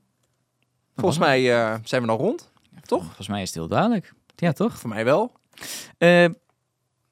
Volgens 1.00 1.18
mij 1.18 1.52
eh, 1.54 1.74
zijn 1.84 2.00
we 2.02 2.06
dan 2.08 2.16
rond. 2.16 2.50
toch? 2.86 3.04
Volgens 3.04 3.28
mij 3.28 3.42
is 3.42 3.46
het 3.48 3.56
heel 3.56 3.68
duidelijk. 3.68 4.12
Ja, 4.36 4.52
toch? 4.52 4.78
Voor 4.78 4.88
mij 4.88 5.04
wel. 5.04 5.32
Eh, 5.98 6.24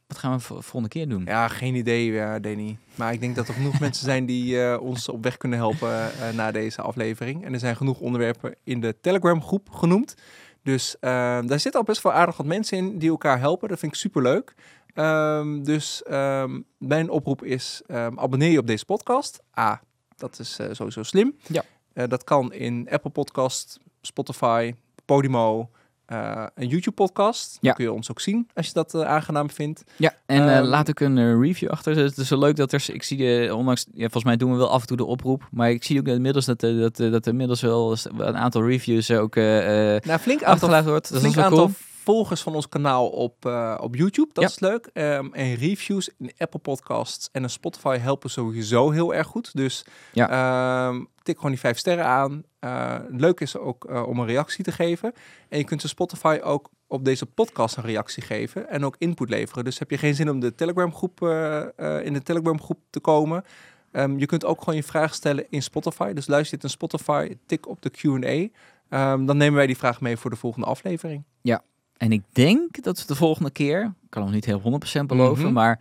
wat 0.07 0.18
gaan 0.18 0.32
we 0.32 0.41
vo- 0.41 0.55
volgende 0.61 0.89
keer 0.89 1.09
doen? 1.09 1.24
Ja, 1.24 1.49
geen 1.49 1.74
idee, 1.74 2.20
eh 2.20 2.34
Danny. 2.41 2.78
Maar 2.95 3.12
ik 3.12 3.20
denk 3.20 3.37
dat 3.37 3.49
er 3.49 3.55
genoeg 3.55 3.80
mensen 3.80 4.05
zijn 4.05 4.26
die 4.26 4.80
ons 4.80 5.09
op 5.09 5.22
weg 5.22 5.37
kunnen 5.37 5.59
helpen 5.59 6.11
na 6.34 6.51
deze 6.51 6.82
aflevering. 6.82 7.45
En 7.45 7.53
er 7.53 7.59
zijn 7.59 7.76
genoeg 7.76 8.01
onderwerpen 8.01 8.55
in 8.64 8.80
de 8.80 8.97
Telegram 9.01 9.43
groep 9.43 9.70
genoemd. 9.70 10.14
Dus 10.62 10.97
eh, 11.01 11.11
daar 11.47 11.61
zitten 11.61 11.80
al 11.80 11.82
best 11.87 12.03
wel 12.03 12.12
aardig 12.12 12.37
wat 12.37 12.47
mensen 12.47 12.78
in 12.78 12.99
die 12.99 13.11
elkaar 13.11 13.39
helpen. 13.39 13.68
Dat 13.68 13.78
vind 13.78 13.93
ik 13.93 13.99
superleuk. 13.99 14.55
Ehm, 14.95 15.62
dus 15.62 16.03
ehm, 16.03 16.61
mijn 16.78 17.11
oproep 17.11 17.45
is, 17.45 17.82
ehm, 17.87 18.18
abonneer 18.18 18.51
je 18.51 18.59
op 18.59 18.66
deze 18.66 18.84
podcast. 18.84 19.43
A, 19.59 19.82
dat 20.16 20.39
is 20.39 20.59
sowieso 20.70 21.03
slim. 21.03 21.37
Ja. 21.47 21.62
Eh, 21.97 22.09
dat 22.09 22.24
kan 22.24 22.53
in 22.53 22.86
Apple 22.90 23.11
Podcast, 23.11 23.78
Spotify, 24.03 24.74
Podimo, 25.05 25.70
eh, 26.07 26.47
een 26.55 26.68
YouTube 26.68 26.94
podcast. 26.97 27.51
Dan 27.51 27.59
Ja. 27.61 27.72
kun 27.72 27.84
je 27.84 27.92
ons 27.92 28.11
ook 28.11 28.20
zien 28.20 28.49
als 28.55 28.66
je 28.66 28.72
dat 28.72 28.94
eh, 28.94 29.01
aangenaam 29.03 29.51
vindt. 29.51 29.84
Ja, 29.97 30.14
en 30.26 30.49
eh, 30.49 30.57
Ehm, 30.57 30.64
laat 30.66 30.88
ook 30.90 31.01
een 31.01 31.18
eh, 31.18 31.38
review 31.40 31.70
achter. 31.70 31.97
Het 31.97 32.16
is 32.18 32.28
zo 32.28 32.38
leuk 32.38 32.57
dat 32.57 32.72
er, 32.72 32.84
ik 32.92 33.03
zie, 33.03 33.47
eh, 33.47 33.57
ondanks, 33.57 33.86
ja, 33.92 34.01
volgens 34.03 34.24
mij 34.24 34.36
doen 34.36 34.51
we 34.53 34.57
wel 34.57 34.70
af 34.70 34.80
en 34.80 34.86
toe 34.86 34.97
de 34.97 35.05
oproep, 35.05 35.49
maar 35.51 35.70
ik 35.70 35.84
zie 35.84 35.99
ook 35.99 36.07
inmiddels 36.07 36.44
dat, 36.44 36.62
eh, 36.62 36.78
dat, 36.78 37.01
eh, 37.01 37.11
dat 37.11 37.24
er 37.26 37.30
inmiddels 37.32 37.61
wel 37.61 37.97
een 38.18 38.36
aantal 38.36 38.62
reviews 38.66 39.11
ook 39.11 39.36
eh 39.36 39.94
eh 39.97 40.03
Nou, 40.03 40.18
flink 40.20 40.42
achtergelaten 40.42 40.90
wordt. 40.90 41.09
Dat 41.11 41.18
flink 41.18 41.34
is 41.34 41.40
wel 41.40 41.44
aantal 41.51 41.64
cool. 41.64 41.76
Volgers 42.07 42.42
van 42.42 42.54
ons 42.54 42.68
kanaal 42.68 43.09
op, 43.09 43.46
eh, 43.46 43.78
op 43.80 43.94
YouTube. 43.94 44.28
Dat 44.32 44.44
Ja. 44.44 44.50
is 44.50 44.59
leuk. 44.61 44.90
Ehm, 44.92 45.26
en 45.32 45.54
reviews 45.54 46.11
in 46.18 46.30
Apple 46.38 46.61
Podcasts 46.61 47.28
en 47.32 47.42
een 47.42 47.50
Spotify 47.50 47.96
helpen 47.98 48.30
sowieso 48.30 48.90
heel 48.90 49.14
erg 49.14 49.26
goed. 49.26 49.50
Dus 49.57 49.84
Ja. 50.12 50.28
ehm, 50.88 51.04
tik 51.22 51.36
gewoon 51.36 51.50
die 51.50 51.61
vijf 51.61 51.78
sterren 51.78 52.04
aan. 52.07 52.42
Eh, 52.59 52.96
leuk 53.09 53.40
is 53.40 53.57
ook 53.57 53.84
eh, 53.84 54.07
om 54.09 54.18
een 54.18 54.26
reactie 54.26 54.64
te 54.64 54.72
geven. 54.72 55.12
En 55.48 55.59
je 55.59 55.64
kunt 55.64 55.82
de 55.82 55.88
Spotify 55.88 56.38
ook 56.42 56.68
op 56.86 57.04
deze 57.04 57.26
podcast 57.26 57.76
een 57.76 57.82
reactie 57.84 58.22
geven 58.22 58.68
en 58.68 58.84
ook 58.84 58.94
input 58.98 59.28
leveren. 59.30 59.64
Dus 59.64 59.78
heb 59.78 59.90
je 59.90 59.98
geen 59.98 60.14
zin 60.14 60.30
om 60.30 60.40
de 60.40 60.54
Telegram 60.54 60.94
groep, 60.94 61.20
in 62.02 62.12
de 62.12 62.20
Telegram 62.22 62.61
groep 62.61 62.78
te 62.90 63.00
komen... 63.00 63.44
Ehm, 63.92 64.18
je 64.18 64.26
kunt 64.26 64.44
ook 64.44 64.59
gewoon 64.59 64.74
je 64.74 64.82
vraag 64.82 65.14
stellen 65.14 65.46
in 65.50 65.62
Spotify. 65.62 66.12
Dus 66.12 66.26
luister 66.26 66.57
je 66.57 66.62
dit 66.62 66.70
in 66.70 66.76
Spotify, 66.76 67.36
tik 67.46 67.68
op 67.68 67.82
de 67.82 67.90
Q&A. 67.90 68.48
Dan 69.24 69.36
nemen 69.36 69.54
wij 69.54 69.66
die 69.66 69.76
vraag 69.76 70.00
mee 70.00 70.16
voor 70.16 70.30
de 70.30 70.36
volgende 70.36 70.66
aflevering. 70.66 71.24
En 71.99 72.12
ik 72.12 72.22
denk 72.32 72.82
dat 72.82 72.99
we 73.01 73.07
de 73.07 73.14
volgende 73.14 73.51
keer, 73.51 73.82
ik 73.82 74.11
kan 74.11 74.22
nog 74.22 74.32
niet 74.32 74.44
heel 74.44 74.61
100% 74.61 75.07
beloven, 75.07 75.44
Mhm. 75.44 75.53
maar 75.53 75.80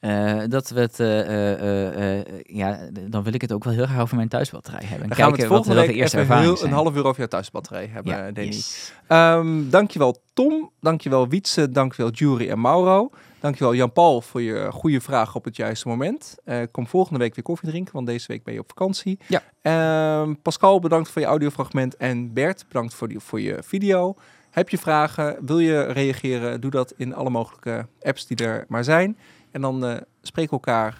eh, 0.00 0.42
dat 0.48 0.68
we 0.68 0.80
het, 0.80 1.00
eh, 1.00 2.18
eh, 2.18 2.24
ja, 2.42 2.78
dan 3.08 3.22
wil 3.22 3.34
ik 3.34 3.40
het 3.40 3.52
ook 3.52 3.64
wel 3.64 3.72
heel 3.72 3.86
graag 3.86 4.00
over 4.00 4.16
mijn 4.16 4.28
thuisbatterij 4.28 4.80
hebben. 4.82 5.02
En 5.02 5.08
Dan 5.08 5.16
kijken 5.16 5.32
het 5.32 5.42
wat, 5.42 5.48
volgende 5.48 5.74
wat 5.74 5.84
de 5.84 5.90
week 5.92 6.00
eerste 6.00 6.64
een 6.64 6.72
half 6.72 6.94
uur 6.96 7.04
over 7.04 7.18
jouw 7.18 7.26
thuisbatterij 7.26 7.86
hebben, 7.86 8.12
ja, 8.12 8.30
Danny. 8.30 8.50
yes. 8.50 8.92
Ehm, 9.06 9.68
dankjewel 9.70 10.22
Tom, 10.32 10.70
dankjewel 10.80 11.28
Wietse, 11.28 11.70
dankjewel 11.70 12.10
Jury 12.12 12.48
en 12.48 12.60
Mauro. 12.60 13.10
Dankjewel 13.40 13.74
Jan-Paul 13.74 14.20
voor 14.20 14.42
je 14.42 14.68
goede 14.72 15.00
vraag 15.00 15.34
op 15.34 15.44
het 15.44 15.56
juiste 15.56 15.88
moment. 15.88 16.34
Kom 16.70 16.86
volgende 16.86 17.18
week 17.18 17.34
weer 17.34 17.44
koffie 17.44 17.68
drinken, 17.68 17.92
want 17.94 18.06
deze 18.06 18.26
week 18.26 18.44
ben 18.44 18.54
je 18.54 18.60
op 18.60 18.68
vakantie. 18.68 19.18
Ja. 19.26 19.42
Ehm, 19.62 20.34
Pascal, 20.42 20.80
bedankt 20.80 21.08
voor 21.08 21.20
je 21.22 21.26
audiofragment. 21.28 21.96
En 21.96 22.32
Bert, 22.32 22.64
bedankt 22.68 22.94
voor, 22.94 23.08
die, 23.08 23.20
voor 23.20 23.40
je 23.40 23.58
video. 23.64 24.14
Heb 24.56 24.68
je 24.68 24.78
vragen, 24.78 25.36
wil 25.46 25.58
je 25.58 25.82
reageren, 25.82 26.60
doe 26.60 26.70
dat 26.70 26.94
in 26.96 27.14
alle 27.14 27.30
mogelijke 27.30 27.86
apps 28.02 28.26
die 28.26 28.36
er 28.36 28.64
maar 28.68 28.84
zijn. 28.84 29.18
En 29.50 29.60
dan 29.60 29.84
eh 29.84 29.96
spreken 30.22 30.50
we 30.50 30.56
elkaar 30.56 30.96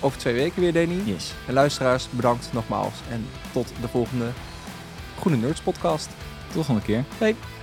over 0.00 0.18
twee 0.18 0.34
weken 0.34 0.60
weer, 0.60 0.72
Danny. 0.72 1.02
Yes. 1.04 1.34
En 1.46 1.54
luisteraars, 1.54 2.08
bedankt 2.10 2.52
nogmaals. 2.52 3.00
En 3.10 3.24
tot 3.52 3.72
de 3.80 3.88
volgende 3.88 4.30
Groene 5.18 5.38
Nerds 5.38 5.60
podcast. 5.60 6.06
Tot 6.06 6.46
de 6.46 6.52
volgende 6.52 6.82
keer. 6.82 7.04
Bye. 7.18 7.61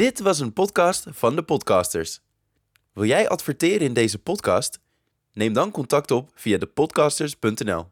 Dit 0.00 0.20
was 0.20 0.40
een 0.40 0.52
podcast 0.52 1.06
van 1.08 1.36
de 1.36 1.42
podcasters. 1.42 2.20
Wil 2.92 3.04
jij 3.04 3.28
adverteren 3.28 3.80
in 3.80 3.92
deze 3.92 4.18
podcast? 4.18 4.80
Neem 5.32 5.52
dan 5.52 5.70
contact 5.70 6.10
op 6.10 6.30
via 6.34 6.58
depodcasters.nl. 6.58 7.86